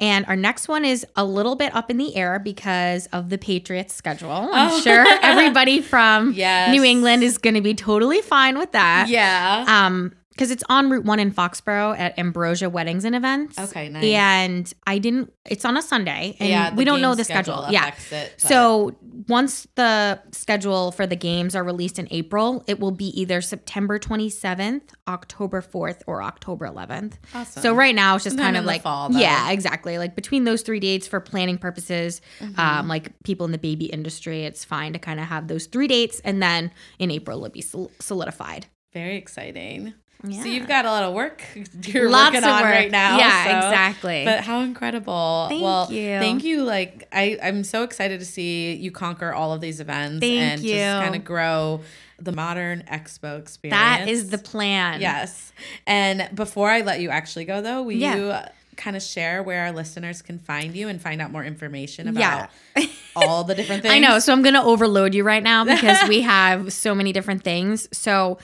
And 0.00 0.24
our 0.26 0.34
next 0.34 0.66
one 0.66 0.84
is 0.84 1.06
a 1.14 1.24
little 1.24 1.54
bit 1.54 1.72
up 1.74 1.88
in 1.90 1.96
the 1.98 2.16
air 2.16 2.38
because 2.40 3.06
of 3.12 3.28
the 3.28 3.38
Patriots 3.38 3.94
schedule. 3.94 4.48
I'm 4.52 4.72
Oh. 4.72 4.80
sure 4.80 5.04
everybody 5.22 5.80
from 5.80 6.32
Yes. 6.34 6.72
New 6.72 6.82
England 6.82 7.22
is 7.22 7.38
going 7.38 7.54
to 7.54 7.60
be 7.60 7.74
totally 7.74 8.20
fine 8.22 8.58
with 8.58 8.72
that. 8.72 9.06
yeah. 9.08 9.64
Um, 9.68 10.12
because 10.42 10.50
it's 10.50 10.64
on 10.68 10.90
Route 10.90 11.04
One 11.04 11.20
in 11.20 11.30
Foxborough 11.30 11.96
at 11.96 12.18
Ambrosia 12.18 12.68
Weddings 12.68 13.04
and 13.04 13.14
Events. 13.14 13.56
Okay, 13.56 13.88
nice. 13.88 14.02
And 14.04 14.74
I 14.88 14.98
didn't. 14.98 15.32
It's 15.48 15.64
on 15.64 15.76
a 15.76 15.82
Sunday, 15.82 16.36
and 16.40 16.48
yeah, 16.48 16.74
we 16.74 16.84
don't 16.84 17.00
know 17.00 17.14
the 17.14 17.22
schedule. 17.22 17.66
Yeah. 17.70 17.94
it, 18.10 18.34
So 18.38 18.96
once 19.28 19.68
the 19.76 20.20
schedule 20.32 20.90
for 20.90 21.06
the 21.06 21.14
games 21.14 21.54
are 21.54 21.62
released 21.62 21.98
in 22.00 22.08
April, 22.10 22.64
it 22.66 22.80
will 22.80 22.90
be 22.90 23.06
either 23.20 23.40
September 23.40 23.98
27th, 24.00 24.82
October 25.06 25.62
4th, 25.62 26.02
or 26.08 26.22
October 26.22 26.66
11th. 26.66 27.14
Awesome. 27.34 27.62
So 27.62 27.72
right 27.74 27.94
now 27.94 28.16
it's 28.16 28.24
just 28.24 28.34
Sometime 28.34 28.54
kind 28.54 28.56
of 28.56 28.64
like 28.64 28.82
fall, 28.82 29.10
though. 29.10 29.18
yeah, 29.20 29.50
exactly. 29.52 29.98
Like 29.98 30.16
between 30.16 30.42
those 30.44 30.62
three 30.62 30.80
dates 30.80 31.06
for 31.06 31.20
planning 31.20 31.58
purposes, 31.58 32.20
Mm-hmm. 32.40 32.58
um, 32.58 32.88
like 32.88 33.12
people 33.24 33.46
in 33.46 33.52
the 33.52 33.58
baby 33.58 33.84
industry, 33.86 34.44
it's 34.44 34.64
fine 34.64 34.92
to 34.94 34.98
kind 34.98 35.20
of 35.20 35.26
have 35.26 35.46
those 35.48 35.66
three 35.66 35.86
dates, 35.86 36.20
and 36.24 36.42
then 36.42 36.72
in 36.98 37.10
April 37.12 37.38
it'll 37.44 37.52
be 37.52 37.64
solidified. 38.00 38.66
very 38.92 39.16
exciting. 39.16 39.94
Yeah. 40.24 40.42
So 40.42 40.48
you've 40.48 40.68
got 40.68 40.84
a 40.84 40.90
lot 40.90 41.02
of 41.02 41.14
work 41.14 41.42
you're 41.84 42.08
Lots 42.10 42.34
working 42.34 42.48
of 42.48 42.54
on 42.54 42.62
work. 42.62 42.70
right 42.72 42.90
now. 42.90 43.18
Yeah, 43.18 43.44
so- 43.60 43.66
exactly. 43.68 44.24
But 44.24 44.40
how 44.40 44.60
incredible! 44.60 45.46
Thank 45.48 45.62
well, 45.62 45.92
you. 45.92 46.18
thank 46.20 46.44
you. 46.44 46.62
Like 46.62 47.08
I, 47.12 47.38
I'm 47.42 47.64
so 47.64 47.82
excited 47.82 48.20
to 48.20 48.26
see 48.26 48.74
you 48.74 48.90
conquer 48.90 49.32
all 49.32 49.52
of 49.52 49.60
these 49.60 49.80
events 49.80 50.20
Thank 50.20 50.40
and 50.40 50.60
you. 50.62 50.74
just 50.76 51.02
kind 51.02 51.14
of 51.16 51.24
grow 51.24 51.80
the 52.18 52.32
modern 52.32 52.84
expo 52.88 53.38
experience. 53.40 53.76
that 53.80 54.08
is 54.08 54.30
the 54.30 54.38
plan. 54.38 55.00
Yes. 55.00 55.52
And 55.88 56.28
before 56.34 56.70
I 56.70 56.82
let 56.82 57.00
you 57.00 57.10
actually 57.10 57.44
go, 57.46 57.60
though, 57.60 57.82
will 57.82 57.92
Yeah. 57.92 58.14
you 58.16 58.34
kind 58.76 58.96
of 58.96 59.02
share 59.02 59.42
where 59.42 59.64
our 59.64 59.72
listeners 59.72 60.22
can 60.22 60.38
find 60.38 60.74
you 60.76 60.86
and 60.88 61.00
find 61.02 61.20
out 61.20 61.30
more 61.32 61.44
information 61.44 62.14
Yeah. 62.14 62.46
about 62.76 62.88
all 63.16 63.44
the 63.44 63.54
different 63.56 63.82
things? 63.82 63.92
I 63.92 63.98
know. 63.98 64.18
So 64.20 64.32
I'm 64.32 64.42
going 64.42 64.54
to 64.54 64.62
overload 64.62 65.14
you 65.14 65.24
right 65.24 65.42
now 65.42 65.64
because 65.64 65.98
we 66.08 66.22
have 66.22 66.72
so 66.72 66.94
many 66.94 67.12
different 67.12 67.42
things. 67.42 67.88
So 67.92 68.38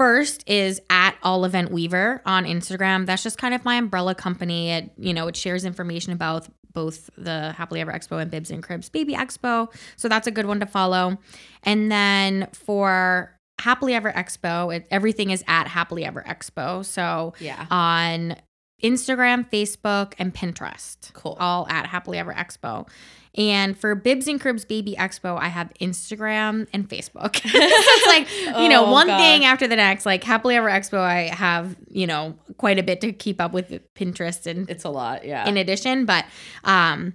first 0.00 0.48
is 0.48 0.80
at 0.88 1.14
all 1.22 1.44
event 1.44 1.70
weaver 1.70 2.22
on 2.24 2.46
Instagram. 2.46 3.04
That's 3.04 3.22
just 3.22 3.36
kind 3.36 3.52
of 3.52 3.66
my 3.66 3.74
umbrella 3.74 4.14
company. 4.14 4.70
It, 4.70 4.90
you 4.96 5.12
know, 5.12 5.28
it 5.28 5.36
shares 5.36 5.66
information 5.66 6.14
about 6.14 6.48
both 6.72 7.10
the 7.18 7.52
Happily 7.52 7.82
Ever 7.82 7.92
Expo 7.92 8.18
and 8.22 8.30
Bibs 8.30 8.50
and 8.50 8.62
Cribs 8.62 8.88
Baby 8.88 9.12
Expo. 9.12 9.70
So 9.96 10.08
that's 10.08 10.26
a 10.26 10.30
good 10.30 10.46
one 10.46 10.58
to 10.60 10.64
follow. 10.66 11.18
And 11.64 11.92
then 11.92 12.48
for 12.54 13.36
Happily 13.60 13.92
Ever 13.92 14.10
Expo, 14.10 14.74
it, 14.74 14.86
everything 14.90 15.32
is 15.32 15.44
at 15.46 15.66
Happily 15.68 16.06
Ever 16.06 16.24
Expo. 16.26 16.82
So 16.82 17.34
Yeah. 17.38 17.66
on 17.70 18.36
Instagram, 18.82 19.50
Facebook, 19.50 20.14
and 20.18 20.34
Pinterest. 20.34 21.12
Cool. 21.12 21.36
All 21.38 21.68
at 21.68 21.84
Happily 21.84 22.16
Ever 22.16 22.32
Expo. 22.32 22.88
And 23.36 23.78
for 23.78 23.94
Bibs 23.94 24.26
and 24.26 24.40
Cribs 24.40 24.64
Baby 24.64 24.96
Expo, 24.98 25.38
I 25.38 25.48
have 25.48 25.72
Instagram 25.80 26.66
and 26.72 26.88
Facebook. 26.88 27.36
so 27.42 27.48
it's 27.54 28.06
like, 28.08 28.28
you 28.62 28.68
know, 28.68 28.86
Oh, 28.86 28.90
one 28.92 29.06
God. 29.06 29.18
thing 29.18 29.44
after 29.44 29.68
the 29.68 29.76
next. 29.76 30.04
Like 30.04 30.24
Happily 30.24 30.56
Ever 30.56 30.68
Expo, 30.68 30.98
I 30.98 31.32
have, 31.34 31.76
you 31.88 32.06
know, 32.08 32.34
quite 32.56 32.78
a 32.78 32.82
bit 32.82 33.00
to 33.02 33.12
keep 33.12 33.40
up 33.40 33.52
with 33.52 33.80
Pinterest 33.94 34.46
and 34.46 34.68
It's 34.68 34.84
a 34.84 34.90
lot. 34.90 35.24
Yeah. 35.24 35.48
in 35.48 35.56
addition. 35.56 36.06
But 36.06 36.24
um 36.64 37.14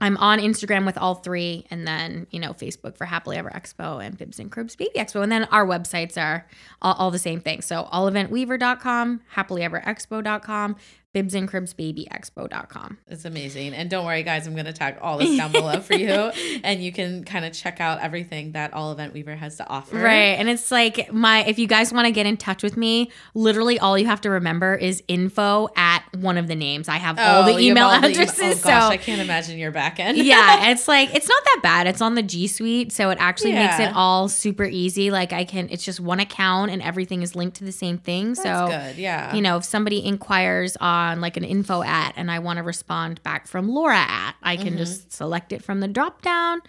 I'm 0.00 0.16
on 0.18 0.38
Instagram 0.38 0.86
with 0.86 0.96
all 0.96 1.16
three, 1.16 1.66
and 1.72 1.84
then 1.84 2.28
you 2.30 2.38
know 2.38 2.52
Facebook 2.52 2.96
for 2.96 3.04
Happily 3.04 3.36
Ever 3.36 3.50
Expo 3.50 4.00
and 4.04 4.16
Bibs 4.16 4.38
and 4.38 4.48
Cribs 4.48 4.76
Baby 4.76 4.92
Expo, 4.94 5.24
and 5.24 5.32
then 5.32 5.42
our 5.46 5.66
websites 5.66 6.16
are 6.16 6.46
all, 6.80 6.94
all 6.94 7.10
the 7.10 7.18
same 7.18 7.40
thing. 7.40 7.62
So 7.62 7.88
alleventweaver.com, 7.92 9.22
happilyeverexpo.com, 9.34 10.76
bibs 11.14 11.34
and 11.34 11.48
cribs 11.48 11.72
baby 11.72 12.06
expo.com. 12.12 12.98
It's 13.06 13.24
amazing. 13.24 13.72
And 13.74 13.88
don't 13.88 14.04
worry, 14.04 14.22
guys, 14.22 14.46
I'm 14.46 14.52
going 14.54 14.66
to 14.66 14.72
tag 14.74 14.98
all 15.00 15.16
this 15.18 15.36
down 15.36 15.52
below 15.52 15.80
for 15.80 15.94
you. 15.94 16.30
And 16.64 16.82
you 16.82 16.92
can 16.92 17.24
kind 17.24 17.44
of 17.44 17.52
check 17.52 17.80
out 17.80 18.00
everything 18.00 18.52
that 18.52 18.74
All 18.74 18.92
Event 18.92 19.14
Weaver 19.14 19.36
has 19.36 19.56
to 19.56 19.68
offer. 19.68 19.96
Right. 19.96 20.36
And 20.38 20.48
it's 20.48 20.70
like 20.70 21.12
my, 21.12 21.44
if 21.44 21.58
you 21.58 21.66
guys 21.66 21.92
want 21.92 22.06
to 22.06 22.10
get 22.12 22.26
in 22.26 22.36
touch 22.36 22.62
with 22.62 22.76
me, 22.76 23.10
literally 23.34 23.78
all 23.78 23.96
you 23.96 24.06
have 24.06 24.20
to 24.22 24.30
remember 24.30 24.74
is 24.74 25.02
info 25.08 25.68
at 25.76 26.02
one 26.16 26.36
of 26.36 26.46
the 26.48 26.54
names. 26.54 26.88
I 26.88 26.96
have 26.96 27.18
all 27.18 27.42
oh, 27.42 27.46
the 27.46 27.52
Oh, 27.54 27.58
email 27.58 27.86
all 27.86 28.00
the 28.00 28.08
oh, 28.08 28.10
addresses. 28.10 28.38
email- 28.38 28.52
oh, 28.58 28.62
gosh, 28.64 28.82
so 28.82 28.88
I 28.88 28.96
can't 28.96 29.20
imagine 29.20 29.58
your 29.58 29.70
back 29.70 29.98
end. 30.00 30.18
yeah, 30.32 30.70
it's 30.70 30.88
like 30.88 31.14
it's 31.14 31.28
not 31.28 31.42
that 31.44 31.60
bad. 31.62 31.86
It's 31.86 32.00
on 32.00 32.14
the 32.16 32.22
G 32.22 32.46
Suite, 32.48 32.92
so 32.92 33.10
it 33.10 33.18
actually 33.20 33.52
makes 33.52 33.78
it 33.78 33.92
all 33.94 34.28
super 34.28 34.64
easy. 34.64 35.10
Like 35.10 35.32
I 35.32 35.44
can, 35.44 35.68
it's 35.70 35.84
just 35.84 36.00
one 36.00 36.20
account 36.20 36.70
and 36.70 36.82
everything 36.82 37.22
is 37.22 37.34
linked 37.36 37.56
to 37.58 37.64
the 37.64 37.72
same 37.72 37.98
thing. 37.98 38.34
so 38.34 38.66
good. 38.68 38.96
Yeah. 38.96 39.34
you 39.34 39.40
know, 39.42 39.56
if 39.58 39.64
somebody 39.64 40.04
inquires 40.04 40.76
on 40.80 40.97
like 41.20 41.36
an 41.36 41.44
info 41.44 41.82
at 41.82 42.12
and 42.16 42.30
I 42.30 42.38
want 42.40 42.56
to 42.58 42.62
respond 42.62 43.22
back 43.22 43.46
from 43.46 43.68
Lora 43.68 43.96
at, 43.98 44.34
I 44.42 44.56
can 44.56 44.68
Mm-hmm. 44.68 44.76
just 44.78 45.12
select 45.12 45.52
it 45.52 45.62
from 45.64 45.80
the 45.80 45.88
drop 45.88 46.22
down. 46.22 46.60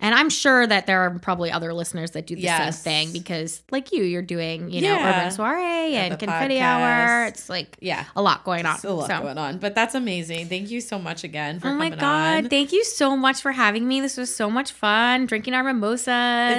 And 0.00 0.14
I'm 0.14 0.30
sure 0.30 0.64
that 0.64 0.86
there 0.86 1.00
are 1.00 1.18
probably 1.18 1.50
other 1.50 1.74
listeners 1.74 2.12
that 2.12 2.24
do 2.28 2.36
the 2.36 2.42
Yes. 2.42 2.80
same 2.80 3.08
thing 3.08 3.12
because, 3.12 3.62
like 3.72 3.90
you, 3.92 4.04
you're 4.04 4.22
doing, 4.22 4.70
you 4.70 4.80
know, 4.82 4.94
Yeah. 4.94 5.18
Urban 5.18 5.30
Soiree 5.32 5.58
Got 5.92 5.98
and 5.98 6.18
Confetti 6.20 6.54
podcast. 6.54 6.60
Hour. 6.62 7.24
It's 7.26 7.48
like 7.48 7.76
Yeah. 7.80 8.04
a 8.14 8.22
lot 8.22 8.44
going 8.44 8.64
on. 8.64 8.76
It's 8.76 8.84
a 8.84 8.90
lot 8.92 9.08
So- 9.08 9.20
going 9.22 9.38
on, 9.38 9.58
but 9.58 9.74
that's 9.74 9.96
amazing. 9.96 10.48
Thank 10.48 10.70
you 10.70 10.80
so 10.80 11.00
much 11.00 11.24
again 11.24 11.58
for 11.58 11.68
Oh 11.68 11.74
my 11.74 11.90
god! 11.90 12.44
on. 12.44 12.48
Thank 12.48 12.72
you 12.72 12.84
so 12.84 13.16
much 13.16 13.40
for 13.42 13.50
having 13.50 13.88
me. 13.88 14.00
This 14.00 14.16
was 14.16 14.32
so 14.34 14.48
much 14.48 14.70
fun 14.70 15.26
drinking 15.26 15.54
our 15.54 15.64
mimosas. 15.64 16.06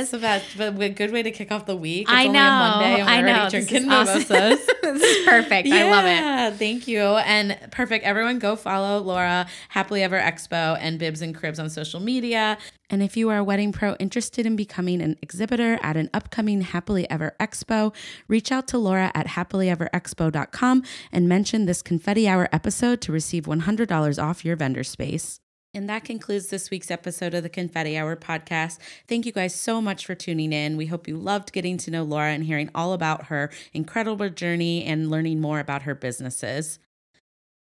It's 0.02 0.12
the 0.12 0.18
best, 0.18 0.58
but 0.58 0.78
a 0.82 0.90
good 0.90 1.12
way 1.12 1.24
to 1.24 1.32
kick 1.32 1.50
off 1.50 1.66
the 1.66 1.78
week. 1.78 2.04
It's 2.04 2.12
I 2.12 2.26
only 2.26 2.34
know. 2.34 2.50
Monday 2.50 3.00
and 3.00 3.10
I 3.10 3.20
we're 3.22 3.26
know. 3.28 3.44
This 3.50 3.54
is 3.54 3.68
drinking 3.70 3.90
awesome. 3.92 4.16
mimosas. 4.20 4.68
this 4.82 5.02
is 5.02 5.26
perfect. 5.28 5.68
I 5.70 5.90
love 5.90 6.06
it. 6.54 6.58
Thank 6.60 6.88
you. 6.90 7.00
And 7.26 7.58
perfect. 7.72 8.06
Everyone 8.06 8.40
go 8.40 8.56
follow 8.56 9.00
Lora, 9.00 9.48
Happily 9.70 10.04
Ever 10.04 10.20
Expo, 10.20 10.78
and 10.80 11.00
Bibs 11.00 11.22
and 11.22 11.36
Cribs 11.36 11.60
on 11.60 11.70
social 11.70 12.00
media. 12.00 12.58
And 12.90 13.04
if 13.04 13.16
you 13.16 13.30
are 13.30 13.38
a 13.38 13.44
wedding 13.44 13.72
pro 13.72 13.96
interested 13.96 14.46
in 14.46 14.56
becoming 14.56 15.02
an 15.02 15.18
exhibitor 15.22 15.78
at 15.84 15.96
an 15.96 16.10
upcoming 16.14 16.62
Happily 16.62 17.10
Ever 17.10 17.36
Expo, 17.40 17.94
reach 18.28 18.52
out 18.52 18.68
to 18.70 18.78
Lora 18.78 19.12
at 19.14 19.28
happilyeverexpo.com 19.28 20.84
and 21.12 21.30
mention 21.30 21.66
this 21.66 21.82
Confetti 21.82 22.28
Hour 22.28 22.50
episode 22.52 23.02
to 23.02 23.12
receive 23.12 23.46
$100 23.46 24.24
off 24.24 24.44
your 24.44 24.56
vendor 24.56 24.84
space. 24.84 25.40
And 25.76 25.88
that 25.88 26.04
concludes 26.04 26.48
this 26.48 26.72
week's 26.72 26.90
episode 26.90 27.36
of 27.36 27.44
the 27.44 27.50
Confetti 27.50 27.96
Hour 27.96 28.16
podcast. 28.16 28.80
Thank 29.08 29.28
you 29.28 29.32
guys 29.32 29.54
so 29.54 29.80
much 29.80 30.04
for 30.04 30.16
tuning 30.16 30.52
in. 30.52 30.78
We 30.78 30.88
hope 30.88 31.08
you 31.08 31.16
loved 31.16 31.54
getting 31.54 31.78
to 31.78 31.92
know 31.92 32.04
Lora 32.04 32.32
and 32.32 32.44
hearing 32.44 32.72
all 32.74 32.94
about 32.94 33.26
her 33.26 33.52
incredible 33.72 34.30
journey 34.30 34.84
and 34.84 35.12
learning 35.12 35.40
more 35.40 35.60
about 35.60 35.84
her 35.84 35.94
businesses. 35.94 36.80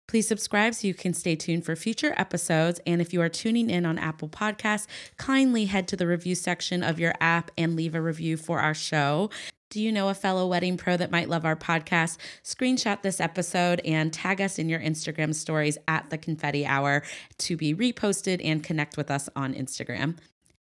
Please 0.09 0.27
subscribe 0.27 0.73
so 0.73 0.87
you 0.87 0.95
can 0.95 1.13
stay 1.13 1.35
tuned 1.35 1.63
for 1.63 1.75
future 1.75 2.15
episodes. 2.17 2.81
And 2.87 2.99
if 2.99 3.13
you 3.13 3.21
are 3.21 3.29
tuning 3.29 3.69
in 3.69 3.85
on 3.85 3.99
Apple 3.99 4.27
Podcasts, 4.27 4.87
kindly 5.17 5.65
head 5.65 5.87
to 5.89 5.95
the 5.95 6.07
review 6.07 6.33
section 6.33 6.81
of 6.81 6.99
your 6.99 7.13
app 7.21 7.51
and 7.59 7.75
leave 7.75 7.93
a 7.93 8.01
review 8.01 8.35
for 8.35 8.59
our 8.59 8.73
show. 8.73 9.29
Do 9.69 9.79
you 9.79 9.91
know 9.91 10.09
a 10.09 10.15
fellow 10.15 10.47
wedding 10.47 10.77
pro 10.77 10.97
that 10.97 11.11
might 11.11 11.29
love 11.29 11.45
our 11.45 11.55
podcast? 11.55 12.17
Screenshot 12.43 13.03
this 13.03 13.21
episode 13.21 13.81
and 13.85 14.11
tag 14.11 14.41
us 14.41 14.57
in 14.57 14.67
your 14.67 14.79
Instagram 14.79 15.35
stories 15.35 15.77
at 15.87 16.09
the 16.09 16.17
Confetti 16.17 16.65
Hour 16.65 17.03
to 17.37 17.55
be 17.55 17.75
reposted 17.75 18.41
and 18.43 18.63
connect 18.63 18.97
with 18.97 19.11
us 19.11 19.29
on 19.35 19.53
Instagram. 19.53 20.17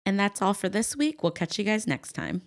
And 0.04 0.20
that's 0.20 0.42
all 0.42 0.52
for 0.52 0.68
this 0.68 0.98
week. 0.98 1.22
We'll 1.22 1.32
catch 1.32 1.58
you 1.58 1.64
guys 1.64 1.86
next 1.86 2.12
time. 2.12 2.42